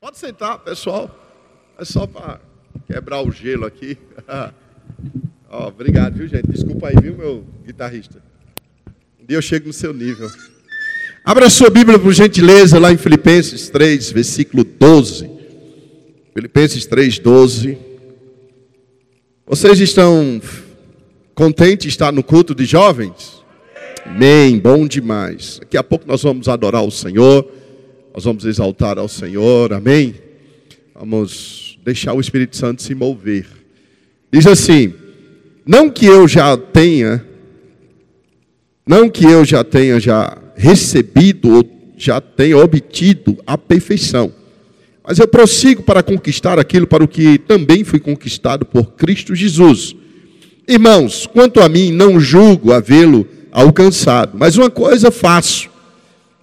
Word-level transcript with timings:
Pode 0.00 0.16
sentar, 0.16 0.58
pessoal. 0.60 1.14
É 1.78 1.84
só 1.84 2.06
para 2.06 2.40
quebrar 2.86 3.20
o 3.20 3.30
gelo 3.30 3.66
aqui. 3.66 3.98
oh, 5.52 5.66
obrigado, 5.66 6.14
viu, 6.14 6.26
gente? 6.26 6.46
Desculpa 6.50 6.88
aí, 6.88 6.94
viu, 7.02 7.14
meu 7.14 7.44
guitarrista. 7.66 8.22
Um 9.20 9.26
dia 9.26 9.36
eu 9.36 9.42
chego 9.42 9.66
no 9.66 9.74
seu 9.74 9.92
nível. 9.92 10.30
Abra 11.22 11.50
sua 11.50 11.68
Bíblia, 11.68 11.98
por 11.98 12.14
gentileza, 12.14 12.78
lá 12.78 12.90
em 12.90 12.96
Filipenses 12.96 13.68
3, 13.68 14.10
versículo 14.12 14.64
12. 14.64 15.30
Filipenses 16.32 16.86
3, 16.86 17.18
12. 17.18 17.78
Vocês 19.46 19.78
estão 19.80 20.40
contentes 21.34 21.82
de 21.82 21.88
estar 21.90 22.10
no 22.10 22.24
culto 22.24 22.54
de 22.54 22.64
jovens? 22.64 23.44
Amém, 24.06 24.58
bom 24.58 24.86
demais. 24.86 25.58
Daqui 25.58 25.76
a 25.76 25.84
pouco 25.84 26.08
nós 26.08 26.22
vamos 26.22 26.48
adorar 26.48 26.82
o 26.82 26.90
Senhor, 26.90 27.59
nós 28.12 28.24
vamos 28.24 28.44
exaltar 28.44 28.98
ao 28.98 29.08
Senhor, 29.08 29.72
amém? 29.72 30.14
Vamos 30.94 31.78
deixar 31.84 32.12
o 32.12 32.20
Espírito 32.20 32.56
Santo 32.56 32.82
se 32.82 32.94
mover. 32.94 33.46
Diz 34.32 34.46
assim: 34.46 34.92
Não 35.64 35.88
que 35.88 36.06
eu 36.06 36.26
já 36.26 36.56
tenha, 36.56 37.24
não 38.86 39.08
que 39.08 39.24
eu 39.24 39.44
já 39.44 39.62
tenha 39.62 40.00
já 40.00 40.36
recebido 40.56 41.54
ou 41.54 41.80
já 41.96 42.20
tenha 42.20 42.58
obtido 42.58 43.38
a 43.46 43.56
perfeição, 43.56 44.32
mas 45.06 45.18
eu 45.18 45.28
prossigo 45.28 45.82
para 45.82 46.02
conquistar 46.02 46.58
aquilo 46.58 46.86
para 46.86 47.04
o 47.04 47.08
que 47.08 47.38
também 47.38 47.84
fui 47.84 48.00
conquistado 48.00 48.66
por 48.66 48.92
Cristo 48.92 49.34
Jesus. 49.34 49.94
Irmãos, 50.66 51.26
quanto 51.26 51.60
a 51.60 51.68
mim, 51.68 51.92
não 51.92 52.20
julgo 52.20 52.72
havê-lo 52.72 53.26
alcançado, 53.52 54.36
mas 54.38 54.56
uma 54.56 54.70
coisa 54.70 55.10
faço, 55.10 55.69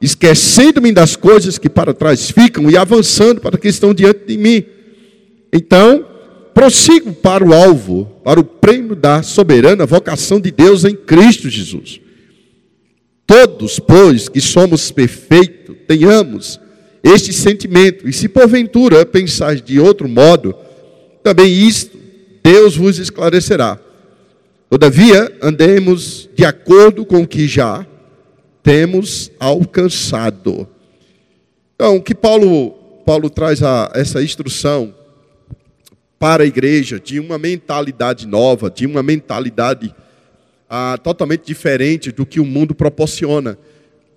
esquecendo-me 0.02 0.92
das 0.92 1.16
coisas 1.16 1.58
que 1.58 1.70
para 1.70 1.94
trás 1.94 2.30
ficam 2.30 2.70
e 2.70 2.78
avançando 2.78 3.42
para 3.42 3.58
que 3.58 3.68
estão 3.68 3.94
diante 3.94 4.26
de 4.28 4.38
mim. 4.38 4.64
Então, 5.52 6.06
prossigo 6.54 7.14
para 7.14 7.44
o 7.44 7.54
alvo, 7.54 8.06
para 8.24 8.40
o 8.40 8.44
prêmio 8.44 8.96
da 8.96 9.24
soberana 9.24 9.86
vocação 9.86 10.40
de 10.40 10.52
Deus 10.52 10.86
em 10.86 10.96
Cristo 10.96 11.50
Jesus. 11.50 12.00
Todos, 13.26 13.80
pois, 13.80 14.30
que 14.30 14.40
somos 14.40 14.92
perfeitos, 14.92 15.76
tenhamos 15.88 16.60
este 17.04 17.34
sentimento. 17.34 18.08
E 18.08 18.14
se 18.14 18.30
porventura 18.30 19.06
pensais 19.06 19.62
de 19.62 19.80
outro 19.80 20.08
modo, 20.08 20.56
também 21.24 21.52
isto 21.52 21.98
Deus 22.44 22.78
vos 22.78 22.98
esclarecerá. 23.00 23.78
Todavia, 24.70 25.32
andemos 25.42 26.30
de 26.36 26.46
acordo 26.46 27.06
com 27.06 27.22
o 27.22 27.28
que 27.28 27.48
já 27.48 27.86
temos 28.68 29.32
alcançado. 29.40 30.68
Então, 31.74 31.96
o 31.96 32.02
que 32.02 32.14
Paulo, 32.14 32.72
Paulo 33.06 33.30
traz 33.30 33.64
a, 33.64 33.90
essa 33.96 34.22
instrução 34.22 34.94
para 36.20 36.44
a 36.44 36.46
igreja 36.46 37.00
de 37.00 37.18
uma 37.18 37.38
mentalidade 37.38 38.28
nova, 38.28 38.70
de 38.70 38.86
uma 38.86 39.02
mentalidade 39.02 39.96
ah, 40.70 41.00
totalmente 41.02 41.46
diferente 41.46 42.12
do 42.12 42.26
que 42.26 42.42
o 42.42 42.46
mundo 42.46 42.76
proporciona. 42.76 43.58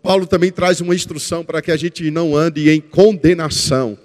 Paulo 0.02 0.26
também 0.26 0.50
traz 0.50 0.80
uma 0.80 0.96
instrução 0.96 1.44
para 1.44 1.62
que 1.62 1.70
a 1.70 1.76
gente 1.76 2.10
não 2.10 2.34
ande 2.34 2.68
em 2.70 2.80
condenação. 2.80 3.96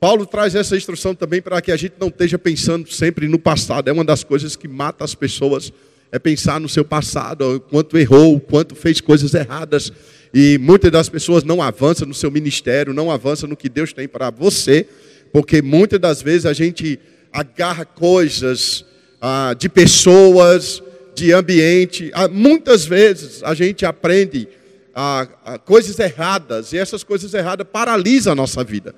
Paulo 0.00 0.26
traz 0.26 0.56
essa 0.56 0.76
instrução 0.76 1.14
também 1.14 1.40
para 1.40 1.62
que 1.62 1.70
a 1.70 1.76
gente 1.76 1.94
não 2.00 2.08
esteja 2.08 2.36
pensando 2.36 2.90
sempre 2.90 3.28
no 3.28 3.38
passado. 3.38 3.86
É 3.86 3.92
uma 3.92 4.04
das 4.04 4.24
coisas 4.24 4.56
que 4.56 4.66
mata 4.66 5.04
as 5.04 5.14
pessoas, 5.14 5.72
é 6.12 6.18
pensar 6.18 6.60
no 6.60 6.68
seu 6.68 6.84
passado, 6.84 7.56
o 7.56 7.60
quanto 7.60 7.96
errou, 7.96 8.36
o 8.36 8.40
quanto 8.40 8.74
fez 8.74 9.00
coisas 9.00 9.32
erradas. 9.32 9.90
E 10.34 10.58
muitas 10.58 10.92
das 10.92 11.08
pessoas 11.08 11.42
não 11.42 11.62
avançam 11.62 12.06
no 12.06 12.12
seu 12.12 12.30
ministério, 12.30 12.92
não 12.92 13.10
avançam 13.10 13.48
no 13.48 13.56
que 13.56 13.68
Deus 13.68 13.94
tem 13.94 14.06
para 14.06 14.30
você, 14.30 14.86
porque 15.32 15.62
muitas 15.62 15.98
das 15.98 16.20
vezes 16.20 16.44
a 16.44 16.52
gente 16.52 17.00
agarra 17.32 17.86
coisas 17.86 18.84
ah, 19.20 19.54
de 19.58 19.70
pessoas, 19.70 20.82
de 21.14 21.32
ambiente. 21.32 22.10
Ah, 22.12 22.28
muitas 22.28 22.84
vezes 22.84 23.42
a 23.42 23.54
gente 23.54 23.86
aprende 23.86 24.46
a, 24.94 25.26
a 25.44 25.58
coisas 25.58 25.98
erradas, 25.98 26.74
e 26.74 26.78
essas 26.78 27.02
coisas 27.02 27.32
erradas 27.32 27.66
paralisam 27.72 28.34
a 28.34 28.36
nossa 28.36 28.62
vida. 28.62 28.94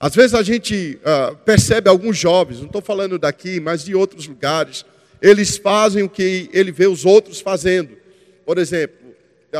Às 0.00 0.14
vezes 0.14 0.34
a 0.34 0.42
gente 0.42 0.98
uh, 1.02 1.36
percebe 1.44 1.88
alguns 1.88 2.18
jovens, 2.18 2.58
não 2.58 2.66
estou 2.66 2.82
falando 2.82 3.18
daqui, 3.18 3.60
mas 3.60 3.84
de 3.84 3.94
outros 3.94 4.26
lugares, 4.26 4.84
eles 5.22 5.56
fazem 5.56 6.02
o 6.02 6.08
que 6.08 6.50
ele 6.52 6.72
vê 6.72 6.86
os 6.86 7.04
outros 7.04 7.40
fazendo. 7.40 7.96
Por 8.44 8.58
exemplo, 8.58 8.96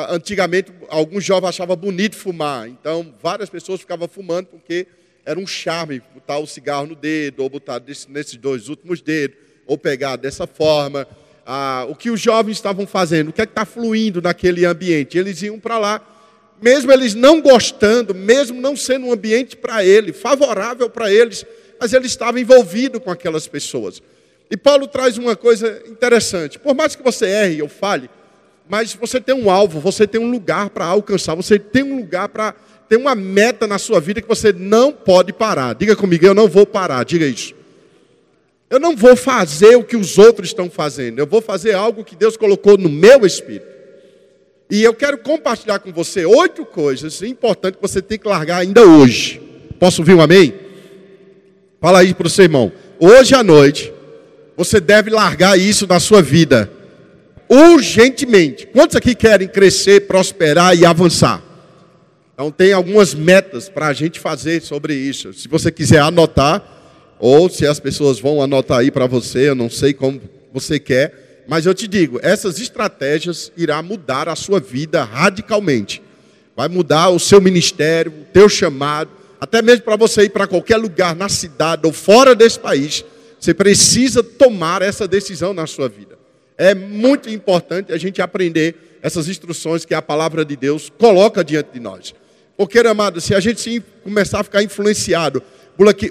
antigamente 0.08 0.72
alguns 0.88 1.24
jovens 1.24 1.50
achavam 1.50 1.76
bonito 1.76 2.16
fumar, 2.16 2.68
então 2.68 3.14
várias 3.22 3.48
pessoas 3.48 3.80
ficavam 3.80 4.08
fumando 4.08 4.46
porque 4.46 4.86
era 5.24 5.38
um 5.38 5.46
charme 5.46 6.02
botar 6.12 6.38
o 6.38 6.46
cigarro 6.46 6.88
no 6.88 6.96
dedo, 6.96 7.44
ou 7.44 7.48
botar 7.48 7.80
nesses 8.08 8.36
dois 8.36 8.68
últimos 8.68 9.00
dedos, 9.00 9.36
ou 9.64 9.78
pegar 9.78 10.16
dessa 10.16 10.48
forma 10.48 11.06
ah, 11.46 11.86
o 11.88 11.94
que 11.94 12.10
os 12.10 12.20
jovens 12.20 12.56
estavam 12.56 12.86
fazendo, 12.86 13.28
o 13.28 13.32
que 13.32 13.40
é 13.40 13.44
está 13.44 13.64
fluindo 13.64 14.20
naquele 14.20 14.64
ambiente. 14.64 15.16
Eles 15.16 15.42
iam 15.42 15.60
para 15.60 15.78
lá, 15.78 16.00
mesmo 16.60 16.90
eles 16.90 17.14
não 17.14 17.40
gostando, 17.40 18.14
mesmo 18.14 18.60
não 18.60 18.76
sendo 18.76 19.06
um 19.06 19.12
ambiente 19.12 19.56
para 19.56 19.84
ele, 19.84 20.12
favorável 20.12 20.90
para 20.90 21.12
eles, 21.12 21.44
mas 21.80 21.92
ele 21.92 22.06
estava 22.06 22.40
envolvido 22.40 23.00
com 23.00 23.10
aquelas 23.10 23.46
pessoas. 23.46 24.02
E 24.52 24.56
Paulo 24.58 24.86
traz 24.86 25.16
uma 25.16 25.34
coisa 25.34 25.82
interessante: 25.86 26.58
por 26.58 26.74
mais 26.74 26.94
que 26.94 27.02
você 27.02 27.24
erre 27.24 27.62
ou 27.62 27.70
fale, 27.70 28.10
mas 28.68 28.92
você 28.92 29.18
tem 29.18 29.34
um 29.34 29.50
alvo, 29.50 29.80
você 29.80 30.06
tem 30.06 30.20
um 30.20 30.30
lugar 30.30 30.68
para 30.68 30.84
alcançar, 30.84 31.34
você 31.34 31.58
tem 31.58 31.82
um 31.82 31.96
lugar 31.96 32.28
para. 32.28 32.54
tem 32.86 32.98
uma 32.98 33.14
meta 33.14 33.66
na 33.66 33.78
sua 33.78 33.98
vida 33.98 34.20
que 34.20 34.28
você 34.28 34.52
não 34.52 34.92
pode 34.92 35.32
parar. 35.32 35.74
Diga 35.74 35.96
comigo, 35.96 36.26
eu 36.26 36.34
não 36.34 36.48
vou 36.48 36.66
parar, 36.66 37.02
diga 37.02 37.24
isso. 37.24 37.54
Eu 38.68 38.78
não 38.78 38.94
vou 38.94 39.16
fazer 39.16 39.74
o 39.76 39.84
que 39.84 39.96
os 39.96 40.18
outros 40.18 40.50
estão 40.50 40.69
fazendo, 40.69 41.19
eu 41.19 41.26
vou 41.26 41.40
fazer 41.40 41.74
algo 41.74 42.04
que 42.04 42.14
Deus 42.14 42.36
colocou 42.36 42.76
no 42.76 42.90
meu 42.90 43.24
espírito. 43.24 43.72
E 44.70 44.82
eu 44.82 44.92
quero 44.92 45.16
compartilhar 45.16 45.78
com 45.78 45.90
você 45.90 46.26
oito 46.26 46.66
coisas 46.66 47.22
importantes 47.22 47.80
que 47.80 47.88
você 47.88 48.02
tem 48.02 48.19
que 48.19 48.28
largar 48.28 48.58
ainda 48.58 48.82
hoje. 48.82 49.40
Posso 49.78 50.02
ouvir 50.02 50.12
um 50.12 50.20
amém? 50.20 50.52
Fala 51.80 52.00
aí 52.00 52.12
para 52.12 52.26
o 52.26 52.30
seu 52.30 52.44
irmão. 52.44 52.70
Hoje 53.00 53.34
à 53.34 53.42
noite, 53.42 53.92
você 54.64 54.80
deve 54.80 55.10
largar 55.10 55.58
isso 55.58 55.86
na 55.86 55.98
sua 55.98 56.22
vida. 56.22 56.70
Urgentemente. 57.48 58.66
Quantos 58.66 58.96
aqui 58.96 59.14
querem 59.14 59.48
crescer, 59.48 60.06
prosperar 60.06 60.76
e 60.76 60.86
avançar? 60.86 61.42
Então, 62.32 62.50
tem 62.50 62.72
algumas 62.72 63.12
metas 63.12 63.68
para 63.68 63.88
a 63.88 63.92
gente 63.92 64.20
fazer 64.20 64.62
sobre 64.62 64.94
isso. 64.94 65.32
Se 65.32 65.48
você 65.48 65.70
quiser 65.70 66.00
anotar, 66.00 66.62
ou 67.18 67.50
se 67.50 67.66
as 67.66 67.78
pessoas 67.78 68.18
vão 68.18 68.40
anotar 68.40 68.78
aí 68.78 68.90
para 68.90 69.06
você, 69.06 69.50
eu 69.50 69.54
não 69.54 69.68
sei 69.68 69.92
como 69.92 70.20
você 70.52 70.78
quer, 70.78 71.44
mas 71.48 71.66
eu 71.66 71.74
te 71.74 71.88
digo, 71.88 72.20
essas 72.22 72.60
estratégias 72.60 73.52
irá 73.56 73.82
mudar 73.82 74.28
a 74.28 74.36
sua 74.36 74.60
vida 74.60 75.02
radicalmente. 75.02 76.00
Vai 76.56 76.68
mudar 76.68 77.08
o 77.08 77.18
seu 77.18 77.40
ministério, 77.40 78.12
o 78.12 78.24
teu 78.32 78.48
chamado, 78.48 79.10
até 79.40 79.60
mesmo 79.60 79.82
para 79.82 79.96
você 79.96 80.22
ir 80.22 80.30
para 80.30 80.46
qualquer 80.46 80.76
lugar 80.76 81.16
na 81.16 81.28
cidade 81.28 81.82
ou 81.84 81.92
fora 81.92 82.34
desse 82.34 82.58
país, 82.58 83.04
você 83.42 83.53
precisa 83.53 84.22
tomar 84.22 84.82
essa 84.82 85.08
decisão 85.08 85.53
na 85.53 85.66
sua 85.66 85.88
vida. 85.88 86.16
É 86.56 86.76
muito 86.76 87.28
importante 87.28 87.92
a 87.92 87.98
gente 87.98 88.22
aprender 88.22 89.00
essas 89.03 89.28
instruções 89.28 89.84
que 89.84 89.92
a 89.92 90.00
palavra 90.00 90.44
de 90.44 90.54
Deus 90.54 90.92
coloca 90.97 91.42
diante 91.42 91.70
de 91.72 91.81
nós. 91.81 92.14
Porque, 92.56 92.78
amado, 92.78 93.20
se 93.20 93.34
a 93.34 93.41
gente 93.41 93.82
começar 94.04 94.38
a 94.38 94.44
ficar 94.44 94.62
influenciado 94.62 95.42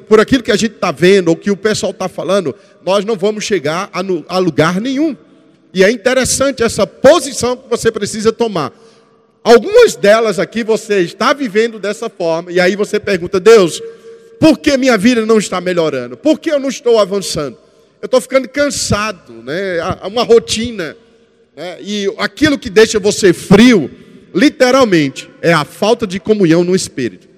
por 0.10 0.20
aquilo 0.20 0.44
que 0.44 0.52
a 0.52 0.58
gente 0.58 0.74
está 0.76 0.92
vendo, 0.92 1.30
ou 1.30 1.38
que 1.38 1.50
o 1.50 1.56
pessoal 1.56 1.94
está 1.94 2.10
falando, 2.10 2.54
nós 2.86 3.06
não 3.06 3.16
vamos 3.16 3.46
chegar 3.46 3.90
a, 4.28 4.38
lugar 4.38 4.82
nenhum. 4.82 5.16
E 5.74 5.86
é 5.86 5.90
interessante 5.90 6.62
essa 6.62 6.86
posição 6.86 7.56
que 7.56 7.70
você 7.70 7.90
precisa 7.90 8.34
tomar. 8.34 8.74
Algumas 9.42 9.96
delas 9.96 10.38
aqui 10.38 10.66
você 10.66 11.00
está 11.00 11.32
vivendo 11.32 11.80
dessa 11.80 12.10
forma, 12.10 12.52
e 12.52 12.60
aí 12.60 12.76
você 12.76 13.00
pergunta, 13.00 13.40
Deus, 13.40 13.82
por 14.42 14.58
que 14.58 14.76
minha 14.76 14.98
vida 14.98 15.24
não 15.24 15.38
está 15.38 15.62
melhorando? 15.62 16.18
Por 16.18 16.40
que 16.40 16.50
eu 16.50 16.60
não 16.60 16.68
estou 16.68 16.98
avançando? 16.98 17.60
Eu 18.02 18.08
estou 18.08 18.20
ficando 18.20 18.50
cansado, 18.50 19.34
né? 19.44 19.78
uma 20.04 20.24
rotina. 20.24 20.98
Né? 21.56 21.78
E 21.80 22.12
aquilo 22.18 22.58
que 22.58 22.68
deixa 22.68 23.00
você 23.00 23.34
frio, 23.34 23.92
literalmente, 24.34 25.30
é 25.44 25.54
a 25.54 25.64
falta 25.64 26.08
de 26.08 26.20
comunhão 26.20 26.64
no 26.64 26.76
Espírito. 26.76 27.30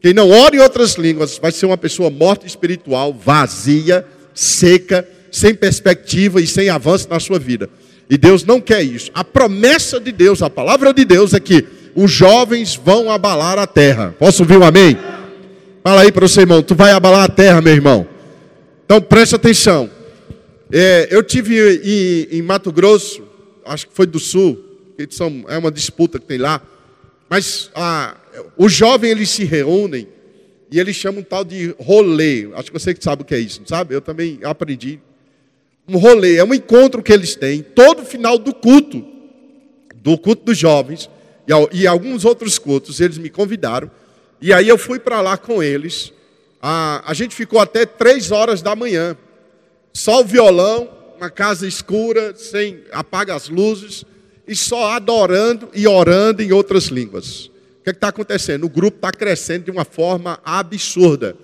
Quem 0.00 0.14
não 0.14 0.30
ora 0.30 0.54
em 0.54 0.60
outras 0.60 0.94
línguas 0.94 1.38
vai 1.38 1.50
ser 1.50 1.66
uma 1.66 1.76
pessoa 1.76 2.08
morta 2.08 2.46
espiritual, 2.46 3.12
vazia, 3.12 4.06
seca, 4.32 5.08
sem 5.32 5.56
perspectiva 5.56 6.40
e 6.40 6.46
sem 6.46 6.68
avanço 6.68 7.08
na 7.10 7.18
sua 7.18 7.40
vida. 7.40 7.68
E 8.08 8.16
Deus 8.16 8.44
não 8.44 8.60
quer 8.60 8.80
isso. 8.84 9.10
A 9.12 9.24
promessa 9.24 9.98
de 9.98 10.12
Deus, 10.12 10.40
a 10.40 10.48
palavra 10.48 10.94
de 10.94 11.04
Deus 11.04 11.34
é 11.34 11.40
que 11.40 11.64
os 11.96 12.12
jovens 12.12 12.76
vão 12.76 13.10
abalar 13.10 13.58
a 13.58 13.66
terra. 13.66 14.14
Posso 14.20 14.44
ouvir 14.44 14.56
um 14.56 14.62
amém? 14.62 14.96
Fala 15.86 16.00
aí 16.00 16.10
para 16.10 16.24
o 16.24 16.28
seu 16.30 16.40
irmão, 16.40 16.62
tu 16.62 16.74
vai 16.74 16.92
abalar 16.92 17.24
a 17.24 17.28
terra, 17.28 17.60
meu 17.60 17.74
irmão. 17.74 18.08
Então 18.86 19.02
preste 19.02 19.34
atenção. 19.34 19.90
É, 20.72 21.08
eu 21.10 21.22
tive 21.22 21.58
em, 21.84 22.38
em, 22.38 22.40
Mato 22.40 22.72
Grosso, 22.72 23.22
acho 23.66 23.88
que 23.88 23.92
foi 23.94 24.06
do 24.06 24.18
Sul, 24.18 24.58
são, 25.10 25.44
é 25.46 25.58
uma 25.58 25.70
disputa 25.70 26.18
que 26.18 26.24
tem 26.24 26.38
lá. 26.38 26.62
Mas 27.28 27.70
ah, 27.74 28.16
os 28.56 28.72
jovens 28.72 29.10
eles 29.10 29.28
se 29.28 29.44
reúnem 29.44 30.08
e 30.72 30.80
eles 30.80 30.96
chamam 30.96 31.20
um 31.20 31.22
tal 31.22 31.44
de 31.44 31.74
rolê. 31.78 32.48
Acho 32.54 32.72
que 32.72 32.78
você 32.78 32.94
que 32.94 33.04
sabe 33.04 33.20
o 33.20 33.24
que 33.26 33.34
é 33.34 33.38
isso, 33.38 33.60
sabe? 33.66 33.94
Eu 33.94 34.00
também 34.00 34.40
aprendi. 34.42 34.98
Um 35.86 35.98
rolê 35.98 36.36
é 36.36 36.44
um 36.44 36.54
encontro 36.54 37.02
que 37.02 37.12
eles 37.12 37.36
têm 37.36 37.60
todo 37.62 38.06
final 38.06 38.38
do 38.38 38.54
culto, 38.54 39.04
do 39.96 40.16
culto 40.16 40.46
dos 40.46 40.56
jovens 40.56 41.10
e, 41.46 41.82
e 41.82 41.86
alguns 41.86 42.24
outros 42.24 42.58
cultos. 42.58 43.00
Eles 43.00 43.18
me 43.18 43.28
convidaram 43.28 43.90
e 44.40 44.52
aí 44.52 44.68
eu 44.68 44.78
fui 44.78 44.98
para 44.98 45.20
lá 45.20 45.36
com 45.36 45.62
eles. 45.62 46.12
A, 46.60 47.02
a 47.10 47.14
gente 47.14 47.34
ficou 47.34 47.60
até 47.60 47.84
três 47.84 48.30
horas 48.30 48.62
da 48.62 48.74
manhã, 48.74 49.16
só 49.92 50.20
o 50.20 50.24
violão, 50.24 50.88
uma 51.16 51.30
casa 51.30 51.66
escura, 51.66 52.34
sem 52.36 52.82
apaga 52.90 53.34
as 53.34 53.48
luzes 53.48 54.04
e 54.46 54.54
só 54.54 54.92
adorando 54.92 55.68
e 55.74 55.86
orando 55.86 56.42
em 56.42 56.52
outras 56.52 56.84
línguas. 56.86 57.46
O 57.46 57.84
que 57.84 57.90
é 57.90 57.92
está 57.92 58.08
acontecendo? 58.08 58.64
O 58.64 58.68
grupo 58.68 58.96
está 58.96 59.12
crescendo 59.12 59.64
de 59.64 59.70
uma 59.70 59.84
forma 59.84 60.38
absurda. 60.44 61.36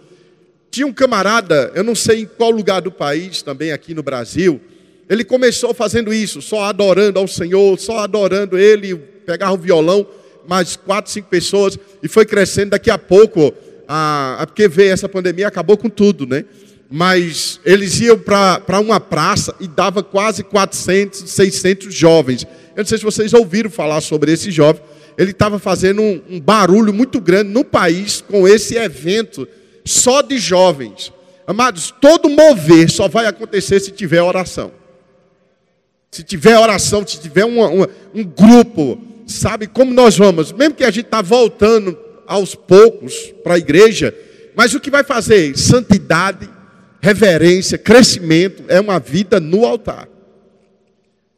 Tinha 0.71 0.87
um 0.87 0.93
camarada, 0.93 1.73
eu 1.75 1.83
não 1.83 1.95
sei 1.95 2.21
em 2.21 2.27
qual 2.27 2.51
lugar 2.51 2.81
do 2.81 2.93
país, 2.93 3.43
também 3.43 3.73
aqui 3.73 3.93
no 3.93 4.03
Brasil, 4.03 4.61
ele 5.09 5.25
começou 5.25 5.75
fazendo 5.75 6.15
isso, 6.15 6.41
só 6.41 6.63
adorando 6.63 7.19
ao 7.19 7.27
Senhor, 7.27 7.79
só 7.79 7.99
adorando 7.99 8.57
ele, 8.57 8.97
pegava 9.27 9.53
o 9.53 9.59
violão, 9.59 10.07
mais 10.49 10.77
quatro, 10.77 11.11
cinco 11.11 11.29
pessoas, 11.29 11.79
e 12.03 12.09
foi 12.09 12.25
crescendo. 12.25 12.71
Daqui 12.71 12.91
a 12.91 12.99
pouco, 12.99 13.53
a, 13.87 14.37
a 14.41 14.47
porque 14.47 14.69
veio 14.69 14.93
essa 14.93 15.09
pandemia, 15.09 15.49
acabou 15.49 15.77
com 15.77 15.89
tudo, 15.89 16.27
né? 16.27 16.45
Mas 16.91 17.61
eles 17.65 18.01
iam 18.01 18.19
para 18.19 18.81
uma 18.81 18.99
praça 18.99 19.55
e 19.61 19.69
dava 19.69 20.03
quase 20.03 20.43
400, 20.43 21.31
600 21.31 21.95
jovens. 21.95 22.45
Eu 22.75 22.83
não 22.83 22.87
sei 22.87 22.99
se 22.99 23.05
vocês 23.05 23.33
ouviram 23.33 23.71
falar 23.71 24.01
sobre 24.01 24.33
esse 24.33 24.51
jovem 24.51 24.83
ele 25.21 25.33
estava 25.33 25.59
fazendo 25.59 26.01
um, 26.01 26.23
um 26.31 26.41
barulho 26.41 26.95
muito 26.95 27.21
grande 27.21 27.51
no 27.51 27.63
país 27.63 28.23
com 28.23 28.49
esse 28.49 28.77
evento 28.77 29.47
só 29.85 30.23
de 30.23 30.39
jovens. 30.39 31.13
Amados, 31.47 31.93
todo 32.01 32.31
mover 32.31 32.91
só 32.91 33.07
vai 33.07 33.27
acontecer 33.27 33.81
se 33.81 33.91
tiver 33.91 34.23
oração. 34.23 34.73
Se 36.11 36.23
tiver 36.23 36.59
oração, 36.59 37.07
se 37.07 37.21
tiver 37.21 37.45
uma, 37.45 37.69
uma, 37.69 37.89
um 38.15 38.25
grupo, 38.25 38.99
sabe 39.31 39.67
como 39.67 39.93
nós 39.93 40.17
vamos, 40.17 40.53
mesmo 40.53 40.75
que 40.75 40.85
a 40.85 40.91
gente 40.91 41.07
está 41.07 41.23
voltando 41.23 41.99
aos 42.27 42.55
poucos 42.55 43.33
para 43.43 43.55
a 43.55 43.59
igreja, 43.59 44.15
mas 44.55 44.75
o 44.75 44.81
que 44.81 44.91
vai 44.91 45.03
fazer? 45.03 45.57
Santidade, 45.57 46.49
reverência, 47.01 47.79
crescimento, 47.79 48.65
é 48.69 48.81
uma 48.81 48.99
vida 48.99 49.41
no 49.41 49.65
altar. 49.65 50.09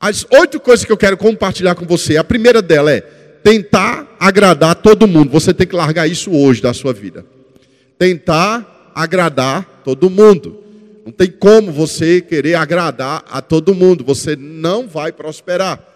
As 0.00 0.26
oito 0.30 0.58
coisas 0.58 0.84
que 0.84 0.90
eu 0.90 0.96
quero 0.96 1.16
compartilhar 1.16 1.74
com 1.74 1.86
você, 1.86 2.16
a 2.16 2.24
primeira 2.24 2.60
dela 2.60 2.90
é 2.90 3.00
tentar 3.00 4.16
agradar 4.18 4.74
todo 4.76 5.06
mundo. 5.06 5.30
Você 5.30 5.54
tem 5.54 5.66
que 5.66 5.76
largar 5.76 6.08
isso 6.08 6.30
hoje 6.32 6.60
da 6.60 6.74
sua 6.74 6.92
vida. 6.92 7.24
Tentar 7.98 8.92
agradar 8.94 9.82
todo 9.84 10.10
mundo. 10.10 10.62
Não 11.04 11.12
tem 11.12 11.30
como 11.30 11.72
você 11.72 12.20
querer 12.20 12.54
agradar 12.54 13.24
a 13.30 13.40
todo 13.40 13.74
mundo. 13.74 14.04
Você 14.04 14.36
não 14.36 14.86
vai 14.86 15.12
prosperar. 15.12 15.91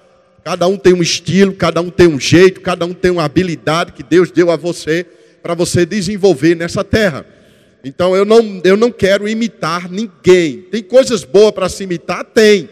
Cada 0.46 0.68
um 0.68 0.76
tem 0.76 0.92
um 0.92 1.02
estilo, 1.02 1.52
cada 1.54 1.80
um 1.80 1.90
tem 1.90 2.06
um 2.06 2.20
jeito, 2.20 2.60
cada 2.60 2.86
um 2.86 2.94
tem 2.94 3.10
uma 3.10 3.24
habilidade 3.24 3.90
que 3.90 4.02
Deus 4.04 4.30
deu 4.30 4.48
a 4.48 4.54
você 4.54 5.04
para 5.42 5.54
você 5.54 5.84
desenvolver 5.84 6.54
nessa 6.54 6.84
terra. 6.84 7.26
Então 7.82 8.14
eu 8.14 8.24
não, 8.24 8.60
eu 8.62 8.76
não 8.76 8.92
quero 8.92 9.28
imitar 9.28 9.90
ninguém. 9.90 10.58
Tem 10.70 10.84
coisas 10.84 11.24
boas 11.24 11.50
para 11.50 11.68
se 11.68 11.82
imitar? 11.82 12.24
Tem. 12.26 12.68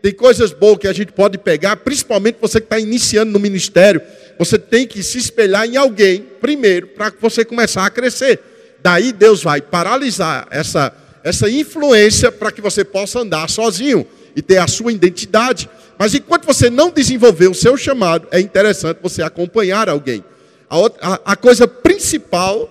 Tem 0.00 0.10
coisas 0.10 0.52
boas 0.52 0.78
que 0.78 0.88
a 0.88 0.92
gente 0.94 1.12
pode 1.12 1.36
pegar, 1.36 1.76
principalmente 1.76 2.38
você 2.40 2.58
que 2.58 2.64
está 2.64 2.78
iniciando 2.78 3.30
no 3.30 3.38
ministério. 3.38 4.00
Você 4.38 4.58
tem 4.58 4.86
que 4.86 5.02
se 5.02 5.18
espelhar 5.18 5.66
em 5.66 5.76
alguém 5.76 6.24
primeiro 6.40 6.86
para 6.86 7.12
você 7.20 7.44
começar 7.44 7.84
a 7.84 7.90
crescer. 7.90 8.40
Daí 8.82 9.12
Deus 9.12 9.42
vai 9.42 9.60
paralisar 9.60 10.48
essa, 10.50 10.90
essa 11.22 11.50
influência 11.50 12.32
para 12.32 12.50
que 12.50 12.62
você 12.62 12.82
possa 12.82 13.18
andar 13.20 13.50
sozinho 13.50 14.06
e 14.34 14.40
ter 14.40 14.56
a 14.56 14.66
sua 14.66 14.90
identidade. 14.90 15.68
Mas 15.98 16.14
enquanto 16.14 16.46
você 16.46 16.68
não 16.68 16.90
desenvolver 16.90 17.48
o 17.48 17.54
seu 17.54 17.76
chamado, 17.76 18.28
é 18.30 18.40
interessante 18.40 18.98
você 19.02 19.22
acompanhar 19.22 19.88
alguém. 19.88 20.24
A, 20.68 20.78
outra, 20.78 21.00
a, 21.02 21.32
a 21.32 21.36
coisa 21.36 21.68
principal 21.68 22.68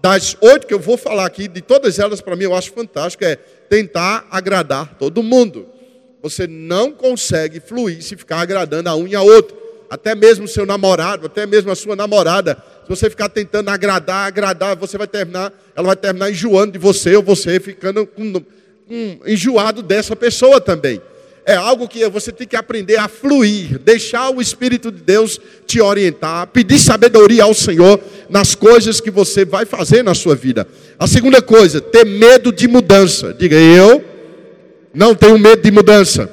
das 0.00 0.36
oito 0.40 0.66
que 0.66 0.74
eu 0.74 0.78
vou 0.78 0.96
falar 0.96 1.26
aqui, 1.26 1.48
de 1.48 1.60
todas 1.60 1.98
elas, 1.98 2.20
para 2.20 2.36
mim 2.36 2.44
eu 2.44 2.54
acho 2.54 2.72
fantástico, 2.72 3.24
é 3.24 3.36
tentar 3.36 4.26
agradar 4.30 4.94
todo 4.98 5.22
mundo. 5.22 5.66
Você 6.22 6.46
não 6.46 6.92
consegue 6.92 7.60
fluir 7.60 8.02
se 8.02 8.16
ficar 8.16 8.40
agradando 8.40 8.88
a 8.88 8.94
um 8.94 9.06
e 9.06 9.14
a 9.14 9.22
outro. 9.22 9.56
Até 9.90 10.14
mesmo 10.14 10.44
o 10.44 10.48
seu 10.48 10.66
namorado, 10.66 11.26
até 11.26 11.46
mesmo 11.46 11.70
a 11.70 11.74
sua 11.74 11.96
namorada. 11.96 12.62
Se 12.84 12.88
você 12.90 13.08
ficar 13.08 13.28
tentando 13.28 13.70
agradar, 13.70 14.26
agradar, 14.26 14.76
você 14.76 14.98
vai 14.98 15.06
terminar, 15.06 15.52
ela 15.74 15.86
vai 15.86 15.96
terminar 15.96 16.30
enjoando 16.30 16.72
de 16.72 16.78
você, 16.78 17.16
ou 17.16 17.22
você 17.22 17.58
ficando 17.58 18.06
com, 18.06 18.32
com, 18.86 19.20
enjoado 19.26 19.82
dessa 19.82 20.14
pessoa 20.14 20.60
também. 20.60 21.00
É 21.48 21.56
algo 21.56 21.88
que 21.88 22.06
você 22.10 22.30
tem 22.30 22.46
que 22.46 22.56
aprender 22.56 22.98
a 22.98 23.08
fluir, 23.08 23.78
deixar 23.78 24.28
o 24.28 24.38
Espírito 24.38 24.92
de 24.92 25.00
Deus 25.00 25.40
te 25.66 25.80
orientar, 25.80 26.46
pedir 26.48 26.78
sabedoria 26.78 27.44
ao 27.44 27.54
Senhor 27.54 27.98
nas 28.28 28.54
coisas 28.54 29.00
que 29.00 29.10
você 29.10 29.46
vai 29.46 29.64
fazer 29.64 30.04
na 30.04 30.14
sua 30.14 30.36
vida. 30.36 30.68
A 30.98 31.06
segunda 31.06 31.40
coisa, 31.40 31.80
ter 31.80 32.04
medo 32.04 32.52
de 32.52 32.68
mudança. 32.68 33.32
Diga 33.32 33.56
eu 33.56 34.04
não 34.92 35.14
tenho 35.14 35.38
medo 35.38 35.62
de 35.62 35.70
mudança. 35.70 36.30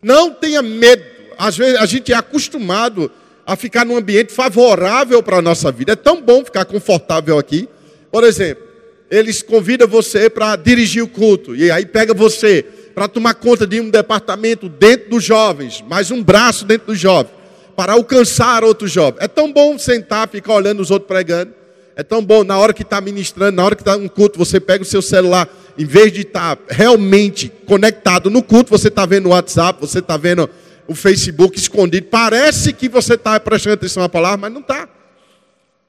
Não 0.00 0.32
tenha 0.32 0.62
medo. 0.62 1.02
Às 1.36 1.56
vezes 1.56 1.74
a 1.80 1.84
gente 1.84 2.12
é 2.12 2.14
acostumado 2.14 3.10
a 3.44 3.56
ficar 3.56 3.84
num 3.84 3.96
ambiente 3.96 4.32
favorável 4.32 5.20
para 5.20 5.38
a 5.38 5.42
nossa 5.42 5.72
vida. 5.72 5.94
É 5.94 5.96
tão 5.96 6.22
bom 6.22 6.44
ficar 6.44 6.64
confortável 6.64 7.36
aqui. 7.36 7.68
Por 8.08 8.22
exemplo, 8.22 8.62
eles 9.10 9.42
convidam 9.42 9.88
você 9.88 10.30
para 10.30 10.54
dirigir 10.54 11.02
o 11.02 11.08
culto. 11.08 11.56
E 11.56 11.72
aí 11.72 11.84
pega 11.84 12.14
você 12.14 12.64
para 12.94 13.08
tomar 13.08 13.34
conta 13.34 13.66
de 13.66 13.80
um 13.80 13.90
departamento 13.90 14.68
dentro 14.68 15.10
dos 15.10 15.24
jovens, 15.24 15.82
mais 15.88 16.10
um 16.10 16.22
braço 16.22 16.64
dentro 16.64 16.88
dos 16.88 16.98
jovens, 16.98 17.32
para 17.76 17.92
alcançar 17.92 18.64
outros 18.64 18.90
jovens. 18.90 19.22
É 19.22 19.28
tão 19.28 19.52
bom 19.52 19.78
sentar, 19.78 20.28
ficar 20.28 20.54
olhando 20.54 20.80
os 20.80 20.90
outros 20.90 21.08
pregando. 21.08 21.54
É 21.96 22.02
tão 22.02 22.24
bom, 22.24 22.44
na 22.44 22.56
hora 22.58 22.72
que 22.72 22.82
está 22.82 23.00
ministrando, 23.00 23.56
na 23.56 23.64
hora 23.64 23.76
que 23.76 23.82
está 23.82 23.96
um 23.96 24.08
culto, 24.08 24.38
você 24.38 24.58
pega 24.58 24.82
o 24.82 24.86
seu 24.86 25.02
celular, 25.02 25.48
em 25.76 25.84
vez 25.84 26.12
de 26.12 26.22
estar 26.22 26.56
tá 26.56 26.62
realmente 26.74 27.52
conectado 27.66 28.30
no 28.30 28.42
culto, 28.42 28.70
você 28.70 28.88
está 28.88 29.04
vendo 29.04 29.26
o 29.26 29.30
WhatsApp, 29.30 29.78
você 29.80 29.98
está 29.98 30.16
vendo 30.16 30.48
o 30.88 30.94
Facebook 30.94 31.58
escondido. 31.58 32.06
Parece 32.06 32.72
que 32.72 32.88
você 32.88 33.14
está 33.14 33.38
prestando 33.38 33.74
atenção 33.74 34.02
à 34.02 34.08
palavra, 34.08 34.38
mas 34.38 34.52
não 34.52 34.60
está. 34.60 34.88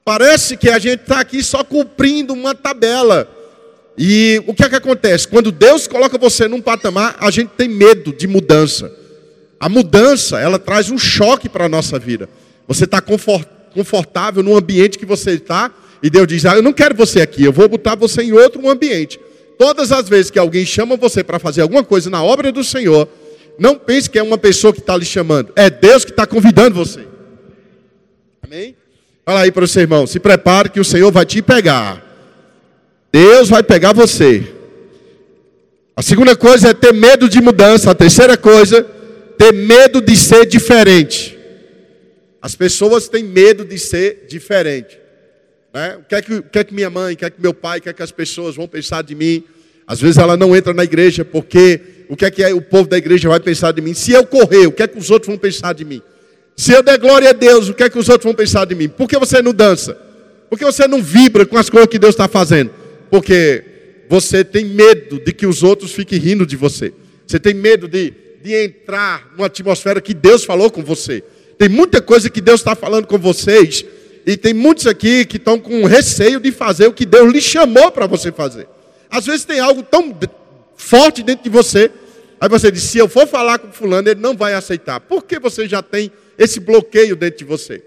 Parece 0.04 0.56
que 0.56 0.68
a 0.68 0.78
gente 0.78 1.02
está 1.02 1.20
aqui 1.20 1.42
só 1.42 1.62
cumprindo 1.64 2.32
uma 2.32 2.54
tabela. 2.54 3.28
E 3.96 4.42
o 4.46 4.54
que 4.54 4.64
é 4.64 4.68
que 4.68 4.76
acontece? 4.76 5.28
Quando 5.28 5.52
Deus 5.52 5.86
coloca 5.86 6.16
você 6.16 6.48
num 6.48 6.60
patamar, 6.60 7.16
a 7.20 7.30
gente 7.30 7.50
tem 7.50 7.68
medo 7.68 8.12
de 8.12 8.26
mudança. 8.26 8.90
A 9.60 9.68
mudança, 9.68 10.40
ela 10.40 10.58
traz 10.58 10.90
um 10.90 10.98
choque 10.98 11.48
para 11.48 11.66
a 11.66 11.68
nossa 11.68 11.98
vida. 11.98 12.28
Você 12.66 12.84
está 12.84 13.00
confortável 13.00 14.42
no 14.42 14.56
ambiente 14.56 14.98
que 14.98 15.06
você 15.06 15.32
está, 15.32 15.70
e 16.02 16.10
Deus 16.10 16.26
diz: 16.26 16.44
ah, 16.46 16.56
Eu 16.56 16.62
não 16.62 16.72
quero 16.72 16.94
você 16.94 17.20
aqui, 17.20 17.44
eu 17.44 17.52
vou 17.52 17.68
botar 17.68 17.94
você 17.94 18.22
em 18.22 18.32
outro 18.32 18.68
ambiente. 18.68 19.20
Todas 19.58 19.92
as 19.92 20.08
vezes 20.08 20.30
que 20.30 20.38
alguém 20.38 20.64
chama 20.64 20.96
você 20.96 21.22
para 21.22 21.38
fazer 21.38 21.60
alguma 21.60 21.84
coisa 21.84 22.10
na 22.10 22.22
obra 22.22 22.50
do 22.50 22.64
Senhor, 22.64 23.08
não 23.58 23.76
pense 23.76 24.08
que 24.10 24.18
é 24.18 24.22
uma 24.22 24.38
pessoa 24.38 24.72
que 24.72 24.80
está 24.80 24.96
lhe 24.96 25.04
chamando, 25.04 25.52
é 25.54 25.70
Deus 25.70 26.04
que 26.04 26.10
está 26.10 26.26
convidando 26.26 26.74
você. 26.74 27.06
Amém? 28.42 28.74
Fala 29.24 29.42
aí 29.42 29.52
para 29.52 29.64
o 29.64 29.68
seu 29.68 29.82
irmão: 29.82 30.06
se 30.06 30.18
prepare 30.18 30.70
que 30.70 30.80
o 30.80 30.84
Senhor 30.84 31.12
vai 31.12 31.24
te 31.24 31.40
pegar. 31.40 32.11
Deus 33.12 33.50
vai 33.50 33.62
pegar 33.62 33.92
você. 33.92 34.42
A 35.94 36.00
segunda 36.00 36.34
coisa 36.34 36.70
é 36.70 36.74
ter 36.74 36.94
medo 36.94 37.28
de 37.28 37.40
mudança. 37.42 37.90
A 37.90 37.94
terceira 37.94 38.36
coisa, 38.36 38.82
ter 39.36 39.52
medo 39.52 40.00
de 40.00 40.16
ser 40.16 40.46
diferente. 40.46 41.38
As 42.40 42.54
pessoas 42.54 43.08
têm 43.08 43.22
medo 43.22 43.64
de 43.64 43.78
ser 43.78 44.24
diferente. 44.28 44.98
Né? 45.74 45.98
O, 46.00 46.04
que 46.04 46.14
é 46.14 46.22
que, 46.22 46.34
o 46.34 46.42
que 46.42 46.58
é 46.58 46.64
que 46.64 46.74
minha 46.74 46.88
mãe, 46.88 47.12
o 47.12 47.16
que 47.16 47.24
é 47.24 47.30
que 47.30 47.40
meu 47.40 47.52
pai, 47.52 47.78
o 47.78 47.82
que 47.82 47.90
é 47.90 47.92
que 47.92 48.02
as 48.02 48.10
pessoas 48.10 48.56
vão 48.56 48.66
pensar 48.66 49.02
de 49.02 49.14
mim? 49.14 49.44
Às 49.86 50.00
vezes 50.00 50.16
ela 50.16 50.36
não 50.36 50.56
entra 50.56 50.72
na 50.72 50.82
igreja 50.82 51.24
porque 51.24 51.80
o 52.08 52.16
que 52.16 52.24
é 52.24 52.30
que 52.30 52.44
o 52.52 52.62
povo 52.62 52.88
da 52.88 52.96
igreja 52.96 53.28
vai 53.28 53.40
pensar 53.40 53.72
de 53.72 53.82
mim? 53.82 53.92
Se 53.92 54.12
eu 54.12 54.26
correr, 54.26 54.66
o 54.66 54.72
que 54.72 54.82
é 54.82 54.88
que 54.88 54.98
os 54.98 55.10
outros 55.10 55.28
vão 55.28 55.38
pensar 55.38 55.74
de 55.74 55.84
mim? 55.84 56.00
Se 56.56 56.72
eu 56.72 56.82
der 56.82 56.98
glória 56.98 57.30
a 57.30 57.32
Deus, 57.32 57.68
o 57.68 57.74
que 57.74 57.82
é 57.82 57.90
que 57.90 57.98
os 57.98 58.08
outros 58.08 58.24
vão 58.24 58.34
pensar 58.34 58.64
de 58.64 58.74
mim? 58.74 58.88
Por 58.88 59.08
que 59.08 59.18
você 59.18 59.42
não 59.42 59.52
dança? 59.52 59.96
Por 60.48 60.58
que 60.58 60.64
você 60.64 60.86
não 60.86 61.02
vibra 61.02 61.44
com 61.44 61.56
as 61.58 61.68
coisas 61.68 61.88
que 61.88 61.98
Deus 61.98 62.14
está 62.14 62.28
fazendo? 62.28 62.81
Porque 63.12 63.62
você 64.08 64.42
tem 64.42 64.64
medo 64.64 65.20
de 65.20 65.34
que 65.34 65.46
os 65.46 65.62
outros 65.62 65.92
fiquem 65.92 66.18
rindo 66.18 66.46
de 66.46 66.56
você. 66.56 66.94
Você 67.26 67.38
tem 67.38 67.52
medo 67.52 67.86
de, 67.86 68.10
de 68.42 68.54
entrar 68.54 69.30
numa 69.36 69.48
atmosfera 69.48 70.00
que 70.00 70.14
Deus 70.14 70.46
falou 70.46 70.70
com 70.70 70.82
você. 70.82 71.22
Tem 71.58 71.68
muita 71.68 72.00
coisa 72.00 72.30
que 72.30 72.40
Deus 72.40 72.60
está 72.60 72.74
falando 72.74 73.06
com 73.06 73.18
vocês 73.18 73.84
e 74.24 74.34
tem 74.34 74.54
muitos 74.54 74.86
aqui 74.86 75.26
que 75.26 75.36
estão 75.36 75.58
com 75.58 75.84
receio 75.84 76.40
de 76.40 76.50
fazer 76.50 76.86
o 76.86 76.92
que 76.94 77.04
Deus 77.04 77.30
lhe 77.30 77.42
chamou 77.42 77.92
para 77.92 78.06
você 78.06 78.32
fazer. 78.32 78.66
Às 79.10 79.26
vezes 79.26 79.44
tem 79.44 79.60
algo 79.60 79.82
tão 79.82 80.18
forte 80.74 81.22
dentro 81.22 81.44
de 81.44 81.50
você, 81.50 81.90
aí 82.40 82.48
você 82.48 82.70
diz: 82.70 82.82
se 82.82 82.96
eu 82.96 83.10
for 83.10 83.26
falar 83.26 83.58
com 83.58 83.70
fulano, 83.70 84.08
ele 84.08 84.20
não 84.20 84.34
vai 84.34 84.54
aceitar. 84.54 85.00
Porque 85.00 85.38
você 85.38 85.68
já 85.68 85.82
tem 85.82 86.10
esse 86.38 86.58
bloqueio 86.58 87.14
dentro 87.14 87.40
de 87.40 87.44
você. 87.44 87.84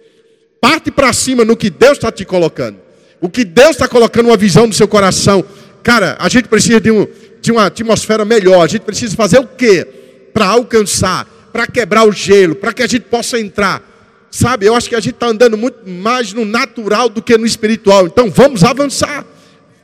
Parte 0.61 0.91
para 0.91 1.11
cima 1.13 1.43
no 1.43 1.57
que 1.57 1.71
Deus 1.71 1.93
está 1.93 2.11
te 2.11 2.23
colocando. 2.25 2.84
O 3.25 3.29
que 3.29 3.43
Deus 3.43 3.71
está 3.71 3.87
colocando 3.87 4.27
uma 4.27 4.37
visão 4.37 4.67
no 4.67 4.73
seu 4.73 4.87
coração. 4.87 5.43
Cara, 5.81 6.15
a 6.19 6.29
gente 6.29 6.47
precisa 6.47 6.79
de, 6.79 6.91
um, 6.91 7.07
de 7.41 7.51
uma 7.51 7.65
atmosfera 7.65 8.23
melhor. 8.23 8.63
A 8.63 8.67
gente 8.67 8.83
precisa 8.83 9.15
fazer 9.15 9.39
o 9.39 9.47
quê? 9.47 9.83
Para 10.31 10.45
alcançar, 10.45 11.25
para 11.51 11.65
quebrar 11.65 12.07
o 12.07 12.11
gelo, 12.11 12.53
para 12.53 12.71
que 12.71 12.83
a 12.83 12.87
gente 12.87 13.05
possa 13.05 13.39
entrar. 13.39 13.81
Sabe, 14.29 14.67
eu 14.67 14.75
acho 14.75 14.87
que 14.87 14.95
a 14.95 14.99
gente 14.99 15.15
está 15.15 15.25
andando 15.25 15.57
muito 15.57 15.89
mais 15.89 16.33
no 16.33 16.45
natural 16.45 17.09
do 17.09 17.19
que 17.19 17.35
no 17.35 17.47
espiritual. 17.47 18.05
Então 18.05 18.29
vamos 18.29 18.63
avançar. 18.63 19.25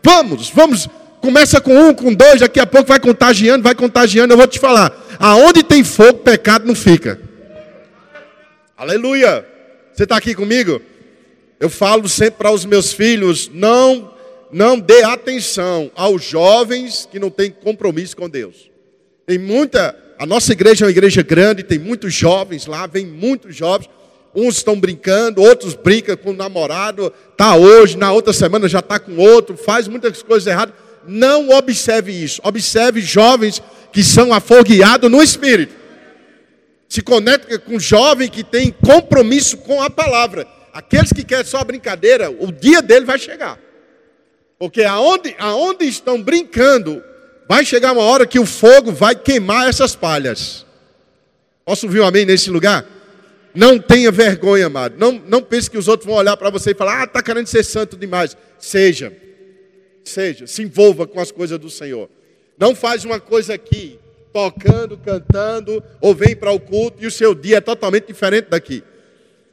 Vamos, 0.04 0.52
vamos. 0.52 0.88
Começa 1.20 1.60
com 1.60 1.74
um, 1.74 1.96
com 1.96 2.14
dois, 2.14 2.42
daqui 2.42 2.60
a 2.60 2.68
pouco 2.68 2.90
vai 2.90 3.00
contagiando, 3.00 3.64
vai 3.64 3.74
contagiando. 3.74 4.34
Eu 4.34 4.38
vou 4.38 4.46
te 4.46 4.60
falar: 4.60 4.96
aonde 5.18 5.64
tem 5.64 5.84
fogo, 5.84 6.20
pecado 6.20 6.68
não 6.68 6.76
fica. 6.76 7.20
Aleluia. 8.78 9.44
Você 9.94 10.04
está 10.04 10.18
aqui 10.18 10.36
comigo? 10.36 10.80
Eu 11.62 11.70
falo 11.70 12.10
sempre 12.10 12.40
para 12.40 12.52
os 12.52 12.66
meus 12.66 12.92
filhos: 12.92 13.50
não, 13.54 14.12
não 14.52 14.80
dê 14.80 15.04
atenção 15.04 15.92
aos 15.96 16.24
jovens 16.24 17.08
que 17.10 17.20
não 17.20 17.30
têm 17.30 17.52
compromisso 17.52 18.18
com 18.18 18.28
Deus. 18.28 18.72
Tem 19.28 19.38
muita, 19.38 19.96
a 20.18 20.26
nossa 20.26 20.52
igreja 20.54 20.84
é 20.84 20.88
uma 20.88 20.92
igreja 20.92 21.22
grande, 21.22 21.62
tem 21.62 21.78
muitos 21.78 22.12
jovens 22.16 22.66
lá, 22.66 22.88
vem 22.88 23.06
muitos 23.06 23.56
jovens. 23.56 23.88
Uns 24.34 24.58
estão 24.58 24.80
brincando, 24.80 25.42
outros 25.42 25.76
brincam 25.76 26.18
com 26.18 26.32
o 26.32 26.36
namorado, 26.36 27.14
tá 27.38 27.56
hoje, 27.56 27.96
na 27.96 28.12
outra 28.12 28.34
semana 28.34 28.68
já 28.68 28.80
está 28.80 28.98
com 28.98 29.18
outro, 29.18 29.56
faz 29.56 29.88
muitas 29.88 30.24
coisas 30.24 30.48
erradas. 30.48 30.74
Não 31.08 31.50
observe 31.50 32.12
isso. 32.12 32.42
Observe 32.44 33.02
jovens 33.02 33.62
que 33.94 34.04
são 34.04 34.34
afogueados 34.34 35.12
no 35.12 35.22
espírito. 35.22 35.76
Se 36.90 37.04
conecta 37.04 37.60
com 37.60 37.78
jovem 37.78 38.30
que 38.30 38.44
tem 38.44 38.72
compromisso 38.72 39.58
com 39.58 39.82
a 39.82 39.90
palavra. 39.90 40.48
Aqueles 40.74 41.12
que 41.12 41.24
querem 41.24 41.46
só 41.46 41.64
brincadeira, 41.64 42.30
o 42.30 42.52
dia 42.52 42.82
dele 42.82 43.06
vai 43.06 43.20
chegar. 43.20 43.60
Porque 44.58 44.84
aonde, 44.84 45.36
aonde 45.40 45.86
estão 45.86 46.22
brincando, 46.22 47.04
vai 47.48 47.66
chegar 47.66 47.92
uma 47.92 48.04
hora 48.04 48.26
que 48.26 48.40
o 48.40 48.46
fogo 48.46 48.92
vai 48.92 49.16
queimar 49.16 49.68
essas 49.68 49.96
palhas. 49.96 50.66
Posso 51.66 51.86
ouvir 51.88 52.00
um 52.00 52.06
amém 52.06 52.26
nesse 52.26 52.50
lugar? 52.50 52.86
Não 53.54 53.78
tenha 53.78 54.12
vergonha, 54.12 54.68
amado. 54.68 54.96
Não, 54.98 55.12
não 55.28 55.42
pense 55.42 55.70
que 55.70 55.78
os 55.78 55.88
outros 55.88 56.08
vão 56.08 56.16
olhar 56.16 56.38
para 56.38 56.50
você 56.50 56.72
e 56.72 56.76
falar: 56.76 57.02
ah, 57.02 57.04
está 57.04 57.22
querendo 57.22 57.48
ser 57.48 57.64
santo 57.64 57.98
demais. 57.98 58.38
Seja, 58.58 59.12
seja, 60.04 60.48
se 60.48 60.62
envolva 60.62 61.06
com 61.06 61.20
as 61.20 61.32
coisas 61.32 61.60
do 61.60 61.70
Senhor. 61.70 62.10
Não 62.58 62.76
faz 62.76 63.04
uma 63.04 63.20
coisa 63.20 63.54
aqui, 63.54 64.00
tocando, 64.32 64.98
cantando, 64.98 65.84
ou 66.00 66.14
vem 66.14 66.36
para 66.36 66.52
o 66.52 66.60
culto 66.60 67.04
e 67.04 67.08
o 67.08 67.12
seu 67.12 67.34
dia 67.34 67.58
é 67.58 67.62
totalmente 67.62 68.08
diferente 68.08 68.48
daqui. 68.50 68.84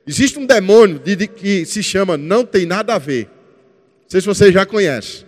Existe 0.08 0.38
um 0.38 0.46
demônio 0.46 0.98
de, 0.98 1.14
de, 1.14 1.26
que 1.26 1.66
se 1.66 1.82
chama 1.82 2.16
não 2.16 2.42
tem 2.42 2.64
nada 2.64 2.94
a 2.94 2.98
ver. 2.98 3.24
Não 3.24 4.08
sei 4.08 4.22
se 4.22 4.26
você 4.26 4.50
já 4.50 4.64
conhece. 4.64 5.26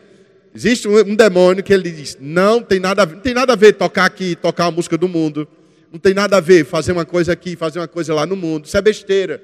Existe 0.55 0.89
um, 0.89 0.99
um 1.01 1.15
demônio 1.15 1.63
que 1.63 1.71
ele 1.71 1.91
diz: 1.91 2.17
não 2.19 2.63
tem 2.63 2.81
nada 2.81 3.03
a 3.03 3.05
ver, 3.05 3.17
não 3.17 3.21
tem 3.21 3.35
nada 3.35 3.53
a 3.53 3.57
ver 3.57 3.75
tocar 3.75 4.07
aqui, 4.07 4.35
tocar 4.35 4.65
a 4.65 4.71
música 4.71 4.97
do 4.97 5.07
mundo. 5.07 5.47
Não 5.93 6.01
tem 6.01 6.15
nada 6.15 6.39
a 6.39 6.41
ver 6.41 6.65
fazer 6.65 6.93
uma 6.93 7.05
coisa 7.05 7.31
aqui, 7.31 7.57
fazer 7.57 7.79
uma 7.79 7.89
coisa 7.89 8.15
lá 8.15 8.25
no 8.25 8.35
mundo. 8.35 8.65
Isso 8.65 8.77
é 8.77 8.81
besteira. 8.81 9.43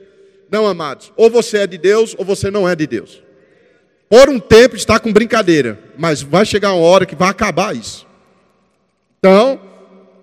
Não, 0.50 0.66
amados. 0.66 1.12
Ou 1.14 1.28
você 1.28 1.58
é 1.58 1.66
de 1.66 1.76
Deus 1.76 2.14
ou 2.16 2.24
você 2.24 2.50
não 2.50 2.66
é 2.66 2.74
de 2.74 2.86
Deus. 2.86 3.22
Por 4.08 4.30
um 4.30 4.38
tempo 4.38 4.74
está 4.74 4.98
com 4.98 5.12
brincadeira, 5.12 5.78
mas 5.98 6.22
vai 6.22 6.46
chegar 6.46 6.72
uma 6.72 6.86
hora 6.86 7.04
que 7.04 7.14
vai 7.14 7.28
acabar 7.28 7.76
isso. 7.76 8.06
Então, 9.18 9.60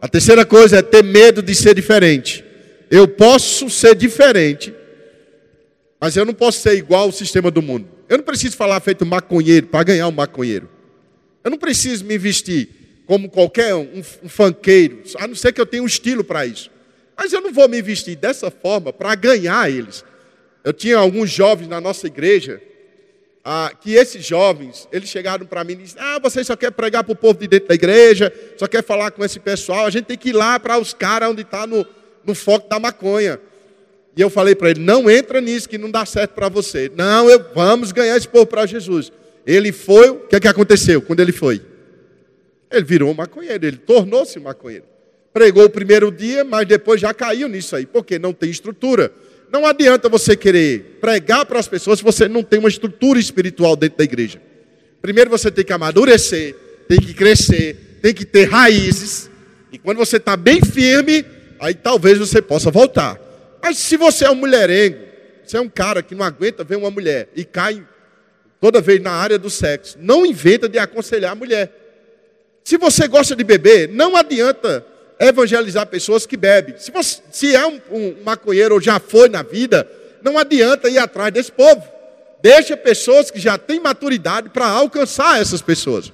a 0.01 0.07
terceira 0.07 0.43
coisa 0.43 0.77
é 0.77 0.81
ter 0.81 1.03
medo 1.03 1.43
de 1.43 1.53
ser 1.53 1.75
diferente. 1.75 2.43
Eu 2.89 3.07
posso 3.07 3.69
ser 3.69 3.93
diferente, 3.93 4.73
mas 6.03 6.17
eu 6.17 6.25
não 6.25 6.33
posso 6.33 6.59
ser 6.59 6.73
igual 6.73 7.03
ao 7.03 7.13
sistema 7.13 7.49
do 7.49 7.61
mundo. 7.61 7.87
Eu 8.09 8.17
não 8.17 8.25
preciso 8.25 8.57
falar 8.57 8.77
feito 8.81 9.05
maconheiro 9.05 9.67
para 9.67 9.85
ganhar 9.85 10.05
um 10.09 10.11
maconheiro. 10.11 10.69
Eu 11.41 11.49
não 11.49 11.57
preciso 11.57 12.03
me 12.03 12.17
vestir 12.17 12.67
como 13.05 13.29
qualquer 13.29 13.73
um, 13.73 14.03
um 14.21 14.27
fanqueiro, 14.27 15.01
a 15.15 15.25
não 15.25 15.33
ser 15.33 15.53
que 15.53 15.61
eu 15.61 15.65
tenha 15.65 15.81
um 15.81 15.85
estilo 15.85 16.21
para 16.21 16.45
isso. 16.45 16.69
Mas 17.15 17.31
eu 17.31 17.39
não 17.39 17.53
vou 17.53 17.69
me 17.69 17.81
vestir 17.81 18.17
dessa 18.17 18.51
forma 18.51 18.91
para 18.91 19.15
ganhar 19.15 19.71
eles. 19.71 20.03
Eu 20.61 20.73
tinha 20.73 20.97
alguns 20.97 21.29
jovens 21.29 21.69
na 21.69 21.79
nossa 21.79 22.05
igreja, 22.05 22.61
ah, 23.41 23.71
que 23.79 23.93
esses 23.93 24.25
jovens, 24.25 24.89
eles 24.91 25.07
chegaram 25.07 25.45
para 25.45 25.63
mim 25.63 25.71
e 25.71 25.83
disseram, 25.83 26.05
ah, 26.05 26.19
você 26.19 26.43
só 26.43 26.57
quer 26.57 26.71
pregar 26.71 27.05
para 27.05 27.13
o 27.13 27.15
povo 27.15 27.39
de 27.39 27.47
dentro 27.47 27.69
da 27.69 27.75
igreja, 27.75 28.29
só 28.57 28.67
quer 28.67 28.83
falar 28.83 29.11
com 29.11 29.23
esse 29.23 29.39
pessoal, 29.39 29.85
a 29.85 29.89
gente 29.89 30.03
tem 30.03 30.17
que 30.17 30.31
ir 30.31 30.33
lá 30.33 30.59
para 30.59 30.77
os 30.77 30.93
caras 30.93 31.29
onde 31.29 31.43
está 31.43 31.65
no, 31.65 31.87
no 32.25 32.35
foco 32.35 32.67
da 32.67 32.77
maconha. 32.77 33.39
E 34.15 34.21
eu 34.21 34.29
falei 34.29 34.53
para 34.53 34.69
ele, 34.69 34.79
não 34.79 35.09
entra 35.09 35.41
nisso 35.41 35.67
que 35.67 35.77
não 35.77 35.89
dá 35.89 36.05
certo 36.05 36.31
para 36.31 36.47
você. 36.47 36.91
Não, 36.95 37.29
eu, 37.29 37.43
vamos 37.53 37.91
ganhar 37.91 38.15
esse 38.15 38.27
povo 38.27 38.45
para 38.45 38.65
Jesus. 38.65 39.11
Ele 39.45 39.71
foi, 39.71 40.09
o 40.09 40.19
que, 40.27 40.35
é 40.35 40.39
que 40.39 40.47
aconteceu 40.47 41.01
quando 41.01 41.19
ele 41.19 41.31
foi? 41.31 41.61
Ele 42.71 42.85
virou 42.85 43.11
um 43.11 43.13
maconheiro, 43.13 43.65
ele 43.65 43.77
tornou-se 43.77 44.39
maconheiro. 44.39 44.85
Pregou 45.33 45.65
o 45.65 45.69
primeiro 45.69 46.11
dia, 46.11 46.43
mas 46.43 46.67
depois 46.67 47.01
já 47.01 47.13
caiu 47.13 47.47
nisso 47.47 47.75
aí, 47.75 47.85
porque 47.85 48.19
não 48.19 48.33
tem 48.33 48.49
estrutura. 48.49 49.11
Não 49.51 49.65
adianta 49.65 50.07
você 50.07 50.35
querer 50.35 50.97
pregar 51.01 51.45
para 51.45 51.59
as 51.59 51.67
pessoas 51.67 51.99
se 51.99 52.05
você 52.05 52.27
não 52.27 52.43
tem 52.43 52.59
uma 52.59 52.69
estrutura 52.69 53.19
espiritual 53.19 53.75
dentro 53.75 53.97
da 53.97 54.03
igreja. 54.03 54.41
Primeiro 55.01 55.29
você 55.29 55.51
tem 55.51 55.65
que 55.65 55.73
amadurecer, 55.73 56.55
tem 56.87 56.99
que 56.99 57.13
crescer, 57.13 57.99
tem 58.01 58.13
que 58.13 58.25
ter 58.25 58.45
raízes. 58.45 59.29
E 59.71 59.77
quando 59.77 59.97
você 59.97 60.17
está 60.17 60.37
bem 60.37 60.61
firme, 60.61 61.25
aí 61.59 61.73
talvez 61.73 62.19
você 62.19 62.41
possa 62.41 62.69
voltar. 62.69 63.19
Mas 63.63 63.77
se 63.77 63.95
você 63.95 64.25
é 64.25 64.29
um 64.29 64.35
mulherengo, 64.35 64.99
você 65.41 65.55
é 65.55 65.61
um 65.61 65.69
cara 65.69 66.03
que 66.03 66.13
não 66.13 66.25
aguenta 66.25 66.65
ver 66.65 66.75
uma 66.75 66.91
mulher 66.91 67.29
e 67.33 67.45
cai 67.45 67.81
toda 68.59 68.81
vez 68.81 69.01
na 69.01 69.11
área 69.11 69.39
do 69.39 69.49
sexo, 69.49 69.97
não 70.01 70.25
inventa 70.25 70.67
de 70.67 70.77
aconselhar 70.77 71.31
a 71.31 71.35
mulher. 71.35 71.71
Se 72.61 72.77
você 72.77 73.07
gosta 73.07 73.33
de 73.33 73.43
beber, 73.43 73.87
não 73.87 74.17
adianta 74.17 74.85
evangelizar 75.17 75.87
pessoas 75.87 76.25
que 76.25 76.35
bebem. 76.35 76.75
Se, 76.77 76.91
você, 76.91 77.21
se 77.31 77.55
é 77.55 77.65
um, 77.65 77.79
um 77.89 78.15
maconheiro 78.25 78.75
ou 78.75 78.81
já 78.81 78.99
foi 78.99 79.29
na 79.29 79.43
vida, 79.43 79.89
não 80.21 80.37
adianta 80.37 80.89
ir 80.89 80.97
atrás 80.97 81.33
desse 81.33 81.51
povo. 81.51 81.83
Deixa 82.41 82.75
pessoas 82.75 83.31
que 83.31 83.39
já 83.39 83.57
têm 83.57 83.79
maturidade 83.79 84.49
para 84.49 84.67
alcançar 84.67 85.41
essas 85.41 85.61
pessoas. 85.61 86.11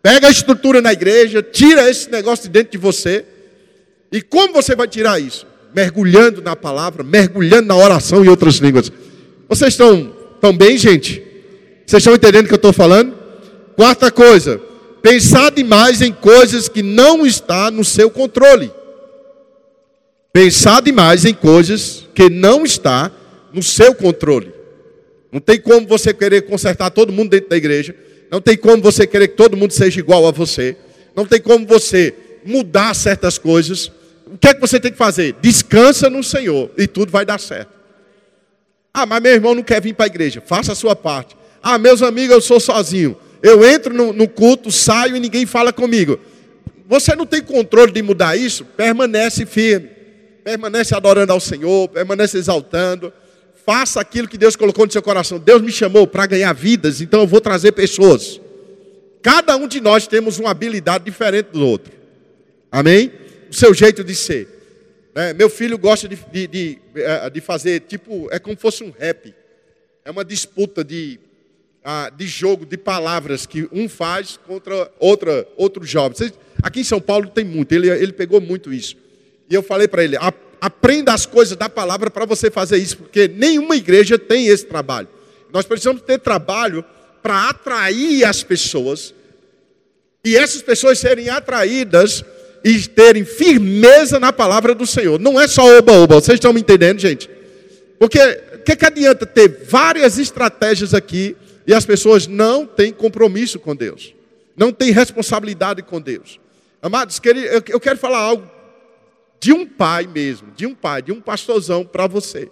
Pega 0.00 0.28
a 0.28 0.30
estrutura 0.30 0.80
na 0.80 0.92
igreja, 0.92 1.42
tira 1.42 1.90
esse 1.90 2.08
negócio 2.10 2.44
de 2.44 2.50
dentro 2.50 2.70
de 2.70 2.78
você. 2.78 3.24
E 4.12 4.22
como 4.22 4.52
você 4.52 4.76
vai 4.76 4.86
tirar 4.86 5.20
isso? 5.20 5.49
Mergulhando 5.74 6.42
na 6.42 6.56
palavra, 6.56 7.02
mergulhando 7.02 7.68
na 7.68 7.76
oração 7.76 8.24
e 8.24 8.28
outras 8.28 8.56
línguas. 8.56 8.90
Vocês 9.48 9.74
estão, 9.74 10.12
estão 10.34 10.56
bem, 10.56 10.76
gente? 10.76 11.22
Vocês 11.86 12.00
estão 12.00 12.14
entendendo 12.14 12.44
o 12.44 12.48
que 12.48 12.54
eu 12.54 12.56
estou 12.56 12.72
falando? 12.72 13.14
Quarta 13.76 14.10
coisa, 14.10 14.60
Pensar 15.02 15.50
demais 15.50 16.02
em 16.02 16.12
coisas 16.12 16.68
que 16.68 16.82
não 16.82 17.26
está 17.26 17.70
no 17.70 17.84
seu 17.84 18.10
controle. 18.10 18.70
Pensar 20.32 20.82
demais 20.82 21.24
em 21.24 21.34
coisas 21.34 22.06
que 22.14 22.28
não 22.28 22.64
está 22.64 23.10
no 23.52 23.62
seu 23.62 23.94
controle. 23.94 24.52
Não 25.32 25.40
tem 25.40 25.60
como 25.60 25.86
você 25.86 26.12
querer 26.12 26.42
consertar 26.42 26.90
todo 26.90 27.12
mundo 27.12 27.30
dentro 27.30 27.48
da 27.48 27.56
igreja. 27.56 27.94
Não 28.30 28.40
tem 28.40 28.56
como 28.56 28.82
você 28.82 29.06
querer 29.06 29.28
que 29.28 29.36
todo 29.36 29.56
mundo 29.56 29.72
seja 29.72 29.98
igual 29.98 30.26
a 30.26 30.30
você. 30.30 30.76
Não 31.16 31.24
tem 31.24 31.40
como 31.40 31.66
você 31.66 32.14
mudar 32.44 32.94
certas 32.94 33.38
coisas. 33.38 33.90
O 34.32 34.38
que 34.38 34.48
é 34.48 34.54
que 34.54 34.60
você 34.60 34.78
tem 34.78 34.92
que 34.92 34.98
fazer? 34.98 35.34
Descansa 35.40 36.08
no 36.08 36.22
Senhor 36.22 36.70
e 36.76 36.86
tudo 36.86 37.10
vai 37.10 37.24
dar 37.24 37.40
certo. 37.40 37.72
Ah, 38.92 39.06
mas 39.06 39.22
meu 39.22 39.32
irmão 39.32 39.54
não 39.54 39.62
quer 39.62 39.80
vir 39.80 39.94
para 39.94 40.06
a 40.06 40.08
igreja. 40.08 40.40
Faça 40.44 40.72
a 40.72 40.74
sua 40.74 40.94
parte. 40.94 41.36
Ah, 41.62 41.78
meus 41.78 42.02
amigos, 42.02 42.34
eu 42.34 42.40
sou 42.40 42.60
sozinho. 42.60 43.16
Eu 43.42 43.64
entro 43.64 43.94
no, 43.94 44.12
no 44.12 44.28
culto, 44.28 44.70
saio 44.70 45.16
e 45.16 45.20
ninguém 45.20 45.46
fala 45.46 45.72
comigo. 45.72 46.18
Você 46.86 47.14
não 47.14 47.24
tem 47.24 47.42
controle 47.42 47.92
de 47.92 48.02
mudar 48.02 48.36
isso? 48.36 48.64
Permanece 48.64 49.46
firme. 49.46 49.90
Permanece 50.44 50.94
adorando 50.94 51.32
ao 51.32 51.40
Senhor, 51.40 51.88
permanece 51.88 52.36
exaltando. 52.38 53.12
Faça 53.64 54.00
aquilo 54.00 54.26
que 54.26 54.38
Deus 54.38 54.56
colocou 54.56 54.86
no 54.86 54.92
seu 54.92 55.02
coração. 55.02 55.38
Deus 55.38 55.62
me 55.62 55.70
chamou 55.70 56.06
para 56.06 56.26
ganhar 56.26 56.52
vidas, 56.52 57.00
então 57.00 57.20
eu 57.20 57.26
vou 57.26 57.40
trazer 57.40 57.72
pessoas. 57.72 58.40
Cada 59.22 59.56
um 59.56 59.68
de 59.68 59.80
nós 59.80 60.06
temos 60.06 60.38
uma 60.38 60.50
habilidade 60.50 61.04
diferente 61.04 61.50
do 61.52 61.64
outro. 61.64 61.92
Amém? 62.72 63.12
O 63.50 63.54
seu 63.54 63.74
jeito 63.74 64.04
de 64.04 64.14
ser. 64.14 64.48
É, 65.14 65.34
meu 65.34 65.50
filho 65.50 65.76
gosta 65.76 66.08
de, 66.08 66.16
de, 66.16 66.46
de, 66.46 66.78
é, 66.94 67.28
de 67.28 67.40
fazer, 67.40 67.80
tipo, 67.80 68.28
é 68.30 68.38
como 68.38 68.54
se 68.54 68.62
fosse 68.62 68.84
um 68.84 68.90
rap. 68.90 69.34
É 70.04 70.10
uma 70.10 70.24
disputa 70.24 70.84
de 70.84 71.18
ah, 71.84 72.10
de 72.14 72.26
jogo 72.26 72.66
de 72.66 72.76
palavras 72.76 73.46
que 73.46 73.68
um 73.72 73.88
faz 73.88 74.38
contra 74.46 74.92
outra, 74.98 75.46
outro 75.56 75.84
jovem. 75.84 76.30
Aqui 76.62 76.80
em 76.80 76.84
São 76.84 77.00
Paulo 77.00 77.28
tem 77.28 77.44
muito, 77.44 77.72
ele, 77.72 77.88
ele 77.88 78.12
pegou 78.12 78.40
muito 78.40 78.72
isso. 78.72 78.96
E 79.48 79.54
eu 79.54 79.62
falei 79.62 79.88
para 79.88 80.04
ele: 80.04 80.16
aprenda 80.60 81.12
as 81.12 81.26
coisas 81.26 81.56
da 81.56 81.68
palavra 81.68 82.10
para 82.10 82.26
você 82.26 82.50
fazer 82.50 82.76
isso, 82.76 82.98
porque 82.98 83.28
nenhuma 83.28 83.76
igreja 83.76 84.18
tem 84.18 84.46
esse 84.46 84.66
trabalho. 84.66 85.08
Nós 85.52 85.66
precisamos 85.66 86.02
ter 86.02 86.18
trabalho 86.18 86.84
para 87.22 87.48
atrair 87.48 88.24
as 88.24 88.42
pessoas 88.42 89.14
e 90.24 90.36
essas 90.36 90.62
pessoas 90.62 90.98
serem 90.98 91.28
atraídas 91.28 92.22
e 92.64 92.78
terem 92.88 93.24
firmeza 93.24 94.20
na 94.20 94.32
palavra 94.32 94.74
do 94.74 94.86
Senhor. 94.86 95.18
Não 95.18 95.40
é 95.40 95.48
só 95.48 95.78
oba-oba, 95.78 96.16
vocês 96.16 96.36
estão 96.36 96.52
me 96.52 96.60
entendendo, 96.60 96.98
gente? 96.98 97.28
Porque 97.98 98.18
o 98.54 98.62
que, 98.62 98.76
que 98.76 98.86
adianta 98.86 99.26
ter 99.26 99.64
várias 99.64 100.18
estratégias 100.18 100.94
aqui 100.94 101.36
E 101.66 101.74
as 101.74 101.84
pessoas 101.84 102.26
não 102.26 102.66
têm 102.66 102.92
compromisso 102.92 103.60
com 103.60 103.76
Deus, 103.76 104.14
não 104.56 104.72
têm 104.72 104.90
responsabilidade 104.90 105.82
com 105.82 106.00
Deus. 106.00 106.40
Amados, 106.82 107.20
eu 107.68 107.78
quero 107.78 107.98
falar 107.98 108.18
algo 108.18 108.50
de 109.38 109.52
um 109.52 109.66
pai 109.66 110.06
mesmo, 110.06 110.50
de 110.52 110.66
um 110.66 110.74
pai, 110.74 111.02
de 111.02 111.12
um 111.12 111.20
pastorzão 111.20 111.84
para 111.84 112.06
você. 112.06 112.50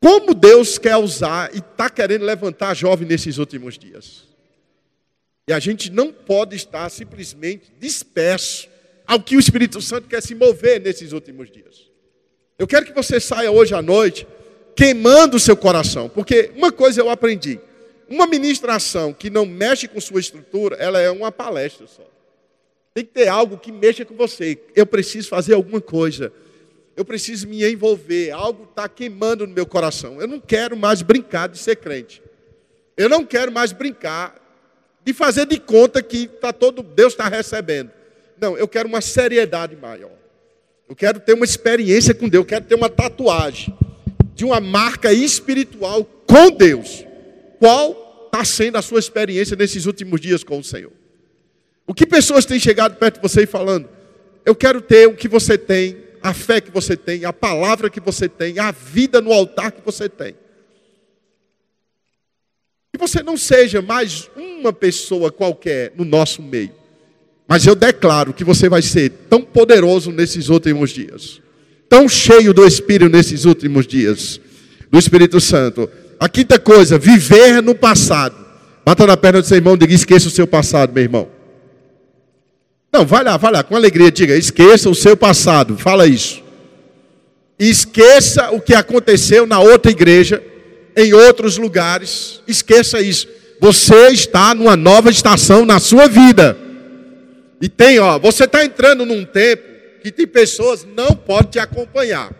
Como 0.00 0.34
Deus 0.34 0.78
quer 0.78 0.96
usar 0.96 1.50
e 1.54 1.58
está 1.58 1.88
querendo 1.88 2.24
levantar 2.24 2.74
jovem 2.74 3.08
nesses 3.08 3.38
últimos 3.38 3.78
dias. 3.78 4.33
E 5.46 5.52
a 5.52 5.58
gente 5.58 5.90
não 5.90 6.12
pode 6.12 6.56
estar 6.56 6.88
simplesmente 6.90 7.72
disperso 7.78 8.68
ao 9.06 9.20
que 9.20 9.36
o 9.36 9.40
Espírito 9.40 9.80
Santo 9.80 10.08
quer 10.08 10.22
se 10.22 10.34
mover 10.34 10.80
nesses 10.80 11.12
últimos 11.12 11.50
dias. 11.50 11.90
Eu 12.58 12.66
quero 12.66 12.86
que 12.86 12.92
você 12.92 13.20
saia 13.20 13.50
hoje 13.50 13.74
à 13.74 13.82
noite 13.82 14.26
queimando 14.74 15.36
o 15.36 15.40
seu 15.40 15.56
coração, 15.56 16.08
porque 16.08 16.50
uma 16.56 16.72
coisa 16.72 17.00
eu 17.00 17.10
aprendi: 17.10 17.60
uma 18.08 18.26
ministração 18.26 19.12
que 19.12 19.28
não 19.28 19.44
mexe 19.44 19.86
com 19.86 20.00
sua 20.00 20.20
estrutura, 20.20 20.76
ela 20.76 21.00
é 21.00 21.10
uma 21.10 21.30
palestra 21.30 21.86
só. 21.86 22.08
Tem 22.94 23.04
que 23.04 23.12
ter 23.12 23.28
algo 23.28 23.58
que 23.58 23.72
mexa 23.72 24.04
com 24.04 24.14
você. 24.14 24.58
Eu 24.74 24.86
preciso 24.86 25.28
fazer 25.28 25.54
alguma 25.54 25.80
coisa. 25.80 26.32
Eu 26.96 27.04
preciso 27.04 27.48
me 27.48 27.68
envolver. 27.68 28.30
Algo 28.30 28.64
está 28.64 28.88
queimando 28.88 29.46
no 29.48 29.52
meu 29.52 29.66
coração. 29.66 30.20
Eu 30.20 30.28
não 30.28 30.38
quero 30.38 30.76
mais 30.76 31.02
brincar 31.02 31.48
de 31.48 31.58
ser 31.58 31.74
crente. 31.74 32.22
Eu 32.96 33.08
não 33.08 33.26
quero 33.26 33.50
mais 33.50 33.72
brincar 33.72 34.36
de 35.04 35.12
fazer 35.12 35.46
de 35.46 35.58
conta 35.58 36.02
que 36.02 36.26
tá 36.26 36.52
todo 36.52 36.82
Deus 36.82 37.12
está 37.12 37.28
recebendo. 37.28 37.90
Não, 38.40 38.56
eu 38.56 38.66
quero 38.66 38.88
uma 38.88 39.00
seriedade 39.00 39.76
maior. 39.76 40.12
Eu 40.88 40.96
quero 40.96 41.20
ter 41.20 41.34
uma 41.34 41.44
experiência 41.44 42.14
com 42.14 42.28
Deus. 42.28 42.42
Eu 42.42 42.48
quero 42.48 42.64
ter 42.64 42.74
uma 42.74 42.88
tatuagem 42.88 43.76
de 44.34 44.44
uma 44.44 44.60
marca 44.60 45.12
espiritual 45.12 46.04
com 46.26 46.50
Deus. 46.50 47.04
Qual 47.58 48.26
está 48.26 48.44
sendo 48.44 48.76
a 48.76 48.82
sua 48.82 48.98
experiência 48.98 49.56
nesses 49.56 49.86
últimos 49.86 50.20
dias 50.20 50.42
com 50.42 50.58
o 50.58 50.64
Senhor? 50.64 50.92
O 51.86 51.94
que 51.94 52.06
pessoas 52.06 52.44
têm 52.44 52.58
chegado 52.58 52.96
perto 52.96 53.16
de 53.16 53.22
você 53.22 53.42
e 53.42 53.46
falando: 53.46 53.88
Eu 54.44 54.54
quero 54.54 54.80
ter 54.80 55.06
o 55.06 55.14
que 55.14 55.28
você 55.28 55.56
tem, 55.56 55.96
a 56.22 56.32
fé 56.32 56.60
que 56.60 56.70
você 56.70 56.96
tem, 56.96 57.24
a 57.24 57.32
palavra 57.32 57.90
que 57.90 58.00
você 58.00 58.28
tem, 58.28 58.58
a 58.58 58.70
vida 58.70 59.20
no 59.20 59.32
altar 59.32 59.70
que 59.70 59.82
você 59.84 60.08
tem. 60.08 60.34
Que 62.94 62.98
você 62.98 63.24
não 63.24 63.36
seja 63.36 63.82
mais 63.82 64.30
uma 64.36 64.72
pessoa 64.72 65.32
qualquer 65.32 65.92
no 65.96 66.04
nosso 66.04 66.40
meio. 66.40 66.70
Mas 67.48 67.66
eu 67.66 67.74
declaro 67.74 68.32
que 68.32 68.44
você 68.44 68.68
vai 68.68 68.82
ser 68.82 69.10
tão 69.28 69.42
poderoso 69.42 70.12
nesses 70.12 70.48
últimos 70.48 70.90
dias, 70.90 71.42
tão 71.88 72.08
cheio 72.08 72.54
do 72.54 72.64
Espírito 72.64 73.10
nesses 73.10 73.46
últimos 73.46 73.84
dias, 73.84 74.40
do 74.92 74.96
Espírito 74.96 75.40
Santo. 75.40 75.90
A 76.20 76.28
quinta 76.28 76.56
coisa, 76.56 76.96
viver 76.96 77.60
no 77.60 77.74
passado. 77.74 78.36
Bata 78.84 79.04
na 79.08 79.16
perna 79.16 79.42
do 79.42 79.48
seu 79.48 79.56
irmão 79.56 79.74
e 79.74 79.78
diga: 79.78 79.92
esqueça 79.92 80.28
o 80.28 80.30
seu 80.30 80.46
passado, 80.46 80.92
meu 80.94 81.02
irmão. 81.02 81.28
Não, 82.92 83.04
vai 83.04 83.24
lá, 83.24 83.36
vai 83.36 83.50
lá, 83.50 83.64
com 83.64 83.74
alegria, 83.74 84.12
diga: 84.12 84.36
esqueça 84.36 84.88
o 84.88 84.94
seu 84.94 85.16
passado, 85.16 85.76
fala 85.76 86.06
isso. 86.06 86.44
Esqueça 87.58 88.52
o 88.52 88.60
que 88.60 88.72
aconteceu 88.72 89.48
na 89.48 89.58
outra 89.58 89.90
igreja, 89.90 90.40
em 90.96 91.12
outros 91.12 91.56
lugares, 91.56 92.40
esqueça 92.46 93.00
isso. 93.00 93.28
Você 93.60 94.08
está 94.08 94.54
numa 94.54 94.76
nova 94.76 95.10
estação 95.10 95.64
na 95.64 95.78
sua 95.78 96.06
vida. 96.06 96.56
E 97.60 97.68
tem, 97.68 97.98
ó, 97.98 98.18
você 98.18 98.44
está 98.44 98.64
entrando 98.64 99.06
num 99.06 99.24
tempo 99.24 99.62
que 100.02 100.12
tem 100.12 100.26
pessoas 100.26 100.84
não 100.84 101.16
podem 101.16 101.52
te 101.52 101.58
acompanhar. 101.58 102.32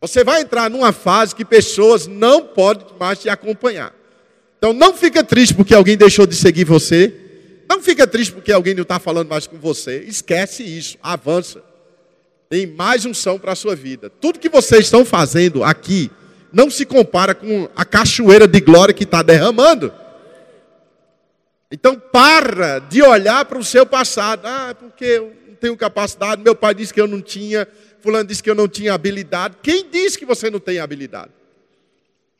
Você 0.00 0.22
vai 0.22 0.42
entrar 0.42 0.68
numa 0.70 0.92
fase 0.92 1.34
que 1.34 1.44
pessoas 1.44 2.06
não 2.06 2.42
podem 2.42 2.86
mais 3.00 3.18
te 3.18 3.28
acompanhar. 3.28 3.94
Então 4.58 4.72
não 4.72 4.94
fica 4.94 5.24
triste 5.24 5.54
porque 5.54 5.74
alguém 5.74 5.96
deixou 5.96 6.26
de 6.26 6.36
seguir 6.36 6.64
você. 6.64 7.14
Não 7.68 7.82
fica 7.82 8.06
triste 8.06 8.32
porque 8.32 8.52
alguém 8.52 8.74
não 8.74 8.82
está 8.82 8.98
falando 8.98 9.28
mais 9.28 9.46
com 9.46 9.58
você. 9.58 10.04
Esquece 10.06 10.62
isso, 10.62 10.96
avança. 11.02 11.62
Tem 12.48 12.66
mais 12.66 13.04
unção 13.04 13.38
para 13.38 13.52
a 13.52 13.56
sua 13.56 13.74
vida. 13.74 14.10
Tudo 14.10 14.38
que 14.38 14.48
vocês 14.48 14.84
estão 14.84 15.04
fazendo 15.04 15.64
aqui 15.64 16.10
não 16.52 16.70
se 16.70 16.86
compara 16.86 17.34
com 17.34 17.68
a 17.76 17.84
cachoeira 17.84 18.46
de 18.46 18.60
glória 18.60 18.94
que 18.94 19.04
está 19.04 19.22
derramando. 19.22 19.92
Então 21.70 21.98
para 21.98 22.78
de 22.78 23.02
olhar 23.02 23.44
para 23.44 23.58
o 23.58 23.64
seu 23.64 23.84
passado. 23.84 24.46
Ah, 24.46 24.74
porque 24.78 25.04
eu 25.04 25.32
não 25.46 25.54
tenho 25.54 25.76
capacidade, 25.76 26.42
meu 26.42 26.54
pai 26.54 26.74
disse 26.74 26.94
que 26.94 27.00
eu 27.00 27.06
não 27.06 27.20
tinha, 27.20 27.68
fulano 28.00 28.24
disse 28.24 28.42
que 28.42 28.50
eu 28.50 28.54
não 28.54 28.68
tinha 28.68 28.94
habilidade. 28.94 29.56
Quem 29.62 29.88
disse 29.90 30.18
que 30.18 30.24
você 30.24 30.50
não 30.50 30.60
tem 30.60 30.78
habilidade? 30.78 31.30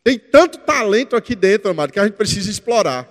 Tem 0.03 0.19
tanto 0.19 0.59
talento 0.59 1.17
aqui 1.17 1.35
dentro, 1.35 1.71
amado, 1.71 1.93
que 1.93 2.01
a 2.01 2.05
gente 2.05 2.15
precisa 2.15 2.51
explorar. 2.51 3.07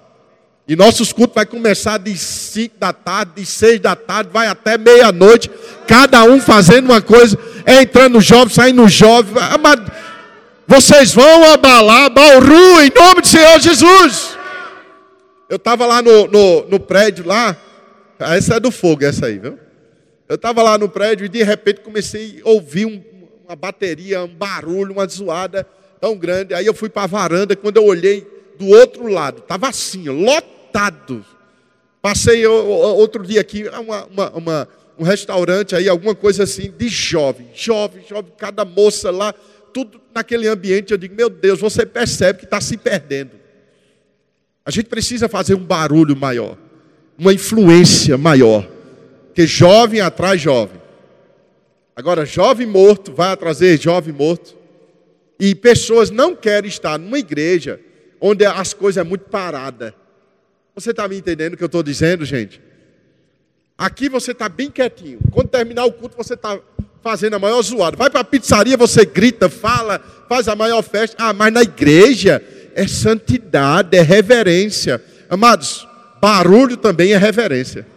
E 0.68 0.76
nossos 0.76 1.14
cultos 1.14 1.36
vai 1.36 1.46
começar 1.46 1.98
de 1.98 2.18
5 2.18 2.78
da 2.78 2.92
tarde, 2.92 3.34
de 3.38 3.46
6 3.46 3.80
da 3.80 3.96
tarde, 3.96 4.32
vai 4.34 4.48
até 4.48 4.78
meia-noite, 4.78 5.50
cada 5.88 6.24
um 6.24 6.42
fazendo 6.42 6.86
uma 6.86 7.02
coisa, 7.02 7.38
é 7.66 7.84
entrando 7.84 8.20
jovem, 8.20 8.54
saindo 8.54 8.88
jovem. 8.90 9.34
Vocês 10.68 11.14
vão 11.14 11.46
abalar 11.46 12.10
Bauru 12.10 12.82
em 12.82 12.92
nome 12.94 13.22
do 13.22 13.28
Senhor 13.28 13.58
Jesus. 13.58 14.38
Eu 15.48 15.56
estava 15.56 15.86
lá 15.86 16.02
no, 16.02 16.28
no, 16.28 16.68
no, 16.68 16.78
prédio 16.78 17.26
lá, 17.26 17.56
essa 18.20 18.56
é 18.56 18.60
do 18.60 18.70
fogo, 18.70 19.06
essa 19.06 19.28
aí, 19.28 19.40
viu? 19.40 19.58
Eu 20.28 20.36
estava 20.36 20.62
lá 20.62 20.78
no 20.78 20.90
prédio 20.90 21.26
e 21.26 21.30
de 21.30 21.42
repente 21.42 21.80
comecei 21.80 22.42
a 22.44 22.50
ouvir 22.50 22.86
um, 22.86 23.02
uma 23.48 23.56
bateria, 23.56 24.22
um 24.26 24.28
barulho, 24.28 24.92
uma 24.92 25.08
zoada 25.08 25.66
tão 26.02 26.18
grande. 26.18 26.54
Aí 26.54 26.66
eu 26.66 26.74
fui 26.74 26.90
para 26.90 27.04
a 27.04 27.08
varanda, 27.08 27.56
quando 27.56 27.78
eu 27.78 27.86
olhei 27.86 28.28
do 28.60 28.68
outro 28.68 29.08
lado, 29.08 29.40
estava 29.40 29.70
assim, 29.70 30.10
lotado. 30.10 31.26
Passei 32.02 32.46
outro 32.46 33.26
dia 33.26 33.40
aqui, 33.40 33.70
uma, 33.70 34.06
uma, 34.06 34.30
uma, 34.32 34.68
um 35.00 35.04
restaurante 35.06 35.78
aí, 35.78 35.88
alguma 35.88 36.14
coisa 36.14 36.44
assim, 36.44 36.74
de 36.78 36.90
jovem, 36.90 37.48
jovem, 37.56 38.04
jovem, 38.06 38.34
cada 38.38 38.66
moça 38.66 39.10
lá, 39.10 39.34
tudo 39.74 40.02
naquele 40.18 40.48
ambiente. 40.48 40.92
Eu 40.92 40.98
digo, 40.98 41.16
meu 41.16 41.30
Deus, 41.30 41.60
você 41.60 41.86
percebe 41.86 42.40
que 42.40 42.46
está 42.46 42.60
se 42.60 42.76
perdendo. 42.78 43.32
A 44.66 44.72
gente 44.72 44.88
precisa 44.88 45.30
fazer 45.30 45.56
um 45.56 45.64
barulho 45.64 46.16
maior, 46.16 46.58
uma 47.18 47.34
influência 47.34 48.18
maior, 48.18 48.68
que 49.34 49.48
jovem 49.48 50.02
atrai 50.02 50.38
jovem. 50.38 50.82
Agora, 51.96 52.26
jovem 52.26 52.68
morto 52.68 53.14
vai 53.14 53.36
trazer 53.38 53.80
jovem 53.80 54.14
morto. 54.14 54.58
E 55.40 55.54
pessoas 55.56 56.10
não 56.10 56.36
querem 56.36 56.68
estar 56.68 56.98
numa 56.98 57.20
igreja 57.20 57.80
onde 58.20 58.46
as 58.46 58.74
coisas 58.74 59.04
é 59.04 59.08
muito 59.08 59.26
parada. 59.30 59.96
Você 60.76 60.92
está 60.92 61.08
me 61.08 61.18
entendendo 61.18 61.54
o 61.54 61.58
que 61.58 61.64
eu 61.64 61.68
estou 61.68 61.84
dizendo, 61.84 62.26
gente? 62.26 62.62
Aqui 63.78 64.10
você 64.10 64.32
está 64.32 64.50
bem 64.50 64.70
quietinho. 64.70 65.20
Quando 65.32 65.50
terminar 65.50 65.86
o 65.86 65.94
culto, 65.94 66.18
você 66.18 66.34
está 66.34 66.60
fazendo 67.08 67.36
a 67.36 67.40
maior 67.40 67.62
zoada. 67.62 67.96
Vai 67.96 68.10
para 68.10 68.20
a 68.20 68.24
pizzaria, 68.26 68.76
você 68.76 69.06
grita, 69.06 69.48
fala, 69.48 70.02
faz 70.28 70.50
a 70.50 70.56
maior 70.58 70.84
festa. 70.84 71.16
Ah, 71.18 71.32
mas 71.32 71.54
na 71.54 71.62
igreja 71.62 72.44
é 72.76 72.86
santidade, 72.86 73.98
é 73.98 74.02
reverência. 74.02 75.02
Amados, 75.30 75.88
barulho 76.22 76.76
também 76.76 77.14
é 77.14 77.18
reverência. 77.18 77.88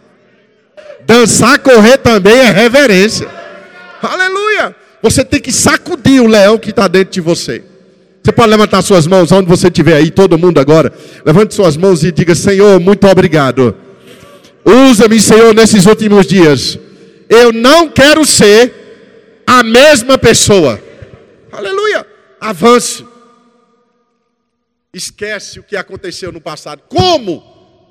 Dançar, 1.05 1.59
correr 1.59 1.97
também 1.97 2.37
é 2.37 2.51
reverência. 2.51 3.27
Aleluia! 4.01 4.73
Você 5.01 5.25
tem 5.25 5.41
que 5.41 5.51
sacudir 5.51 6.21
o 6.21 6.27
leão 6.27 6.57
que 6.57 6.69
está 6.69 6.87
dentro 6.87 7.11
de 7.11 7.19
você. 7.19 7.61
Você 8.23 8.31
pode 8.31 8.49
levantar 8.49 8.81
suas 8.81 9.05
mãos 9.05 9.29
onde 9.33 9.49
você 9.49 9.67
estiver 9.67 9.95
aí, 9.95 10.09
todo 10.09 10.37
mundo 10.37 10.57
agora. 10.57 10.93
Levante 11.25 11.53
suas 11.53 11.75
mãos 11.75 12.01
e 12.05 12.13
diga: 12.13 12.33
Senhor, 12.33 12.79
muito 12.79 13.05
obrigado. 13.07 13.75
Usa-me, 14.63 15.19
Senhor, 15.19 15.53
nesses 15.53 15.85
últimos 15.85 16.25
dias. 16.25 16.79
Eu 17.27 17.51
não 17.51 17.89
quero 17.89 18.25
ser 18.25 18.80
a 19.51 19.63
mesma 19.63 20.17
pessoa. 20.17 20.81
Aleluia. 21.51 22.07
Avance. 22.39 23.05
Esquece 24.93 25.59
o 25.59 25.63
que 25.63 25.75
aconteceu 25.75 26.31
no 26.31 26.39
passado. 26.39 26.83
Como? 26.87 27.41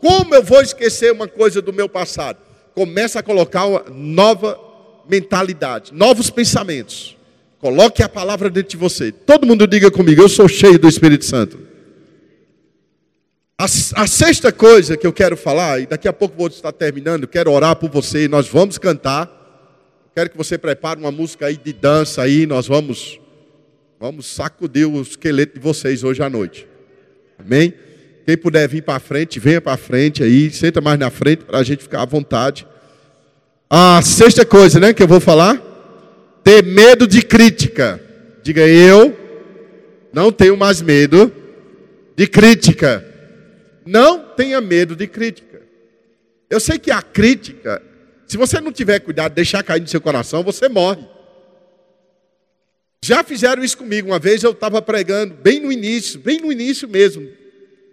Como 0.00 0.34
eu 0.34 0.42
vou 0.42 0.62
esquecer 0.62 1.12
uma 1.12 1.28
coisa 1.28 1.60
do 1.60 1.70
meu 1.70 1.86
passado? 1.86 2.38
Começa 2.74 3.18
a 3.18 3.22
colocar 3.22 3.66
uma 3.66 3.84
nova 3.90 4.58
mentalidade, 5.06 5.92
novos 5.92 6.30
pensamentos. 6.30 7.14
Coloque 7.58 8.02
a 8.02 8.08
palavra 8.08 8.48
dentro 8.48 8.70
de 8.70 8.76
você. 8.78 9.12
Todo 9.12 9.46
mundo 9.46 9.66
diga 9.66 9.90
comigo: 9.90 10.22
Eu 10.22 10.30
sou 10.30 10.48
cheio 10.48 10.78
do 10.78 10.88
Espírito 10.88 11.26
Santo. 11.26 11.58
A, 13.58 13.64
a, 13.64 14.06
sexta 14.06 14.50
coisa 14.50 14.96
que 14.96 15.06
eu 15.06 15.12
quero 15.12 15.36
falar, 15.36 15.82
e 15.82 15.86
daqui 15.86 16.08
a 16.08 16.12
pouco 16.14 16.34
vou 16.38 16.46
estar 16.46 16.72
terminando, 16.72 17.28
quero 17.28 17.52
orar 17.52 17.76
por 17.76 17.90
você, 17.90 18.26
nós 18.28 18.48
vamos 18.48 18.78
cantar. 18.78 19.39
Quero 20.14 20.30
que 20.30 20.36
você 20.36 20.58
prepare 20.58 20.98
uma 20.98 21.12
música 21.12 21.46
aí 21.46 21.56
de 21.56 21.72
dança 21.72 22.22
aí, 22.22 22.46
nós 22.46 22.66
vamos 22.66 23.20
vamos 23.98 24.26
sacudir 24.26 24.86
o 24.86 25.02
esqueleto 25.02 25.54
de 25.54 25.60
vocês 25.60 26.02
hoje 26.02 26.22
à 26.22 26.30
noite. 26.30 26.66
Amém? 27.38 27.74
Quem 28.26 28.36
puder 28.36 28.68
vir 28.68 28.82
para 28.82 28.98
frente, 28.98 29.38
venha 29.38 29.60
para 29.60 29.76
frente 29.76 30.22
aí, 30.22 30.50
senta 30.50 30.80
mais 30.80 30.98
na 30.98 31.10
frente 31.10 31.44
para 31.44 31.58
a 31.58 31.62
gente 31.62 31.82
ficar 31.82 32.02
à 32.02 32.06
vontade. 32.06 32.66
A 33.68 34.00
sexta 34.02 34.44
coisa, 34.44 34.80
né, 34.80 34.92
que 34.92 35.02
eu 35.02 35.08
vou 35.08 35.20
falar, 35.20 35.60
ter 36.42 36.64
medo 36.64 37.06
de 37.06 37.22
crítica. 37.22 38.00
Diga 38.42 38.66
eu 38.66 39.16
não 40.12 40.32
tenho 40.32 40.56
mais 40.56 40.82
medo 40.82 41.32
de 42.16 42.26
crítica. 42.26 43.04
Não 43.86 44.18
tenha 44.18 44.60
medo 44.60 44.96
de 44.96 45.06
crítica. 45.06 45.62
Eu 46.48 46.58
sei 46.58 46.78
que 46.78 46.90
a 46.90 47.00
crítica, 47.00 47.80
se 48.30 48.36
você 48.36 48.60
não 48.60 48.70
tiver 48.70 49.00
cuidado, 49.00 49.34
deixar 49.34 49.60
cair 49.60 49.80
no 49.80 49.88
seu 49.88 50.00
coração, 50.00 50.44
você 50.44 50.68
morre. 50.68 51.04
Já 53.04 53.24
fizeram 53.24 53.64
isso 53.64 53.76
comigo. 53.76 54.06
Uma 54.06 54.20
vez 54.20 54.44
eu 54.44 54.52
estava 54.52 54.80
pregando, 54.80 55.34
bem 55.34 55.58
no 55.58 55.72
início, 55.72 56.20
bem 56.20 56.38
no 56.38 56.52
início 56.52 56.88
mesmo, 56.88 57.28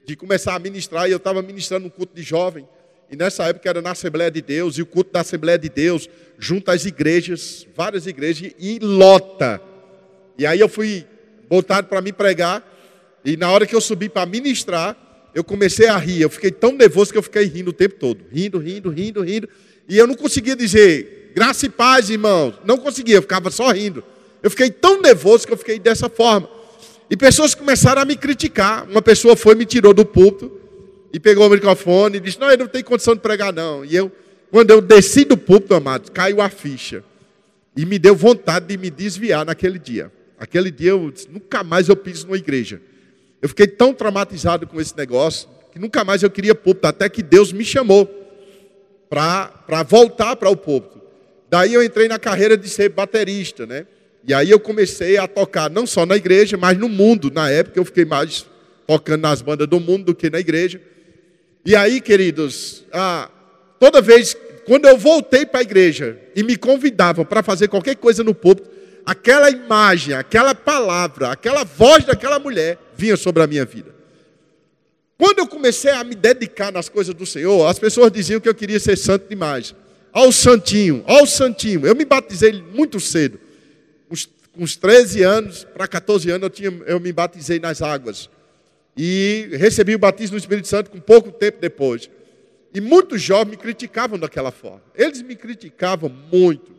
de 0.05 0.15
começar 0.15 0.53
a 0.53 0.59
ministrar, 0.59 1.07
e 1.07 1.11
eu 1.11 1.17
estava 1.17 1.41
ministrando 1.41 1.87
um 1.87 1.89
culto 1.89 2.15
de 2.15 2.21
jovem. 2.21 2.69
E 3.09 3.15
nessa 3.15 3.45
época 3.45 3.67
era 3.67 3.81
na 3.81 3.89
Assembleia 3.93 4.29
de 4.29 4.43
Deus, 4.43 4.77
e 4.77 4.83
o 4.83 4.85
culto 4.85 5.11
da 5.11 5.21
Assembleia 5.21 5.57
de 5.57 5.69
Deus, 5.69 6.07
junto 6.37 6.69
às 6.69 6.85
igrejas, 6.85 7.65
várias 7.75 8.05
igrejas, 8.05 8.53
e 8.59 8.77
lota. 8.77 9.59
E 10.37 10.45
aí 10.45 10.59
eu 10.59 10.69
fui 10.69 11.03
botado 11.49 11.87
para 11.87 11.99
me 11.99 12.13
pregar, 12.13 12.63
e 13.25 13.35
na 13.35 13.49
hora 13.49 13.65
que 13.65 13.73
eu 13.73 13.81
subi 13.81 14.07
para 14.07 14.27
ministrar, 14.27 14.95
eu 15.33 15.43
comecei 15.43 15.87
a 15.87 15.97
rir. 15.97 16.21
Eu 16.21 16.29
fiquei 16.29 16.51
tão 16.51 16.73
nervoso 16.73 17.11
que 17.11 17.17
eu 17.17 17.23
fiquei 17.23 17.45
rindo 17.45 17.71
o 17.71 17.73
tempo 17.73 17.95
todo. 17.95 18.23
Rindo, 18.31 18.59
rindo, 18.59 18.91
rindo, 18.91 19.23
rindo. 19.23 19.49
E 19.87 19.97
eu 19.97 20.05
não 20.05 20.15
conseguia 20.15 20.55
dizer, 20.55 21.31
graça 21.33 21.65
e 21.65 21.69
paz, 21.69 22.09
irmãos. 22.09 22.55
Não 22.65 22.77
conseguia, 22.77 23.15
eu 23.15 23.21
ficava 23.21 23.49
só 23.49 23.71
rindo. 23.71 24.03
Eu 24.43 24.49
fiquei 24.49 24.69
tão 24.69 25.01
nervoso 25.01 25.47
que 25.47 25.53
eu 25.53 25.57
fiquei 25.57 25.79
dessa 25.79 26.09
forma. 26.09 26.49
E 27.09 27.15
pessoas 27.15 27.55
começaram 27.55 28.01
a 28.01 28.05
me 28.05 28.17
criticar. 28.17 28.87
Uma 28.89 29.01
pessoa 29.01 29.35
foi 29.35 29.55
me 29.55 29.65
tirou 29.65 29.93
do 29.93 30.05
púlpito 30.05 30.51
e 31.13 31.19
pegou 31.19 31.47
o 31.47 31.49
microfone 31.49 32.17
e 32.17 32.19
disse: 32.19 32.39
Não, 32.39 32.47
ele 32.47 32.63
não 32.63 32.67
tem 32.67 32.83
condição 32.83 33.15
de 33.15 33.21
pregar, 33.21 33.53
não. 33.53 33.85
E 33.85 33.95
eu, 33.95 34.11
quando 34.51 34.71
eu 34.71 34.81
desci 34.81 35.23
do 35.23 35.37
púlpito, 35.37 35.73
amado, 35.73 36.11
caiu 36.11 36.41
a 36.41 36.49
ficha. 36.49 37.03
E 37.75 37.85
me 37.85 37.97
deu 37.97 38.15
vontade 38.15 38.65
de 38.65 38.77
me 38.77 38.89
desviar 38.89 39.45
naquele 39.45 39.79
dia. 39.79 40.11
Aquele 40.37 40.69
dia 40.69 40.89
eu 40.89 41.09
disse: 41.11 41.29
Nunca 41.31 41.63
mais 41.63 41.87
eu 41.87 41.95
piso 41.95 42.27
numa 42.27 42.37
igreja. 42.37 42.81
Eu 43.41 43.47
fiquei 43.47 43.67
tão 43.67 43.93
traumatizado 43.93 44.67
com 44.67 44.81
esse 44.81 44.97
negócio 44.97 45.47
que 45.71 45.79
nunca 45.79 46.03
mais 46.03 46.23
eu 46.23 46.29
queria 46.29 46.55
púlpito, 46.55 46.87
até 46.87 47.07
que 47.07 47.21
Deus 47.21 47.53
me 47.53 47.63
chamou 47.63 48.05
para 49.09 49.83
voltar 49.87 50.35
para 50.35 50.49
o 50.49 50.55
púlpito. 50.55 51.01
Daí 51.49 51.73
eu 51.73 51.83
entrei 51.83 52.07
na 52.07 52.19
carreira 52.19 52.57
de 52.57 52.67
ser 52.67 52.89
baterista, 52.89 53.65
né? 53.65 53.85
E 54.27 54.33
aí 54.33 54.49
eu 54.49 54.59
comecei 54.59 55.17
a 55.17 55.27
tocar 55.27 55.69
não 55.69 55.87
só 55.87 56.05
na 56.05 56.17
igreja, 56.17 56.57
mas 56.57 56.77
no 56.77 56.89
mundo. 56.89 57.31
Na 57.33 57.49
época 57.49 57.79
eu 57.79 57.85
fiquei 57.85 58.03
mais 58.03 58.45
tocando 58.85 59.21
nas 59.21 59.41
bandas 59.41 59.67
do 59.67 59.79
mundo 59.79 60.05
do 60.05 60.15
que 60.15 60.29
na 60.29 60.39
igreja. 60.39 60.81
E 61.65 61.75
aí, 61.75 62.01
queridos, 62.01 62.85
ah, 62.91 63.29
toda 63.79 64.01
vez, 64.01 64.35
quando 64.65 64.85
eu 64.85 64.97
voltei 64.97 65.45
para 65.45 65.61
a 65.61 65.63
igreja 65.63 66.17
e 66.35 66.43
me 66.43 66.57
convidavam 66.57 67.23
para 67.23 67.41
fazer 67.41 67.69
qualquer 67.69 67.95
coisa 67.95 68.23
no 68.23 68.35
púlpito, 68.35 68.69
aquela 69.05 69.49
imagem, 69.49 70.13
aquela 70.13 70.53
palavra, 70.53 71.31
aquela 71.31 71.63
voz 71.63 72.03
daquela 72.03 72.37
mulher 72.37 72.77
vinha 72.97 73.15
sobre 73.15 73.41
a 73.43 73.47
minha 73.47 73.63
vida. 73.63 73.96
Quando 75.17 75.39
eu 75.39 75.47
comecei 75.47 75.91
a 75.91 76.03
me 76.03 76.13
dedicar 76.13 76.71
nas 76.71 76.87
coisas 76.87 77.13
do 77.13 77.25
Senhor, 77.25 77.65
as 77.65 77.79
pessoas 77.79 78.11
diziam 78.11 78.39
que 78.39 78.47
eu 78.47 78.53
queria 78.53 78.79
ser 78.79 78.95
santo 78.97 79.27
demais. 79.27 79.73
Ao 80.13 80.31
santinho, 80.31 81.03
ao 81.07 81.25
santinho. 81.25 81.85
Eu 81.85 81.95
me 81.95 82.05
batizei 82.05 82.61
muito 82.61 82.99
cedo. 82.99 83.39
Uns, 84.09 84.29
uns 84.55 84.75
13 84.75 85.23
anos 85.23 85.63
para 85.63 85.87
14 85.87 86.29
anos 86.29 86.43
eu, 86.43 86.49
tinha, 86.49 86.81
eu 86.85 86.99
me 86.99 87.11
batizei 87.11 87.59
nas 87.59 87.81
águas 87.81 88.29
e 88.95 89.49
recebi 89.53 89.95
o 89.95 89.99
batismo 89.99 90.37
do 90.37 90.39
Espírito 90.39 90.67
Santo 90.67 90.91
com 90.91 90.99
pouco 90.99 91.31
tempo 91.31 91.57
depois. 91.59 92.09
E 92.73 92.81
muitos 92.81 93.21
jovens 93.21 93.51
me 93.51 93.57
criticavam 93.57 94.19
daquela 94.19 94.51
forma. 94.51 94.83
Eles 94.95 95.21
me 95.21 95.35
criticavam 95.35 96.11
muito. 96.31 96.75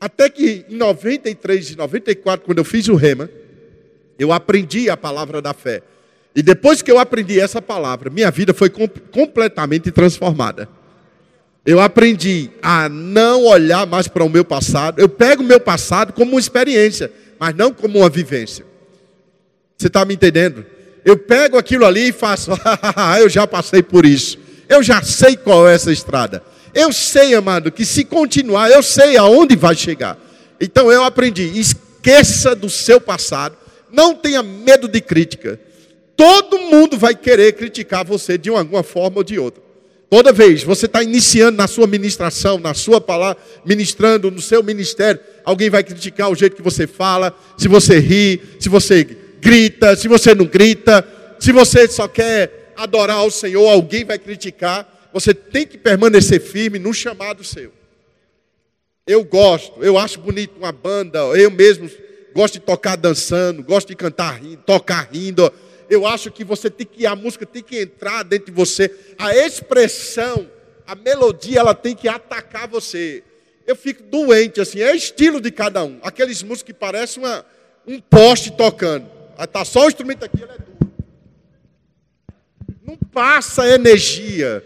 Até 0.00 0.28
que 0.28 0.64
em 0.68 0.76
93 0.76 1.70
e 1.70 1.76
94, 1.76 2.44
quando 2.44 2.58
eu 2.58 2.64
fiz 2.64 2.88
o 2.88 2.94
rema, 2.94 3.28
eu 4.18 4.32
aprendi 4.32 4.88
a 4.90 4.96
palavra 4.96 5.40
da 5.40 5.54
fé. 5.54 5.82
E 6.38 6.42
depois 6.42 6.80
que 6.80 6.88
eu 6.88 7.00
aprendi 7.00 7.40
essa 7.40 7.60
palavra, 7.60 8.10
minha 8.10 8.30
vida 8.30 8.54
foi 8.54 8.70
com, 8.70 8.86
completamente 8.86 9.90
transformada. 9.90 10.68
Eu 11.66 11.80
aprendi 11.80 12.48
a 12.62 12.88
não 12.88 13.44
olhar 13.46 13.84
mais 13.88 14.06
para 14.06 14.22
o 14.22 14.28
meu 14.28 14.44
passado. 14.44 15.00
Eu 15.00 15.08
pego 15.08 15.42
o 15.42 15.44
meu 15.44 15.58
passado 15.58 16.12
como 16.12 16.30
uma 16.30 16.40
experiência, 16.40 17.10
mas 17.40 17.56
não 17.56 17.72
como 17.72 17.98
uma 17.98 18.08
vivência. 18.08 18.64
Você 19.76 19.88
está 19.88 20.04
me 20.04 20.14
entendendo? 20.14 20.64
Eu 21.04 21.18
pego 21.18 21.58
aquilo 21.58 21.84
ali 21.84 22.10
e 22.10 22.12
faço, 22.12 22.52
eu 23.18 23.28
já 23.28 23.44
passei 23.44 23.82
por 23.82 24.06
isso. 24.06 24.38
Eu 24.68 24.80
já 24.80 25.02
sei 25.02 25.36
qual 25.36 25.68
é 25.68 25.74
essa 25.74 25.90
estrada. 25.90 26.40
Eu 26.72 26.92
sei, 26.92 27.34
amado, 27.34 27.72
que 27.72 27.84
se 27.84 28.04
continuar, 28.04 28.70
eu 28.70 28.80
sei 28.84 29.16
aonde 29.16 29.56
vai 29.56 29.74
chegar. 29.74 30.16
Então 30.60 30.88
eu 30.92 31.02
aprendi, 31.02 31.58
esqueça 31.58 32.54
do 32.54 32.70
seu 32.70 33.00
passado, 33.00 33.56
não 33.90 34.14
tenha 34.14 34.40
medo 34.40 34.86
de 34.86 35.00
crítica. 35.00 35.58
Todo 36.18 36.58
mundo 36.58 36.98
vai 36.98 37.14
querer 37.14 37.52
criticar 37.52 38.04
você 38.04 38.36
de 38.36 38.48
alguma 38.48 38.82
forma 38.82 39.18
ou 39.18 39.22
de 39.22 39.38
outra. 39.38 39.62
Toda 40.10 40.32
vez 40.32 40.64
você 40.64 40.86
está 40.86 41.00
iniciando 41.00 41.56
na 41.56 41.68
sua 41.68 41.86
ministração, 41.86 42.58
na 42.58 42.74
sua 42.74 43.00
palavra, 43.00 43.40
ministrando 43.64 44.28
no 44.28 44.40
seu 44.40 44.60
ministério, 44.60 45.20
alguém 45.44 45.70
vai 45.70 45.84
criticar 45.84 46.28
o 46.28 46.34
jeito 46.34 46.56
que 46.56 46.62
você 46.62 46.88
fala, 46.88 47.32
se 47.56 47.68
você 47.68 48.00
ri, 48.00 48.42
se 48.58 48.68
você 48.68 49.04
grita, 49.40 49.94
se 49.94 50.08
você 50.08 50.34
não 50.34 50.44
grita, 50.44 51.06
se 51.38 51.52
você 51.52 51.86
só 51.86 52.08
quer 52.08 52.72
adorar 52.76 53.18
ao 53.18 53.30
Senhor, 53.30 53.68
alguém 53.68 54.04
vai 54.04 54.18
criticar. 54.18 55.08
Você 55.12 55.32
tem 55.32 55.64
que 55.64 55.78
permanecer 55.78 56.40
firme 56.40 56.80
no 56.80 56.92
chamado 56.92 57.44
seu. 57.44 57.70
Eu 59.06 59.22
gosto, 59.22 59.84
eu 59.84 59.96
acho 59.96 60.18
bonito 60.18 60.56
uma 60.58 60.72
banda, 60.72 61.20
eu 61.36 61.48
mesmo 61.48 61.88
gosto 62.34 62.54
de 62.54 62.60
tocar 62.60 62.96
dançando, 62.96 63.62
gosto 63.62 63.86
de 63.86 63.94
cantar 63.94 64.32
rindo, 64.42 64.62
tocar 64.66 65.08
rindo. 65.12 65.52
Eu 65.88 66.06
acho 66.06 66.30
que 66.30 66.44
você 66.44 66.68
tem 66.68 66.86
que 66.86 67.06
a 67.06 67.16
música 67.16 67.46
tem 67.46 67.62
que 67.62 67.80
entrar 67.80 68.22
dentro 68.22 68.46
de 68.46 68.52
você. 68.52 68.94
A 69.18 69.34
expressão, 69.34 70.48
a 70.86 70.94
melodia, 70.94 71.60
ela 71.60 71.74
tem 71.74 71.94
que 71.94 72.08
atacar 72.08 72.68
você. 72.68 73.22
Eu 73.66 73.76
fico 73.76 74.02
doente 74.02 74.60
assim, 74.60 74.80
é 74.80 74.94
estilo 74.94 75.40
de 75.40 75.50
cada 75.50 75.84
um. 75.84 75.98
Aqueles 76.02 76.42
músicos 76.42 76.62
que 76.62 76.74
parecem 76.74 77.22
uma, 77.22 77.44
um 77.86 78.00
poste 78.00 78.52
tocando. 78.52 79.08
Está 79.38 79.64
só 79.64 79.84
o 79.84 79.88
instrumento 79.88 80.24
aqui, 80.24 80.42
ele 80.42 80.52
é 80.52 80.56
duro. 80.56 80.92
Não 82.84 82.96
passa 82.96 83.68
energia. 83.68 84.64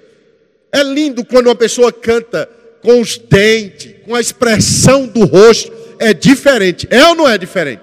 É 0.72 0.82
lindo 0.82 1.24
quando 1.24 1.46
uma 1.46 1.54
pessoa 1.54 1.92
canta 1.92 2.48
com 2.80 3.00
os 3.00 3.18
dentes, 3.18 3.94
com 4.04 4.14
a 4.14 4.20
expressão 4.20 5.06
do 5.06 5.24
rosto. 5.24 5.72
É 5.98 6.12
diferente. 6.12 6.88
É 6.90 7.04
ou 7.04 7.14
não 7.14 7.28
é 7.28 7.38
diferente? 7.38 7.82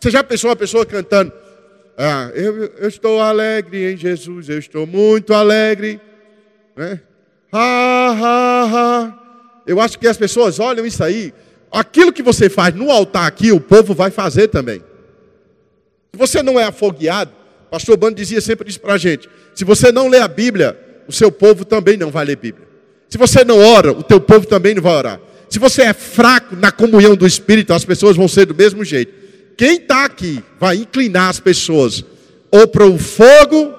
Você 0.00 0.10
já 0.10 0.22
pensou 0.22 0.50
uma 0.50 0.56
pessoa 0.56 0.84
cantando? 0.84 1.32
Ah, 1.96 2.30
eu, 2.34 2.64
eu 2.78 2.88
estou 2.88 3.20
alegre 3.20 3.92
em 3.92 3.96
Jesus, 3.96 4.48
eu 4.48 4.58
estou 4.58 4.86
muito 4.86 5.34
alegre. 5.34 6.00
Né? 6.76 7.00
Ha, 7.52 8.08
ha, 8.10 8.64
ha. 8.64 9.18
Eu 9.66 9.80
acho 9.80 9.98
que 9.98 10.08
as 10.08 10.16
pessoas 10.16 10.58
olham 10.58 10.86
isso 10.86 11.04
aí. 11.04 11.32
Aquilo 11.70 12.12
que 12.12 12.22
você 12.22 12.48
faz 12.48 12.74
no 12.74 12.90
altar 12.90 13.26
aqui, 13.26 13.52
o 13.52 13.60
povo 13.60 13.94
vai 13.94 14.10
fazer 14.10 14.48
também. 14.48 14.82
Se 16.12 16.18
você 16.18 16.42
não 16.42 16.58
é 16.58 16.64
afogueado, 16.64 17.32
pastor 17.70 17.96
Bando 17.96 18.16
dizia 18.16 18.40
sempre 18.40 18.68
isso 18.68 18.80
para 18.80 18.94
a 18.94 18.98
gente. 18.98 19.28
Se 19.54 19.64
você 19.64 19.92
não 19.92 20.08
lê 20.08 20.18
a 20.18 20.28
Bíblia, 20.28 20.78
o 21.06 21.12
seu 21.12 21.30
povo 21.30 21.64
também 21.64 21.96
não 21.96 22.10
vai 22.10 22.24
ler 22.24 22.36
Bíblia. 22.36 22.66
Se 23.08 23.18
você 23.18 23.44
não 23.44 23.58
ora, 23.58 23.92
o 23.92 24.02
teu 24.02 24.20
povo 24.20 24.46
também 24.46 24.74
não 24.74 24.82
vai 24.82 24.94
orar. 24.94 25.20
Se 25.48 25.58
você 25.58 25.82
é 25.82 25.92
fraco 25.92 26.56
na 26.56 26.72
comunhão 26.72 27.14
do 27.14 27.26
Espírito, 27.26 27.74
as 27.74 27.84
pessoas 27.84 28.16
vão 28.16 28.26
ser 28.26 28.46
do 28.46 28.54
mesmo 28.54 28.82
jeito. 28.84 29.21
Quem 29.56 29.76
está 29.76 30.04
aqui 30.04 30.42
vai 30.58 30.76
inclinar 30.76 31.30
as 31.30 31.40
pessoas 31.40 32.04
ou 32.50 32.68
para 32.68 32.86
o 32.86 32.98
fogo, 32.98 33.74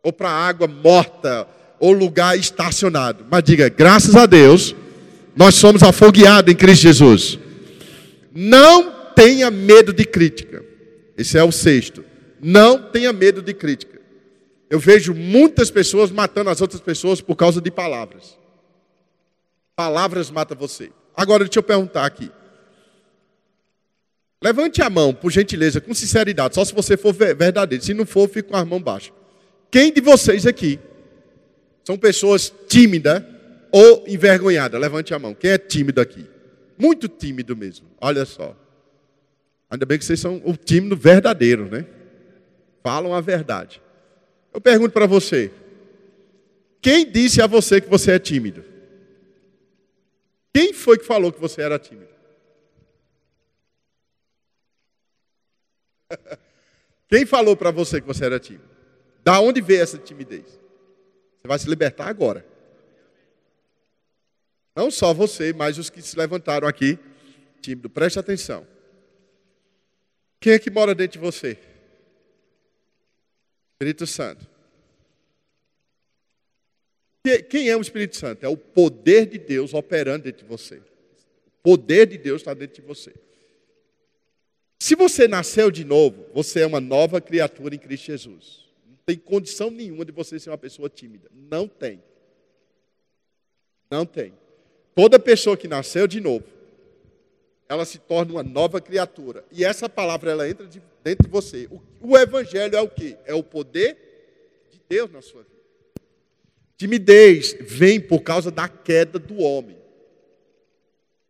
ou 0.00 0.12
para 0.12 0.30
a 0.30 0.46
água 0.46 0.68
morta, 0.68 1.46
ou 1.80 1.92
lugar 1.92 2.38
estacionado. 2.38 3.26
Mas 3.28 3.42
diga, 3.42 3.68
graças 3.68 4.14
a 4.14 4.26
Deus, 4.26 4.74
nós 5.34 5.56
somos 5.56 5.82
afogueados 5.82 6.52
em 6.52 6.56
Cristo 6.56 6.82
Jesus. 6.82 7.38
Não 8.32 9.12
tenha 9.14 9.50
medo 9.50 9.92
de 9.92 10.04
crítica. 10.04 10.64
Esse 11.16 11.36
é 11.36 11.42
o 11.42 11.50
sexto. 11.50 12.04
Não 12.40 12.80
tenha 12.80 13.12
medo 13.12 13.42
de 13.42 13.52
crítica. 13.52 14.00
Eu 14.70 14.78
vejo 14.78 15.12
muitas 15.14 15.70
pessoas 15.70 16.10
matando 16.12 16.50
as 16.50 16.60
outras 16.60 16.80
pessoas 16.80 17.20
por 17.20 17.34
causa 17.34 17.60
de 17.60 17.70
palavras. 17.70 18.38
Palavras 19.74 20.30
matam 20.30 20.56
você. 20.56 20.92
Agora 21.16 21.44
deixa 21.44 21.58
eu 21.58 21.62
perguntar 21.62 22.04
aqui. 22.04 22.30
Levante 24.42 24.80
a 24.80 24.88
mão, 24.88 25.12
por 25.12 25.32
gentileza, 25.32 25.80
com 25.80 25.92
sinceridade, 25.92 26.54
só 26.54 26.64
se 26.64 26.72
você 26.72 26.96
for 26.96 27.12
verdadeiro. 27.12 27.84
Se 27.84 27.92
não 27.92 28.06
for, 28.06 28.28
fique 28.28 28.48
com 28.48 28.56
a 28.56 28.64
mão 28.64 28.80
baixa. 28.80 29.12
Quem 29.70 29.92
de 29.92 30.00
vocês 30.00 30.46
aqui 30.46 30.78
são 31.84 31.98
pessoas 31.98 32.52
tímidas 32.68 33.22
ou 33.72 34.04
envergonhadas? 34.06 34.80
Levante 34.80 35.12
a 35.12 35.18
mão. 35.18 35.34
Quem 35.34 35.50
é 35.50 35.58
tímido 35.58 36.00
aqui? 36.00 36.24
Muito 36.78 37.08
tímido 37.08 37.56
mesmo. 37.56 37.86
Olha 38.00 38.24
só. 38.24 38.56
Ainda 39.68 39.84
bem 39.84 39.98
que 39.98 40.04
vocês 40.04 40.20
são 40.20 40.40
o 40.44 40.56
tímido 40.56 40.96
verdadeiro, 40.96 41.68
né? 41.68 41.84
Falam 42.82 43.12
a 43.12 43.20
verdade. 43.20 43.82
Eu 44.54 44.60
pergunto 44.60 44.92
para 44.92 45.06
você: 45.06 45.50
quem 46.80 47.10
disse 47.10 47.42
a 47.42 47.46
você 47.46 47.80
que 47.80 47.88
você 47.88 48.12
é 48.12 48.18
tímido? 48.18 48.64
Quem 50.54 50.72
foi 50.72 50.96
que 50.96 51.04
falou 51.04 51.32
que 51.32 51.40
você 51.40 51.60
era 51.60 51.78
tímido? 51.78 52.07
Quem 57.08 57.24
falou 57.24 57.56
para 57.56 57.70
você 57.70 58.00
que 58.00 58.06
você 58.06 58.24
era 58.24 58.38
tímido? 58.38 58.68
Da 59.22 59.40
onde 59.40 59.60
veio 59.60 59.82
essa 59.82 59.98
timidez? 59.98 60.46
Você 60.46 61.48
vai 61.48 61.58
se 61.58 61.68
libertar 61.68 62.08
agora. 62.08 62.44
Não 64.74 64.90
só 64.90 65.12
você, 65.12 65.52
mas 65.52 65.78
os 65.78 65.90
que 65.90 66.00
se 66.00 66.16
levantaram 66.16 66.68
aqui, 66.68 66.98
tímido. 67.60 67.90
Preste 67.90 68.18
atenção. 68.18 68.66
Quem 70.40 70.52
é 70.52 70.58
que 70.58 70.70
mora 70.70 70.94
dentro 70.94 71.18
de 71.18 71.24
você? 71.24 71.58
Espírito 73.72 74.06
Santo. 74.06 74.46
Quem 77.48 77.68
é 77.68 77.76
o 77.76 77.80
Espírito 77.80 78.16
Santo? 78.16 78.44
É 78.44 78.48
o 78.48 78.56
poder 78.56 79.26
de 79.26 79.38
Deus 79.38 79.74
operando 79.74 80.24
dentro 80.24 80.44
de 80.44 80.48
você. 80.48 80.76
O 81.46 81.50
poder 81.62 82.06
de 82.06 82.16
Deus 82.16 82.40
está 82.40 82.54
dentro 82.54 82.80
de 82.80 82.86
você. 82.86 83.12
Se 84.78 84.94
você 84.94 85.26
nasceu 85.26 85.70
de 85.70 85.84
novo, 85.84 86.26
você 86.32 86.60
é 86.60 86.66
uma 86.66 86.80
nova 86.80 87.20
criatura 87.20 87.74
em 87.74 87.78
Cristo 87.78 88.06
Jesus. 88.06 88.68
Não 88.86 88.96
tem 89.04 89.16
condição 89.16 89.70
nenhuma 89.70 90.04
de 90.04 90.12
você 90.12 90.38
ser 90.38 90.50
uma 90.50 90.58
pessoa 90.58 90.88
tímida. 90.88 91.28
Não 91.34 91.66
tem. 91.66 92.00
Não 93.90 94.06
tem. 94.06 94.32
Toda 94.94 95.18
pessoa 95.18 95.56
que 95.56 95.66
nasceu 95.66 96.06
de 96.06 96.20
novo, 96.20 96.44
ela 97.68 97.84
se 97.84 97.98
torna 97.98 98.32
uma 98.32 98.42
nova 98.42 98.80
criatura. 98.80 99.44
E 99.50 99.64
essa 99.64 99.88
palavra 99.88 100.30
ela 100.30 100.48
entra 100.48 100.66
dentro 101.02 101.24
de 101.24 101.30
você. 101.30 101.68
O, 101.70 101.82
o 102.00 102.16
evangelho 102.16 102.76
é 102.76 102.80
o 102.80 102.88
que? 102.88 103.16
É 103.24 103.34
o 103.34 103.42
poder 103.42 103.96
de 104.70 104.80
Deus 104.88 105.10
na 105.10 105.20
sua 105.20 105.42
vida. 105.42 105.58
Timidez 106.76 107.56
vem 107.60 108.00
por 108.00 108.20
causa 108.20 108.50
da 108.52 108.68
queda 108.68 109.18
do 109.18 109.38
homem. 109.38 109.76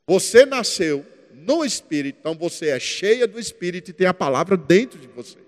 Você 0.06 0.44
nasceu 0.44 1.04
no 1.48 1.64
Espírito, 1.64 2.18
então 2.20 2.34
você 2.34 2.68
é 2.68 2.78
cheia 2.78 3.26
do 3.26 3.40
Espírito 3.40 3.90
e 3.90 3.94
tem 3.94 4.06
a 4.06 4.12
palavra 4.12 4.54
dentro 4.54 4.98
de 4.98 5.08
você. 5.08 5.38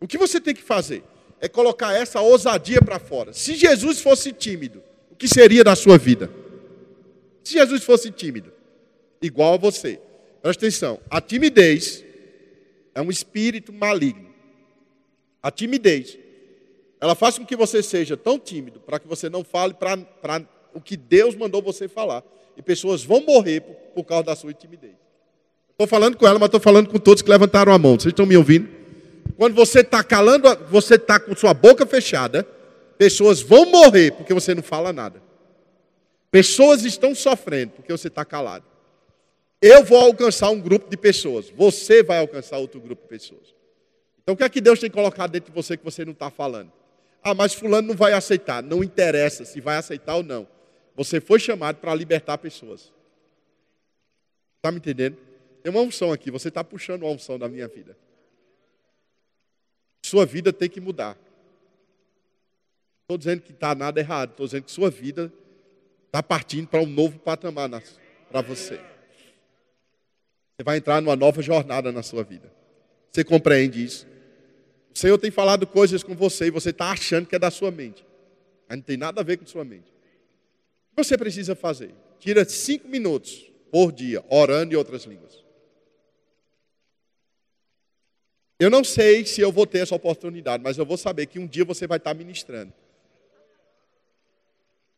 O 0.00 0.08
que 0.08 0.18
você 0.18 0.40
tem 0.40 0.52
que 0.52 0.60
fazer? 0.60 1.04
É 1.40 1.48
colocar 1.48 1.94
essa 1.94 2.20
ousadia 2.20 2.82
para 2.82 2.98
fora. 2.98 3.32
Se 3.32 3.54
Jesus 3.54 4.00
fosse 4.00 4.32
tímido, 4.32 4.82
o 5.12 5.14
que 5.14 5.28
seria 5.28 5.62
da 5.62 5.76
sua 5.76 5.96
vida? 5.96 6.28
Se 7.44 7.52
Jesus 7.52 7.84
fosse 7.84 8.10
tímido, 8.10 8.52
igual 9.20 9.54
a 9.54 9.56
você. 9.56 10.00
Presta 10.42 10.66
atenção, 10.66 10.98
a 11.08 11.20
timidez 11.20 12.04
é 12.92 13.00
um 13.00 13.08
espírito 13.08 13.72
maligno. 13.72 14.28
A 15.40 15.52
timidez, 15.52 16.18
ela 17.00 17.14
faz 17.14 17.38
com 17.38 17.46
que 17.46 17.54
você 17.54 17.80
seja 17.80 18.16
tão 18.16 18.40
tímido 18.40 18.80
para 18.80 18.98
que 18.98 19.06
você 19.06 19.30
não 19.30 19.44
fale 19.44 19.74
para 19.74 20.44
o 20.74 20.80
que 20.80 20.96
Deus 20.96 21.36
mandou 21.36 21.62
você 21.62 21.86
falar. 21.86 22.24
E 22.56 22.62
pessoas 22.62 23.04
vão 23.04 23.20
morrer 23.20 23.60
por, 23.60 23.74
por 23.94 24.04
causa 24.04 24.24
da 24.24 24.34
sua 24.34 24.52
timidez. 24.52 25.01
Estou 25.72 25.86
falando 25.86 26.16
com 26.16 26.26
ela, 26.26 26.38
mas 26.38 26.46
estou 26.46 26.60
falando 26.60 26.88
com 26.88 26.98
todos 26.98 27.22
que 27.22 27.30
levantaram 27.30 27.72
a 27.72 27.78
mão. 27.78 27.94
Vocês 27.94 28.12
estão 28.12 28.26
me 28.26 28.36
ouvindo? 28.36 28.68
Quando 29.36 29.54
você 29.54 29.80
está 29.80 30.04
calando, 30.04 30.48
você 30.70 30.94
está 30.94 31.18
com 31.18 31.34
sua 31.34 31.52
boca 31.52 31.84
fechada, 31.86 32.46
pessoas 32.96 33.40
vão 33.40 33.66
morrer 33.66 34.12
porque 34.12 34.32
você 34.32 34.54
não 34.54 34.62
fala 34.62 34.92
nada. 34.92 35.22
Pessoas 36.30 36.84
estão 36.84 37.14
sofrendo 37.14 37.72
porque 37.72 37.90
você 37.90 38.08
está 38.08 38.24
calado. 38.24 38.64
Eu 39.60 39.84
vou 39.84 39.98
alcançar 39.98 40.50
um 40.50 40.60
grupo 40.60 40.88
de 40.88 40.96
pessoas. 40.96 41.50
Você 41.50 42.02
vai 42.02 42.18
alcançar 42.18 42.58
outro 42.58 42.80
grupo 42.80 43.02
de 43.02 43.08
pessoas. 43.08 43.54
Então 44.22 44.34
o 44.34 44.36
que 44.36 44.44
é 44.44 44.48
que 44.48 44.60
Deus 44.60 44.78
tem 44.78 44.90
colocado 44.90 45.30
dentro 45.30 45.50
de 45.50 45.54
você 45.54 45.76
que 45.76 45.84
você 45.84 46.04
não 46.04 46.12
está 46.12 46.30
falando? 46.30 46.72
Ah, 47.22 47.34
mas 47.34 47.54
fulano 47.54 47.88
não 47.88 47.94
vai 47.94 48.12
aceitar. 48.12 48.62
Não 48.62 48.82
interessa 48.82 49.44
se 49.44 49.60
vai 49.60 49.76
aceitar 49.76 50.16
ou 50.16 50.22
não. 50.22 50.46
Você 50.96 51.20
foi 51.20 51.38
chamado 51.38 51.76
para 51.76 51.94
libertar 51.94 52.38
pessoas. 52.38 52.92
Está 54.56 54.70
me 54.70 54.78
entendendo? 54.78 55.16
Tem 55.62 55.70
uma 55.70 55.80
unção 55.80 56.12
aqui, 56.12 56.30
você 56.30 56.48
está 56.48 56.64
puxando 56.64 57.02
uma 57.02 57.12
unção 57.12 57.38
da 57.38 57.48
minha 57.48 57.68
vida. 57.68 57.96
Sua 60.04 60.26
vida 60.26 60.52
tem 60.52 60.68
que 60.68 60.80
mudar. 60.80 61.16
Estou 63.02 63.16
dizendo 63.16 63.42
que 63.42 63.52
está 63.52 63.74
nada 63.74 64.00
errado, 64.00 64.30
estou 64.30 64.46
dizendo 64.46 64.64
que 64.64 64.72
sua 64.72 64.90
vida 64.90 65.32
está 66.06 66.22
partindo 66.22 66.66
para 66.66 66.80
um 66.80 66.86
novo 66.86 67.18
patamar 67.18 67.70
para 68.30 68.40
você. 68.40 68.76
Você 70.56 70.64
vai 70.64 70.78
entrar 70.78 71.00
numa 71.00 71.16
nova 71.16 71.40
jornada 71.40 71.92
na 71.92 72.02
sua 72.02 72.24
vida. 72.24 72.52
Você 73.10 73.22
compreende 73.22 73.84
isso? 73.84 74.06
O 74.94 74.98
Senhor 74.98 75.16
tem 75.18 75.30
falado 75.30 75.66
coisas 75.66 76.02
com 76.02 76.14
você 76.14 76.46
e 76.46 76.50
você 76.50 76.70
está 76.70 76.90
achando 76.90 77.26
que 77.26 77.36
é 77.36 77.38
da 77.38 77.50
sua 77.50 77.70
mente. 77.70 78.04
Mas 78.68 78.78
não 78.78 78.82
tem 78.84 78.96
nada 78.96 79.20
a 79.20 79.24
ver 79.24 79.38
com 79.38 79.46
sua 79.46 79.64
mente. 79.64 79.92
O 80.92 80.96
que 80.96 81.04
você 81.04 81.16
precisa 81.16 81.54
fazer? 81.54 81.94
Tira 82.18 82.44
cinco 82.44 82.88
minutos 82.88 83.50
por 83.70 83.90
dia, 83.90 84.22
orando 84.28 84.74
em 84.74 84.76
outras 84.76 85.04
línguas. 85.04 85.41
Eu 88.62 88.70
não 88.70 88.84
sei 88.84 89.26
se 89.26 89.40
eu 89.40 89.50
vou 89.50 89.66
ter 89.66 89.78
essa 89.78 89.92
oportunidade, 89.92 90.62
mas 90.62 90.78
eu 90.78 90.86
vou 90.86 90.96
saber 90.96 91.26
que 91.26 91.36
um 91.36 91.48
dia 91.48 91.64
você 91.64 91.84
vai 91.84 91.98
estar 91.98 92.14
ministrando. 92.14 92.72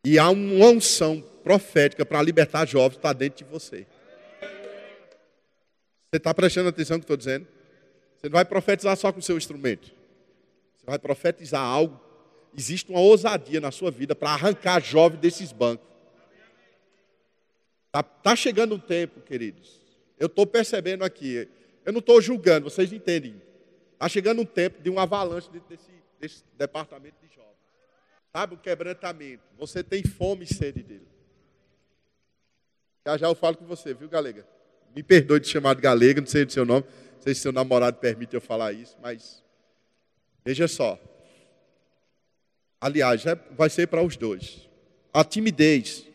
E 0.04 0.18
há 0.18 0.28
uma 0.28 0.66
unção 0.66 1.24
profética 1.42 2.04
para 2.04 2.20
libertar 2.20 2.66
jovens 2.66 2.98
está 2.98 3.10
dentro 3.14 3.42
de 3.42 3.50
você. 3.50 3.86
Você 6.10 6.18
está 6.18 6.34
prestando 6.34 6.68
atenção 6.68 6.98
no 6.98 7.00
que 7.00 7.04
estou 7.04 7.16
dizendo? 7.16 7.46
Você 8.20 8.28
não 8.28 8.34
vai 8.34 8.44
profetizar 8.44 8.94
só 8.98 9.10
com 9.10 9.20
o 9.20 9.22
seu 9.22 9.38
instrumento. 9.38 9.90
Você 10.76 10.84
vai 10.84 10.98
profetizar 10.98 11.62
algo. 11.62 11.98
Existe 12.54 12.90
uma 12.90 13.00
ousadia 13.00 13.62
na 13.62 13.70
sua 13.70 13.90
vida 13.90 14.14
para 14.14 14.28
arrancar 14.28 14.78
jovens 14.82 15.20
desses 15.20 15.52
bancos. 15.52 15.88
Está 17.86 18.02
tá 18.02 18.36
chegando 18.36 18.74
um 18.74 18.78
tempo, 18.78 19.22
queridos. 19.22 19.80
Eu 20.20 20.26
estou 20.26 20.46
percebendo 20.46 21.02
aqui. 21.02 21.48
Eu 21.82 21.94
não 21.94 22.00
estou 22.00 22.20
julgando, 22.20 22.68
vocês 22.68 22.92
entendem. 22.92 23.42
Está 24.04 24.10
chegando 24.10 24.42
um 24.42 24.44
tempo 24.44 24.82
de 24.82 24.90
um 24.90 24.98
avalanche 24.98 25.48
desse, 25.66 25.90
desse 26.20 26.44
departamento 26.58 27.16
de 27.22 27.34
jovens. 27.34 27.56
Sabe 28.30 28.54
o 28.54 28.58
quebrantamento? 28.58 29.42
Você 29.56 29.82
tem 29.82 30.02
fome 30.02 30.44
e 30.44 30.46
sede 30.46 30.82
dele. 30.82 31.08
Já 33.06 33.16
já 33.16 33.28
eu 33.28 33.34
falo 33.34 33.56
com 33.56 33.64
você, 33.64 33.94
viu, 33.94 34.06
Galega? 34.06 34.46
Me 34.94 35.02
perdoe 35.02 35.40
de 35.40 35.48
chamar 35.48 35.74
de 35.74 35.80
Galega, 35.80 36.20
não 36.20 36.28
sei 36.28 36.44
do 36.44 36.52
seu 36.52 36.66
nome. 36.66 36.84
Não 37.14 37.22
sei 37.22 37.34
se 37.34 37.40
seu 37.40 37.50
namorado 37.50 37.96
permite 37.96 38.34
eu 38.34 38.42
falar 38.42 38.74
isso, 38.74 38.94
mas 39.00 39.42
veja 40.44 40.68
só. 40.68 41.00
Aliás, 42.78 43.24
é, 43.24 43.34
vai 43.52 43.70
ser 43.70 43.86
para 43.86 44.02
os 44.02 44.18
dois. 44.18 44.68
A 45.14 45.24
timidez 45.24 46.06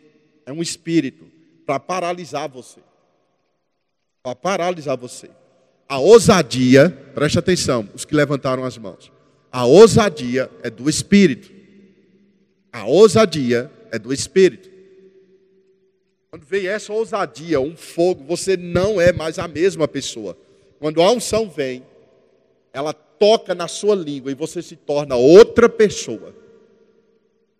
é 0.45 0.53
um 0.53 0.61
espírito 0.61 1.25
para 1.65 1.79
paralisar 1.79 2.47
você. 2.47 2.81
Para 4.21 4.35
paralisar 4.35 4.95
você. 4.95 5.31
A 5.89 5.97
ousadia, 5.97 6.91
preste 7.15 7.39
atenção, 7.39 7.89
os 7.95 8.05
que 8.05 8.13
levantaram 8.13 8.63
as 8.63 8.77
mãos. 8.77 9.11
A 9.51 9.65
ousadia 9.65 10.47
é 10.61 10.69
do 10.69 10.87
Espírito. 10.87 11.51
A 12.71 12.85
ousadia 12.85 13.71
é 13.91 13.97
do 13.97 14.13
Espírito. 14.13 14.69
Quando 16.29 16.45
vem 16.45 16.67
essa 16.67 16.93
ousadia, 16.93 17.59
um 17.59 17.75
fogo, 17.75 18.23
você 18.23 18.55
não 18.55 19.01
é 19.01 19.11
mais 19.11 19.39
a 19.39 19.47
mesma 19.47 19.87
pessoa. 19.87 20.37
Quando 20.79 21.01
a 21.01 21.11
unção 21.11 21.49
vem, 21.49 21.83
ela 22.71 22.93
toca 22.93 23.55
na 23.55 23.67
sua 23.67 23.95
língua 23.95 24.31
e 24.31 24.35
você 24.35 24.61
se 24.61 24.75
torna 24.75 25.15
outra 25.15 25.67
pessoa. 25.67 26.35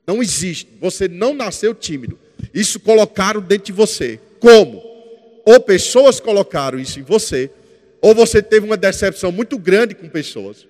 Não 0.06 0.22
existe. 0.22 0.68
Você 0.80 1.08
não 1.08 1.34
nasceu 1.34 1.74
tímido. 1.74 2.20
Isso 2.54 2.80
colocaram 2.80 3.42
dentro 3.42 3.65
de 3.65 3.72
você. 3.72 4.20
Como? 4.39 4.84
Ou 5.44 5.60
pessoas 5.60 6.20
colocaram 6.20 6.80
isso 6.80 7.00
em 7.00 7.04
você, 7.04 7.50
ou 8.02 8.16
você 8.16 8.42
teve 8.42 8.66
uma 8.66 8.78
decepção 8.78 9.32
muito 9.32 9.58
grande 9.58 9.94
com 9.94 10.08
pessoas 10.08 10.68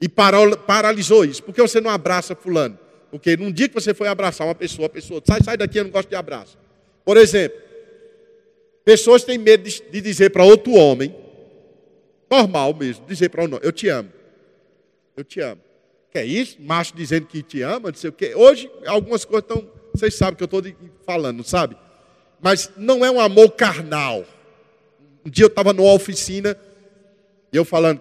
e 0.00 0.08
paralisou 0.08 1.24
isso. 1.24 1.42
Por 1.42 1.54
que 1.54 1.60
você 1.60 1.80
não 1.80 1.90
abraça 1.90 2.34
fulano? 2.34 2.78
Porque 3.10 3.36
num 3.36 3.50
dia 3.50 3.68
que 3.68 3.74
você 3.74 3.94
foi 3.94 4.08
abraçar 4.08 4.46
uma 4.46 4.54
pessoa, 4.54 4.86
a 4.86 4.90
pessoa, 4.90 5.22
sai, 5.26 5.40
sai 5.42 5.56
daqui, 5.56 5.78
eu 5.78 5.84
não 5.84 5.90
gosto 5.90 6.08
de 6.08 6.14
abraço. 6.14 6.58
Por 7.04 7.16
exemplo, 7.16 7.58
pessoas 8.84 9.24
têm 9.24 9.38
medo 9.38 9.68
de, 9.68 9.82
de 9.90 10.00
dizer 10.00 10.30
para 10.30 10.44
outro 10.44 10.74
homem, 10.74 11.14
normal 12.30 12.74
mesmo, 12.74 13.06
dizer 13.06 13.30
para 13.30 13.42
um 13.42 13.46
homem, 13.46 13.60
eu 13.62 13.72
te 13.72 13.88
amo. 13.88 14.10
Eu 15.16 15.24
te 15.24 15.40
amo. 15.40 15.60
Que 16.10 16.18
é 16.18 16.24
isso? 16.24 16.58
Macho 16.60 16.94
dizendo 16.94 17.26
que 17.26 17.42
te 17.42 17.60
ama, 17.62 17.90
não 17.90 17.98
sei 17.98 18.10
o 18.10 18.12
quê. 18.12 18.34
Hoje, 18.34 18.70
algumas 18.86 19.24
coisas 19.24 19.48
estão, 19.48 19.68
vocês 19.92 20.14
sabem 20.14 20.36
que 20.36 20.42
eu 20.42 20.46
estou 20.46 20.62
falando, 21.04 21.42
sabe? 21.42 21.76
Mas 22.40 22.70
não 22.76 23.04
é 23.04 23.10
um 23.10 23.20
amor 23.20 23.50
carnal. 23.50 24.24
Um 25.24 25.30
dia 25.30 25.44
eu 25.44 25.48
estava 25.48 25.72
numa 25.72 25.92
oficina, 25.92 26.56
e 27.52 27.56
eu 27.56 27.64
falando 27.64 28.00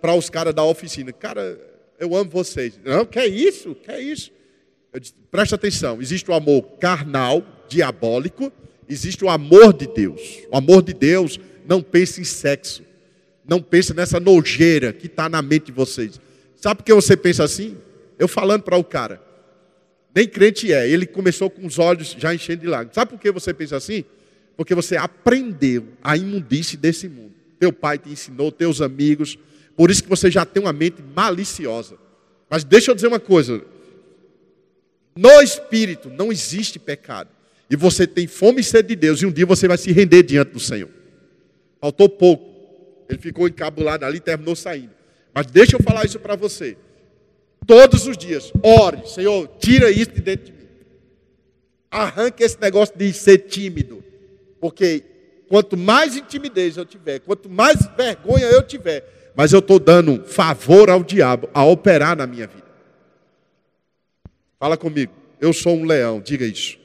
para 0.00 0.14
os 0.14 0.30
caras 0.30 0.54
da 0.54 0.62
oficina, 0.62 1.12
cara, 1.12 1.58
eu 1.98 2.14
amo 2.14 2.30
vocês. 2.30 2.78
Não, 2.84 3.04
que 3.04 3.18
é 3.18 3.26
isso? 3.26 3.74
Que 3.74 3.90
é 3.90 4.00
isso? 4.00 4.30
Eu 4.92 5.00
disse, 5.00 5.14
presta 5.30 5.56
atenção, 5.56 6.00
existe 6.00 6.30
o 6.30 6.34
amor 6.34 6.62
carnal, 6.80 7.44
diabólico, 7.68 8.52
existe 8.88 9.24
o 9.24 9.28
amor 9.28 9.72
de 9.72 9.86
Deus. 9.86 10.38
O 10.50 10.56
amor 10.56 10.82
de 10.82 10.94
Deus 10.94 11.38
não 11.66 11.82
pensa 11.82 12.20
em 12.20 12.24
sexo. 12.24 12.82
Não 13.46 13.62
pensa 13.62 13.94
nessa 13.94 14.20
nojeira 14.20 14.92
que 14.92 15.06
está 15.06 15.28
na 15.28 15.40
mente 15.40 15.66
de 15.66 15.72
vocês. 15.72 16.20
Sabe 16.56 16.78
por 16.78 16.84
que 16.84 16.92
você 16.92 17.16
pensa 17.16 17.44
assim? 17.44 17.76
Eu 18.18 18.28
falando 18.28 18.62
para 18.62 18.76
o 18.76 18.84
cara. 18.84 19.22
Nem 20.14 20.26
crente 20.26 20.72
é. 20.72 20.88
Ele 20.88 21.06
começou 21.06 21.48
com 21.48 21.66
os 21.66 21.78
olhos 21.78 22.14
já 22.18 22.34
enchendo 22.34 22.62
de 22.62 22.66
lágrimas. 22.66 22.94
Sabe 22.94 23.12
por 23.12 23.20
que 23.20 23.30
você 23.30 23.54
pensa 23.54 23.76
assim? 23.76 24.04
Porque 24.56 24.74
você 24.74 24.96
aprendeu 24.96 25.86
a 26.02 26.16
imundície 26.16 26.76
desse 26.76 27.08
mundo 27.08 27.37
teu 27.58 27.72
pai 27.72 27.98
te 27.98 28.10
ensinou, 28.10 28.52
teus 28.52 28.80
amigos. 28.80 29.38
Por 29.76 29.90
isso 29.90 30.02
que 30.02 30.08
você 30.08 30.30
já 30.30 30.44
tem 30.44 30.62
uma 30.62 30.72
mente 30.72 31.02
maliciosa. 31.14 31.96
Mas 32.48 32.64
deixa 32.64 32.90
eu 32.90 32.94
dizer 32.94 33.08
uma 33.08 33.20
coisa: 33.20 33.62
no 35.16 35.40
espírito 35.40 36.08
não 36.08 36.32
existe 36.32 36.78
pecado. 36.78 37.30
E 37.70 37.76
você 37.76 38.06
tem 38.06 38.26
fome 38.26 38.60
e 38.60 38.64
sede 38.64 38.88
de 38.88 38.96
Deus, 38.96 39.20
e 39.20 39.26
um 39.26 39.32
dia 39.32 39.44
você 39.44 39.68
vai 39.68 39.76
se 39.76 39.92
render 39.92 40.22
diante 40.22 40.52
do 40.52 40.60
Senhor. 40.60 40.88
Faltou 41.80 42.08
pouco. 42.08 42.48
Ele 43.08 43.18
ficou 43.18 43.46
encabulado 43.46 44.04
ali 44.04 44.18
e 44.18 44.20
terminou 44.20 44.56
saindo. 44.56 44.90
Mas 45.34 45.46
deixa 45.46 45.76
eu 45.76 45.82
falar 45.82 46.04
isso 46.04 46.18
para 46.18 46.34
você. 46.34 46.76
Todos 47.66 48.06
os 48.06 48.16
dias, 48.16 48.52
ore, 48.62 49.06
Senhor, 49.06 49.48
tira 49.58 49.90
isso 49.90 50.10
de 50.10 50.20
dentro 50.20 50.46
de 50.46 50.52
mim. 50.52 50.66
Arranque 51.90 52.42
esse 52.42 52.58
negócio 52.60 52.96
de 52.96 53.12
ser 53.12 53.38
tímido. 53.38 54.02
Porque 54.60 55.04
quanto 55.48 55.76
mais 55.76 56.16
intimidez 56.16 56.76
eu 56.76 56.84
tiver, 56.84 57.20
quanto 57.20 57.48
mais 57.48 57.78
vergonha 57.96 58.46
eu 58.46 58.62
tiver, 58.62 59.32
mas 59.34 59.52
eu 59.52 59.60
estou 59.60 59.78
dando 59.78 60.24
favor 60.24 60.90
ao 60.90 61.02
diabo 61.02 61.48
a 61.54 61.64
operar 61.64 62.16
na 62.16 62.26
minha 62.26 62.46
vida. 62.46 62.68
Fala 64.58 64.76
comigo, 64.76 65.12
eu 65.40 65.52
sou 65.52 65.74
um 65.74 65.84
leão, 65.84 66.20
diga 66.20 66.44
isso. 66.44 66.78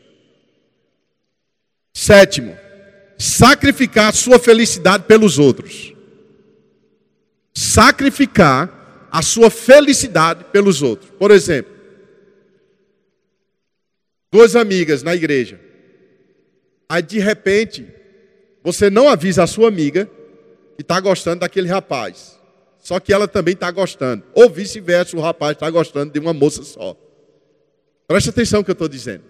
Sétimo, 1.94 2.58
sacrificar 3.18 4.10
a 4.10 4.14
sua 4.14 4.40
felicidade 4.40 5.04
pelos 5.06 5.38
outros. 5.38 5.94
Sacrificar 7.54 9.08
a 9.12 9.22
sua 9.22 9.50
felicidade 9.50 10.46
pelos 10.46 10.82
outros. 10.82 11.12
Por 11.12 11.32
exemplo, 11.32 11.74
duas 14.32 14.56
amigas 14.56 15.04
na 15.04 15.16
igreja. 15.16 15.60
Aí 16.90 17.02
de 17.02 17.20
repente, 17.20 17.88
você 18.64 18.90
não 18.90 19.10
avisa 19.10 19.44
a 19.44 19.48
sua 19.48 19.68
amiga 19.68 20.10
que 20.76 20.82
está 20.82 21.00
gostando 21.00 21.42
daquele 21.42 21.68
rapaz. 21.68 22.40
Só 22.80 23.00
que 23.00 23.14
ela 23.14 23.28
também 23.28 23.54
está 23.54 23.70
gostando. 23.72 24.24
Ou 24.34 24.50
vice-versa, 24.50 25.16
o 25.16 25.22
rapaz 25.22 25.54
está 25.54 25.70
gostando 25.70 26.12
de 26.12 26.20
uma 26.20 26.34
moça 26.34 26.64
só. 26.64 26.96
Preste 28.08 28.30
atenção 28.30 28.60
no 28.60 28.66
que 28.66 28.72
eu 28.72 28.74
estou 28.74 28.88
dizendo. 28.88 29.24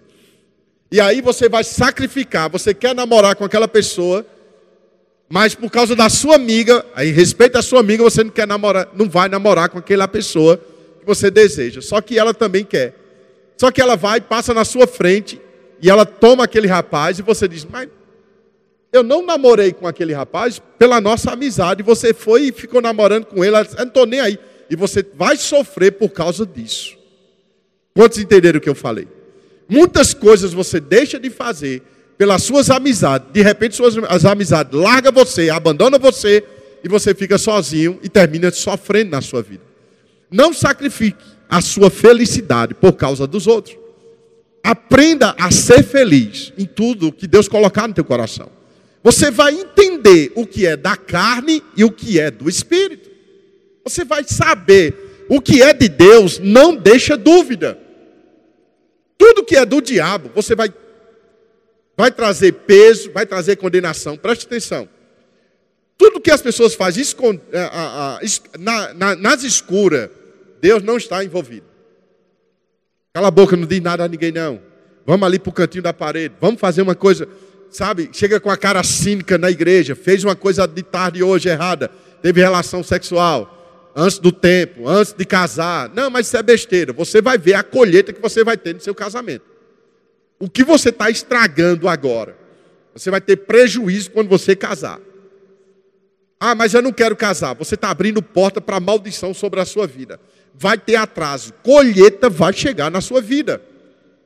E 0.90 1.00
aí 1.00 1.20
você 1.20 1.48
vai 1.48 1.64
sacrificar, 1.64 2.48
você 2.48 2.72
quer 2.72 2.94
namorar 2.94 3.34
com 3.34 3.44
aquela 3.44 3.66
pessoa, 3.66 4.24
mas 5.28 5.54
por 5.54 5.70
causa 5.70 5.96
da 5.96 6.08
sua 6.08 6.36
amiga, 6.36 6.84
aí 6.94 7.10
respeito 7.10 7.56
a 7.58 7.62
sua 7.62 7.80
amiga, 7.80 8.02
você 8.02 8.22
não 8.22 8.30
quer 8.30 8.46
namorar, 8.46 8.88
não 8.94 9.08
vai 9.08 9.28
namorar 9.28 9.68
com 9.68 9.78
aquela 9.78 10.06
pessoa 10.06 10.56
que 11.00 11.06
você 11.06 11.30
deseja. 11.30 11.80
Só 11.80 12.00
que 12.00 12.18
ela 12.18 12.32
também 12.32 12.64
quer. 12.64 12.94
Só 13.56 13.70
que 13.70 13.80
ela 13.80 13.96
vai, 13.96 14.20
passa 14.20 14.54
na 14.54 14.64
sua 14.64 14.86
frente 14.86 15.40
e 15.80 15.90
ela 15.90 16.04
toma 16.04 16.44
aquele 16.44 16.66
rapaz 16.66 17.18
e 17.18 17.22
você 17.22 17.48
diz: 17.48 17.64
"Mas 17.64 17.88
eu 18.94 19.02
não 19.02 19.26
namorei 19.26 19.72
com 19.72 19.88
aquele 19.88 20.12
rapaz 20.12 20.62
pela 20.78 21.00
nossa 21.00 21.32
amizade, 21.32 21.82
você 21.82 22.14
foi 22.14 22.42
e 22.42 22.52
ficou 22.52 22.80
namorando 22.80 23.24
com 23.24 23.44
ele, 23.44 23.56
eu 23.56 23.64
não 23.78 23.84
estou 23.86 24.06
nem 24.06 24.20
aí. 24.20 24.38
E 24.70 24.76
você 24.76 25.04
vai 25.16 25.36
sofrer 25.36 25.90
por 25.92 26.10
causa 26.10 26.46
disso. 26.46 26.96
Quantos 27.92 28.18
entenderam 28.18 28.58
o 28.58 28.60
que 28.60 28.68
eu 28.68 28.74
falei? 28.74 29.08
Muitas 29.68 30.14
coisas 30.14 30.52
você 30.52 30.78
deixa 30.78 31.18
de 31.18 31.28
fazer 31.28 31.82
pelas 32.16 32.44
suas 32.44 32.70
amizades. 32.70 33.32
De 33.32 33.42
repente, 33.42 33.74
suas 33.74 33.96
as 34.08 34.24
amizades 34.24 34.72
larga 34.78 35.10
você, 35.10 35.50
abandona 35.50 35.98
você 35.98 36.44
e 36.84 36.88
você 36.88 37.16
fica 37.16 37.36
sozinho 37.36 37.98
e 38.00 38.08
termina 38.08 38.52
sofrendo 38.52 39.10
na 39.10 39.20
sua 39.20 39.42
vida. 39.42 39.62
Não 40.30 40.52
sacrifique 40.52 41.24
a 41.48 41.60
sua 41.60 41.90
felicidade 41.90 42.74
por 42.74 42.92
causa 42.92 43.26
dos 43.26 43.48
outros. 43.48 43.76
Aprenda 44.62 45.34
a 45.36 45.50
ser 45.50 45.82
feliz 45.82 46.52
em 46.56 46.64
tudo 46.64 47.10
que 47.10 47.26
Deus 47.26 47.48
colocar 47.48 47.88
no 47.88 47.94
teu 47.94 48.04
coração. 48.04 48.48
Você 49.04 49.30
vai 49.30 49.52
entender 49.52 50.32
o 50.34 50.46
que 50.46 50.66
é 50.66 50.78
da 50.78 50.96
carne 50.96 51.62
e 51.76 51.84
o 51.84 51.92
que 51.92 52.18
é 52.18 52.30
do 52.30 52.48
espírito. 52.48 53.10
Você 53.84 54.02
vai 54.02 54.24
saber 54.24 55.26
o 55.28 55.42
que 55.42 55.62
é 55.62 55.74
de 55.74 55.90
Deus, 55.90 56.38
não 56.38 56.74
deixa 56.74 57.14
dúvida. 57.14 57.78
Tudo 59.18 59.44
que 59.44 59.56
é 59.56 59.66
do 59.66 59.82
diabo, 59.82 60.30
você 60.34 60.54
vai, 60.54 60.72
vai 61.94 62.10
trazer 62.10 62.52
peso, 62.52 63.12
vai 63.12 63.26
trazer 63.26 63.56
condenação. 63.56 64.16
Preste 64.16 64.46
atenção. 64.46 64.88
Tudo 65.98 66.20
que 66.20 66.30
as 66.30 66.40
pessoas 66.40 66.74
fazem 66.74 67.04
na, 68.58 69.16
nas 69.16 69.42
escuras, 69.44 70.08
Deus 70.62 70.82
não 70.82 70.96
está 70.96 71.22
envolvido. 71.22 71.66
Cala 73.12 73.28
a 73.28 73.30
boca, 73.30 73.54
não 73.54 73.66
diz 73.66 73.82
nada 73.82 74.04
a 74.04 74.08
ninguém, 74.08 74.32
não. 74.32 74.60
Vamos 75.06 75.26
ali 75.26 75.38
para 75.38 75.50
o 75.50 75.52
cantinho 75.52 75.82
da 75.82 75.92
parede. 75.92 76.34
Vamos 76.40 76.58
fazer 76.58 76.80
uma 76.80 76.94
coisa, 76.94 77.28
sabe? 77.74 78.08
Chega 78.12 78.38
com 78.38 78.50
a 78.50 78.56
cara 78.56 78.82
cínica 78.84 79.36
na 79.36 79.50
igreja. 79.50 79.96
Fez 79.96 80.22
uma 80.22 80.36
coisa 80.36 80.66
de 80.66 80.82
tarde 80.82 81.22
hoje 81.22 81.48
errada. 81.48 81.90
Teve 82.22 82.40
relação 82.40 82.82
sexual 82.82 83.92
antes 83.96 84.18
do 84.18 84.30
tempo, 84.30 84.88
antes 84.88 85.12
de 85.12 85.24
casar. 85.24 85.90
Não, 85.92 86.08
mas 86.08 86.28
isso 86.28 86.36
é 86.36 86.42
besteira. 86.42 86.92
Você 86.92 87.20
vai 87.20 87.36
ver 87.36 87.54
a 87.54 87.64
colheita 87.64 88.12
que 88.12 88.22
você 88.22 88.44
vai 88.44 88.56
ter 88.56 88.74
no 88.74 88.80
seu 88.80 88.94
casamento. 88.94 89.44
O 90.38 90.48
que 90.48 90.62
você 90.62 90.90
está 90.90 91.10
estragando 91.10 91.88
agora? 91.88 92.36
Você 92.94 93.10
vai 93.10 93.20
ter 93.20 93.38
prejuízo 93.38 94.12
quando 94.12 94.28
você 94.28 94.54
casar. 94.54 95.00
Ah, 96.38 96.54
mas 96.54 96.74
eu 96.74 96.82
não 96.82 96.92
quero 96.92 97.16
casar. 97.16 97.54
Você 97.54 97.74
está 97.74 97.90
abrindo 97.90 98.22
porta 98.22 98.60
para 98.60 98.78
maldição 98.78 99.34
sobre 99.34 99.58
a 99.60 99.64
sua 99.64 99.86
vida. 99.86 100.20
Vai 100.54 100.78
ter 100.78 100.94
atraso. 100.94 101.52
Colheita 101.64 102.30
vai 102.30 102.52
chegar 102.52 102.88
na 102.88 103.00
sua 103.00 103.20
vida. 103.20 103.60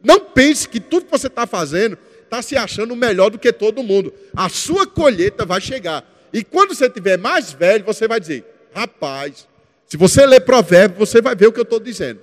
Não 0.04 0.20
pense 0.20 0.68
que 0.68 0.80
tudo 0.80 1.06
que 1.06 1.11
você 1.11 1.28
está 1.28 1.46
fazendo 1.46 1.96
está 2.28 2.42
se 2.42 2.56
achando 2.56 2.94
melhor 2.94 3.30
do 3.30 3.38
que 3.38 3.52
todo 3.52 3.82
mundo. 3.82 4.12
A 4.36 4.48
sua 4.48 4.86
colheita 4.86 5.44
vai 5.44 5.60
chegar. 5.60 6.04
E 6.32 6.44
quando 6.44 6.74
você 6.74 6.88
tiver 6.88 7.16
mais 7.16 7.52
velho, 7.52 7.84
você 7.84 8.06
vai 8.06 8.20
dizer: 8.20 8.44
rapaz, 8.72 9.48
se 9.86 9.96
você 9.96 10.24
ler 10.26 10.40
provérbio, 10.40 10.98
você 10.98 11.20
vai 11.20 11.34
ver 11.34 11.46
o 11.46 11.52
que 11.52 11.58
eu 11.58 11.64
estou 11.64 11.80
dizendo. 11.80 12.20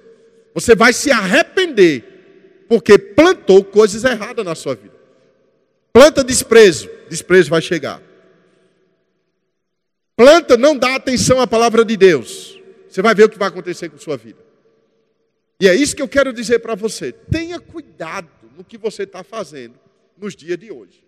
Você 0.54 0.76
vai 0.76 0.94
se 0.94 1.12
arrepender, 1.12 2.66
porque 2.70 2.98
plantou 2.98 3.64
coisas 3.64 4.04
erradas 4.04 4.46
na 4.46 4.56
sua 4.56 4.76
vida. 4.76 4.96
Planta 5.92 6.24
desprezo, 6.24 6.90
desprezo 7.10 7.50
vai 7.50 7.62
chegar. 7.62 8.02
Planta, 10.16 10.56
não 10.56 10.78
dá 10.78 10.96
atenção 10.96 11.42
à 11.42 11.48
palavra 11.48 11.84
de 11.84 11.98
Deus. 11.98 12.58
Você 12.88 13.02
vai 13.02 13.14
ver 13.14 13.26
o 13.26 13.30
que 13.30 13.38
vai 13.38 13.50
acontecer 13.50 13.90
com 13.90 13.98
sua 13.98 14.16
vida. 14.16 14.40
E 15.60 15.68
é 15.68 15.76
isso 15.76 15.96
que 15.96 16.02
eu 16.02 16.08
quero 16.08 16.32
dizer 16.32 16.60
para 16.60 16.76
você. 16.76 17.12
Tenha 17.12 17.60
cuidado 17.60 18.30
no 18.56 18.64
que 18.64 18.78
você 18.78 19.04
está 19.04 19.24
fazendo 19.24 19.85
nos 20.18 20.36
dias 20.36 20.58
de 20.58 20.72
hoje. 20.72 21.04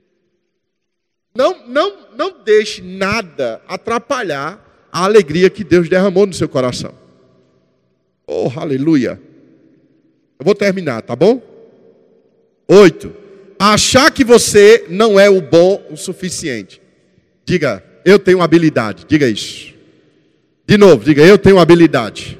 Não, 1.36 1.68
não, 1.68 2.16
não 2.16 2.44
deixe 2.44 2.82
nada 2.82 3.62
atrapalhar 3.68 4.88
a 4.92 5.04
alegria 5.04 5.50
que 5.50 5.64
Deus 5.64 5.88
derramou 5.88 6.26
no 6.26 6.34
seu 6.34 6.50
coração. 6.50 6.94
Oh, 8.26 8.52
aleluia. 8.56 9.22
Eu 10.40 10.46
vou 10.46 10.56
terminar, 10.56 11.02
tá 11.02 11.16
bom? 11.16 11.42
Oito. 12.68 13.14
Achar 13.60 14.12
que 14.12 14.24
você 14.24 14.86
não 14.90 15.20
é 15.20 15.30
o 15.30 15.42
bom 15.42 15.86
o 15.90 15.96
suficiente. 15.96 16.82
Diga, 17.46 17.84
eu 18.04 18.20
tenho 18.20 18.42
habilidade. 18.42 19.06
Diga 19.08 19.28
isso. 19.28 19.74
De 20.68 20.78
novo, 20.78 21.04
diga, 21.06 21.24
eu 21.24 21.38
tenho 21.38 21.60
habilidade. 21.60 22.40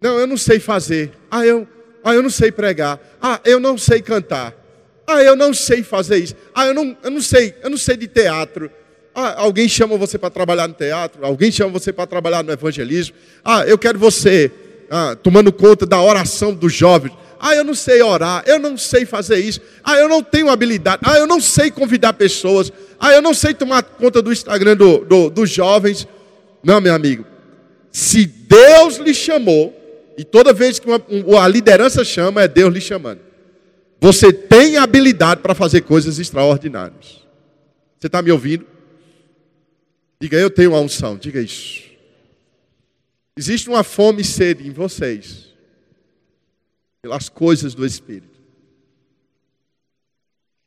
Não, 0.00 0.18
eu 0.18 0.26
não 0.26 0.36
sei 0.36 0.60
fazer. 0.60 1.12
Ah, 1.30 1.44
eu, 1.44 1.66
ah, 2.04 2.14
eu 2.14 2.22
não 2.22 2.30
sei 2.30 2.52
pregar. 2.52 3.00
Ah, 3.20 3.40
eu 3.44 3.58
não 3.58 3.76
sei 3.76 4.00
cantar. 4.00 4.54
Ah, 5.06 5.22
eu 5.22 5.36
não 5.36 5.52
sei 5.52 5.82
fazer 5.82 6.18
isso. 6.18 6.34
Ah, 6.54 6.66
eu 6.66 6.74
não, 6.74 6.96
eu 7.02 7.10
não 7.10 7.20
sei, 7.20 7.54
eu 7.62 7.70
não 7.70 7.76
sei 7.76 7.96
de 7.96 8.06
teatro. 8.06 8.70
Ah, 9.14 9.42
alguém 9.42 9.68
chama 9.68 9.96
você 9.96 10.18
para 10.18 10.30
trabalhar 10.30 10.66
no 10.66 10.74
teatro, 10.74 11.24
alguém 11.24 11.52
chama 11.52 11.70
você 11.70 11.92
para 11.92 12.06
trabalhar 12.06 12.42
no 12.42 12.52
evangelismo. 12.52 13.14
Ah, 13.44 13.64
eu 13.66 13.78
quero 13.78 13.98
você 13.98 14.50
ah, 14.90 15.16
tomando 15.20 15.52
conta 15.52 15.86
da 15.86 16.00
oração 16.00 16.52
dos 16.52 16.72
jovens. 16.72 17.12
Ah, 17.38 17.54
eu 17.54 17.62
não 17.62 17.74
sei 17.74 18.02
orar, 18.02 18.42
eu 18.46 18.58
não 18.58 18.76
sei 18.76 19.04
fazer 19.04 19.38
isso. 19.38 19.60
Ah, 19.84 19.98
eu 19.98 20.08
não 20.08 20.22
tenho 20.22 20.48
habilidade. 20.48 21.02
Ah, 21.04 21.18
eu 21.18 21.26
não 21.26 21.40
sei 21.40 21.70
convidar 21.70 22.14
pessoas. 22.14 22.72
Ah, 22.98 23.12
eu 23.12 23.20
não 23.20 23.34
sei 23.34 23.52
tomar 23.52 23.82
conta 23.82 24.22
do 24.22 24.32
Instagram 24.32 24.76
do, 24.76 25.04
do, 25.04 25.30
dos 25.30 25.50
jovens. 25.50 26.08
Não, 26.62 26.80
meu 26.80 26.94
amigo. 26.94 27.24
Se 27.92 28.24
Deus 28.26 28.96
lhe 28.96 29.12
chamou, 29.12 29.72
e 30.16 30.24
toda 30.24 30.52
vez 30.52 30.78
que 30.78 30.88
uma, 30.88 31.00
a 31.44 31.46
liderança 31.46 32.02
chama, 32.02 32.42
é 32.42 32.48
Deus 32.48 32.72
lhe 32.72 32.80
chamando. 32.80 33.20
Você 34.04 34.30
tem 34.30 34.76
habilidade 34.76 35.40
para 35.40 35.54
fazer 35.54 35.80
coisas 35.80 36.18
extraordinárias. 36.18 37.26
Você 37.98 38.06
está 38.06 38.20
me 38.20 38.30
ouvindo? 38.30 38.66
Diga, 40.20 40.36
eu 40.36 40.50
tenho 40.50 40.74
a 40.74 40.80
unção. 40.82 41.16
Diga 41.16 41.40
isso. 41.40 41.84
Existe 43.34 43.66
uma 43.66 43.82
fome 43.82 44.20
e 44.20 44.24
sede 44.26 44.68
em 44.68 44.72
vocês 44.72 45.54
pelas 47.00 47.30
coisas 47.30 47.74
do 47.74 47.86
Espírito. 47.86 48.38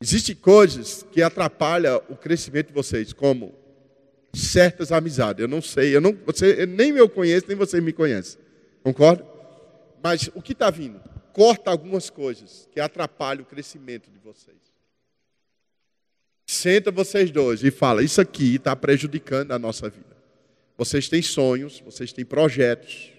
Existem 0.02 0.36
coisas 0.36 1.06
que 1.12 1.22
atrapalham 1.22 2.02
o 2.10 2.16
crescimento 2.16 2.70
de 2.70 2.74
vocês, 2.74 3.14
como 3.14 3.54
certas 4.34 4.92
amizades. 4.92 5.44
Eu 5.44 5.48
não 5.48 5.62
sei, 5.62 5.96
eu 5.96 6.02
não, 6.02 6.18
você 6.26 6.64
eu 6.64 6.66
nem 6.66 6.92
me 6.92 7.08
conhece, 7.08 7.46
nem 7.48 7.56
você 7.56 7.80
me 7.80 7.94
conhece. 7.94 8.40
Concorda? 8.82 9.24
Mas 10.02 10.28
o 10.34 10.42
que 10.42 10.54
está 10.54 10.72
vindo? 10.72 11.00
Corta 11.38 11.70
algumas 11.70 12.10
coisas 12.10 12.68
que 12.72 12.80
atrapalham 12.80 13.44
o 13.44 13.46
crescimento 13.46 14.10
de 14.10 14.18
vocês. 14.18 14.58
Senta 16.48 16.90
vocês 16.90 17.30
dois 17.30 17.64
e 17.64 17.70
fala: 17.70 18.02
Isso 18.02 18.20
aqui 18.20 18.56
está 18.56 18.76
prejudicando 18.76 19.52
a 19.52 19.60
nossa 19.60 19.88
vida. 19.88 20.18
Vocês 20.76 21.08
têm 21.08 21.22
sonhos, 21.22 21.80
vocês 21.80 22.12
têm 22.12 22.26
projetos. 22.26 23.12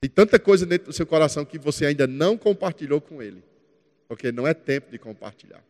Tem 0.00 0.10
tanta 0.10 0.40
coisa 0.40 0.66
dentro 0.66 0.88
do 0.88 0.92
seu 0.92 1.06
coração 1.06 1.44
que 1.44 1.56
você 1.56 1.86
ainda 1.86 2.08
não 2.08 2.36
compartilhou 2.36 3.00
com 3.00 3.22
Ele. 3.22 3.44
Porque 4.08 4.32
não 4.32 4.44
é 4.44 4.52
tempo 4.52 4.90
de 4.90 4.98
compartilhar. 4.98 5.62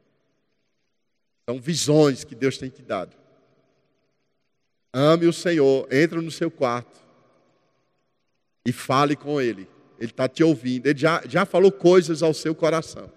São 1.47 1.61
visões 1.61 2.25
que 2.25 2.35
Deus 2.35 2.57
tem 2.57 2.71
te 2.71 2.81
dado. 2.81 3.15
Ame 4.91 5.27
o 5.27 5.33
Senhor, 5.33 5.87
entre 5.93 6.23
no 6.23 6.31
seu 6.31 6.51
quarto 6.51 6.99
e 8.65 8.73
fale 8.73 9.15
com 9.15 9.39
Ele. 9.39 9.69
Ele 10.03 10.11
está 10.11 10.27
te 10.29 10.43
ouvindo, 10.43 10.89
ele 10.89 10.99
já, 10.99 11.23
já 11.29 11.47
falou 11.47 11.71
coisas 11.71 12.25
ao 12.25 12.35
seu 12.35 12.57
coração. 12.57 13.09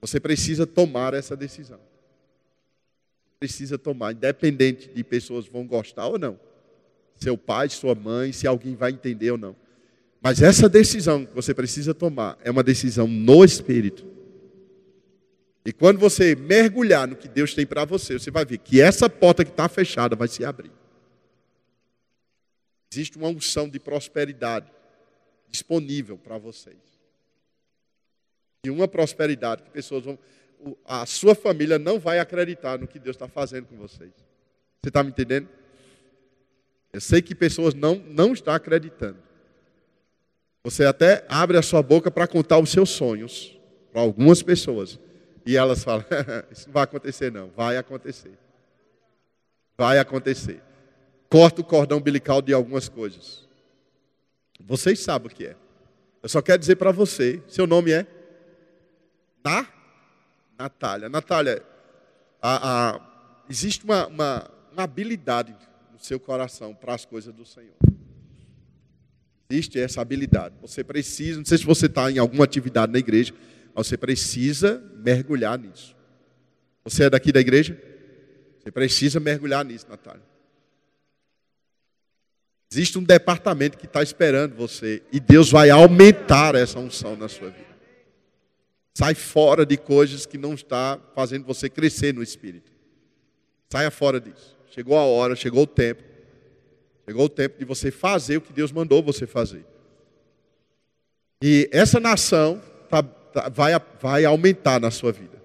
Você 0.00 0.18
precisa 0.18 0.66
tomar 0.66 1.14
essa 1.14 1.36
decisão. 1.36 1.78
Precisa 3.38 3.78
tomar, 3.78 4.10
independente 4.10 4.88
de 4.88 5.04
pessoas 5.04 5.46
vão 5.46 5.64
gostar 5.64 6.08
ou 6.08 6.18
não. 6.18 6.40
Seu 7.14 7.38
pai, 7.38 7.68
sua 7.68 7.94
mãe, 7.94 8.32
se 8.32 8.48
alguém 8.48 8.74
vai 8.74 8.90
entender 8.90 9.30
ou 9.30 9.38
não. 9.38 9.54
Mas 10.20 10.42
essa 10.42 10.68
decisão 10.68 11.24
que 11.24 11.32
você 11.32 11.54
precisa 11.54 11.94
tomar 11.94 12.36
é 12.42 12.50
uma 12.50 12.64
decisão 12.64 13.06
no 13.06 13.44
Espírito. 13.44 14.04
E 15.64 15.72
quando 15.72 16.00
você 16.00 16.34
mergulhar 16.34 17.06
no 17.06 17.14
que 17.14 17.28
Deus 17.28 17.54
tem 17.54 17.64
para 17.64 17.84
você, 17.84 18.18
você 18.18 18.32
vai 18.32 18.44
ver 18.44 18.58
que 18.58 18.80
essa 18.80 19.08
porta 19.08 19.44
que 19.44 19.52
está 19.52 19.68
fechada 19.68 20.16
vai 20.16 20.26
se 20.26 20.44
abrir. 20.44 20.72
Existe 22.92 23.16
uma 23.16 23.28
unção 23.28 23.68
de 23.68 23.78
prosperidade 23.78 24.66
disponível 25.50 26.16
para 26.16 26.38
vocês. 26.38 26.76
E 28.64 28.70
uma 28.70 28.86
prosperidade 28.86 29.62
que 29.62 29.70
pessoas 29.70 30.04
vão. 30.04 30.18
A 30.84 31.06
sua 31.06 31.34
família 31.34 31.78
não 31.78 31.98
vai 31.98 32.18
acreditar 32.18 32.78
no 32.78 32.86
que 32.86 32.98
Deus 32.98 33.16
está 33.16 33.26
fazendo 33.26 33.66
com 33.66 33.76
vocês. 33.76 34.12
Você 34.80 34.88
está 34.88 35.02
me 35.02 35.10
entendendo? 35.10 35.48
Eu 36.92 37.00
sei 37.00 37.22
que 37.22 37.34
pessoas 37.34 37.72
não, 37.72 37.96
não 37.96 38.32
estão 38.32 38.52
acreditando. 38.52 39.18
Você 40.62 40.84
até 40.84 41.24
abre 41.28 41.56
a 41.56 41.62
sua 41.62 41.82
boca 41.82 42.10
para 42.10 42.26
contar 42.26 42.58
os 42.58 42.70
seus 42.70 42.90
sonhos 42.90 43.58
para 43.92 44.02
algumas 44.02 44.42
pessoas. 44.42 44.98
E 45.46 45.56
elas 45.56 45.82
falam: 45.82 46.04
Isso 46.50 46.66
não 46.66 46.74
vai 46.74 46.84
acontecer, 46.84 47.32
não. 47.32 47.50
Vai 47.50 47.76
acontecer. 47.76 48.32
Vai 49.76 49.98
acontecer. 49.98 50.62
Corta 51.30 51.60
o 51.60 51.64
cordão 51.64 51.98
umbilical 51.98 52.42
de 52.42 52.52
algumas 52.52 52.88
coisas. 52.88 53.48
Vocês 54.66 55.00
sabem 55.00 55.30
o 55.30 55.34
que 55.34 55.46
é. 55.46 55.56
Eu 56.22 56.28
só 56.28 56.42
quero 56.42 56.58
dizer 56.58 56.76
para 56.76 56.92
você: 56.92 57.42
seu 57.48 57.66
nome 57.66 57.92
é? 57.92 58.06
Na? 59.44 59.66
Natália. 60.58 61.08
Natália, 61.08 61.62
a, 62.40 62.90
a, 62.96 63.00
existe 63.48 63.84
uma, 63.84 64.06
uma, 64.06 64.50
uma 64.72 64.82
habilidade 64.82 65.56
no 65.92 65.98
seu 65.98 66.20
coração 66.20 66.74
para 66.74 66.94
as 66.94 67.04
coisas 67.04 67.34
do 67.34 67.44
Senhor. 67.44 67.74
Existe 69.50 69.80
essa 69.80 70.00
habilidade. 70.00 70.54
Você 70.60 70.84
precisa, 70.84 71.38
não 71.38 71.44
sei 71.44 71.58
se 71.58 71.64
você 71.64 71.86
está 71.86 72.10
em 72.10 72.18
alguma 72.18 72.44
atividade 72.44 72.92
na 72.92 72.98
igreja, 72.98 73.34
mas 73.74 73.86
você 73.86 73.96
precisa 73.96 74.82
mergulhar 74.96 75.58
nisso. 75.58 75.96
Você 76.84 77.04
é 77.04 77.10
daqui 77.10 77.32
da 77.32 77.40
igreja? 77.40 77.80
Você 78.58 78.70
precisa 78.70 79.18
mergulhar 79.18 79.64
nisso, 79.64 79.86
Natália. 79.88 80.29
Existe 82.72 82.98
um 82.98 83.02
departamento 83.02 83.76
que 83.76 83.86
está 83.86 84.02
esperando 84.02 84.54
você 84.54 85.02
e 85.12 85.18
Deus 85.18 85.50
vai 85.50 85.70
aumentar 85.70 86.54
essa 86.54 86.78
unção 86.78 87.16
na 87.16 87.28
sua 87.28 87.50
vida. 87.50 87.70
Sai 88.94 89.14
fora 89.14 89.66
de 89.66 89.76
coisas 89.76 90.26
que 90.26 90.38
não 90.38 90.54
está 90.54 90.98
fazendo 91.14 91.44
você 91.44 91.68
crescer 91.68 92.14
no 92.14 92.22
espírito. 92.22 92.70
Saia 93.72 93.90
fora 93.90 94.20
disso. 94.20 94.56
Chegou 94.70 94.96
a 94.96 95.04
hora, 95.04 95.34
chegou 95.34 95.64
o 95.64 95.66
tempo 95.66 96.10
Chegou 97.10 97.24
o 97.24 97.28
tempo 97.28 97.58
de 97.58 97.64
você 97.64 97.90
fazer 97.90 98.36
o 98.36 98.40
que 98.40 98.52
Deus 98.52 98.70
mandou 98.70 99.02
você 99.02 99.26
fazer. 99.26 99.64
E 101.42 101.68
essa 101.72 101.98
nação 101.98 102.62
tá, 102.88 103.02
tá, 103.02 103.48
vai, 103.48 103.72
vai 104.00 104.24
aumentar 104.24 104.78
na 104.78 104.92
sua 104.92 105.10
vida. 105.10 105.42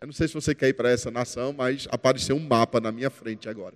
Eu 0.00 0.06
não 0.06 0.14
sei 0.14 0.26
se 0.26 0.32
você 0.32 0.54
quer 0.54 0.68
ir 0.68 0.72
para 0.72 0.88
essa 0.88 1.10
nação, 1.10 1.52
mas 1.52 1.86
apareceu 1.90 2.34
um 2.34 2.40
mapa 2.40 2.80
na 2.80 2.90
minha 2.90 3.10
frente 3.10 3.46
agora. 3.46 3.74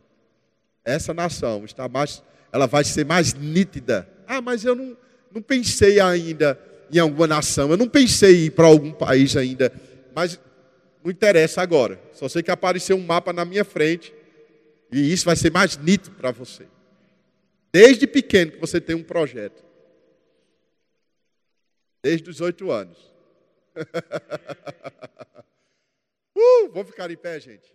Essa 0.86 1.12
nação 1.12 1.64
está 1.64 1.88
mais, 1.88 2.22
ela 2.52 2.68
vai 2.68 2.84
ser 2.84 3.04
mais 3.04 3.34
nítida. 3.34 4.08
Ah, 4.24 4.40
mas 4.40 4.64
eu 4.64 4.76
não, 4.76 4.96
não 5.34 5.42
pensei 5.42 5.98
ainda 5.98 6.56
em 6.92 7.00
alguma 7.00 7.26
nação, 7.26 7.72
eu 7.72 7.76
não 7.76 7.88
pensei 7.88 8.36
em 8.36 8.44
ir 8.46 8.52
para 8.52 8.66
algum 8.66 8.92
país 8.92 9.36
ainda, 9.36 9.72
mas 10.14 10.38
não 11.02 11.10
interessa 11.10 11.60
agora. 11.60 12.00
Só 12.12 12.28
sei 12.28 12.40
que 12.40 12.52
apareceu 12.52 12.96
um 12.96 13.04
mapa 13.04 13.32
na 13.32 13.44
minha 13.44 13.64
frente 13.64 14.14
e 14.92 15.12
isso 15.12 15.24
vai 15.24 15.34
ser 15.34 15.50
mais 15.50 15.76
nítido 15.76 16.14
para 16.14 16.30
você. 16.30 16.68
Desde 17.72 18.06
pequeno 18.06 18.52
que 18.52 18.60
você 18.60 18.80
tem 18.80 18.94
um 18.94 19.02
projeto. 19.02 19.64
Desde 22.00 22.30
os 22.30 22.40
oito 22.40 22.70
anos. 22.70 23.12
uh, 26.36 26.70
vamos 26.72 26.90
ficar 26.90 27.10
em 27.10 27.16
pé, 27.16 27.40
gente. 27.40 27.74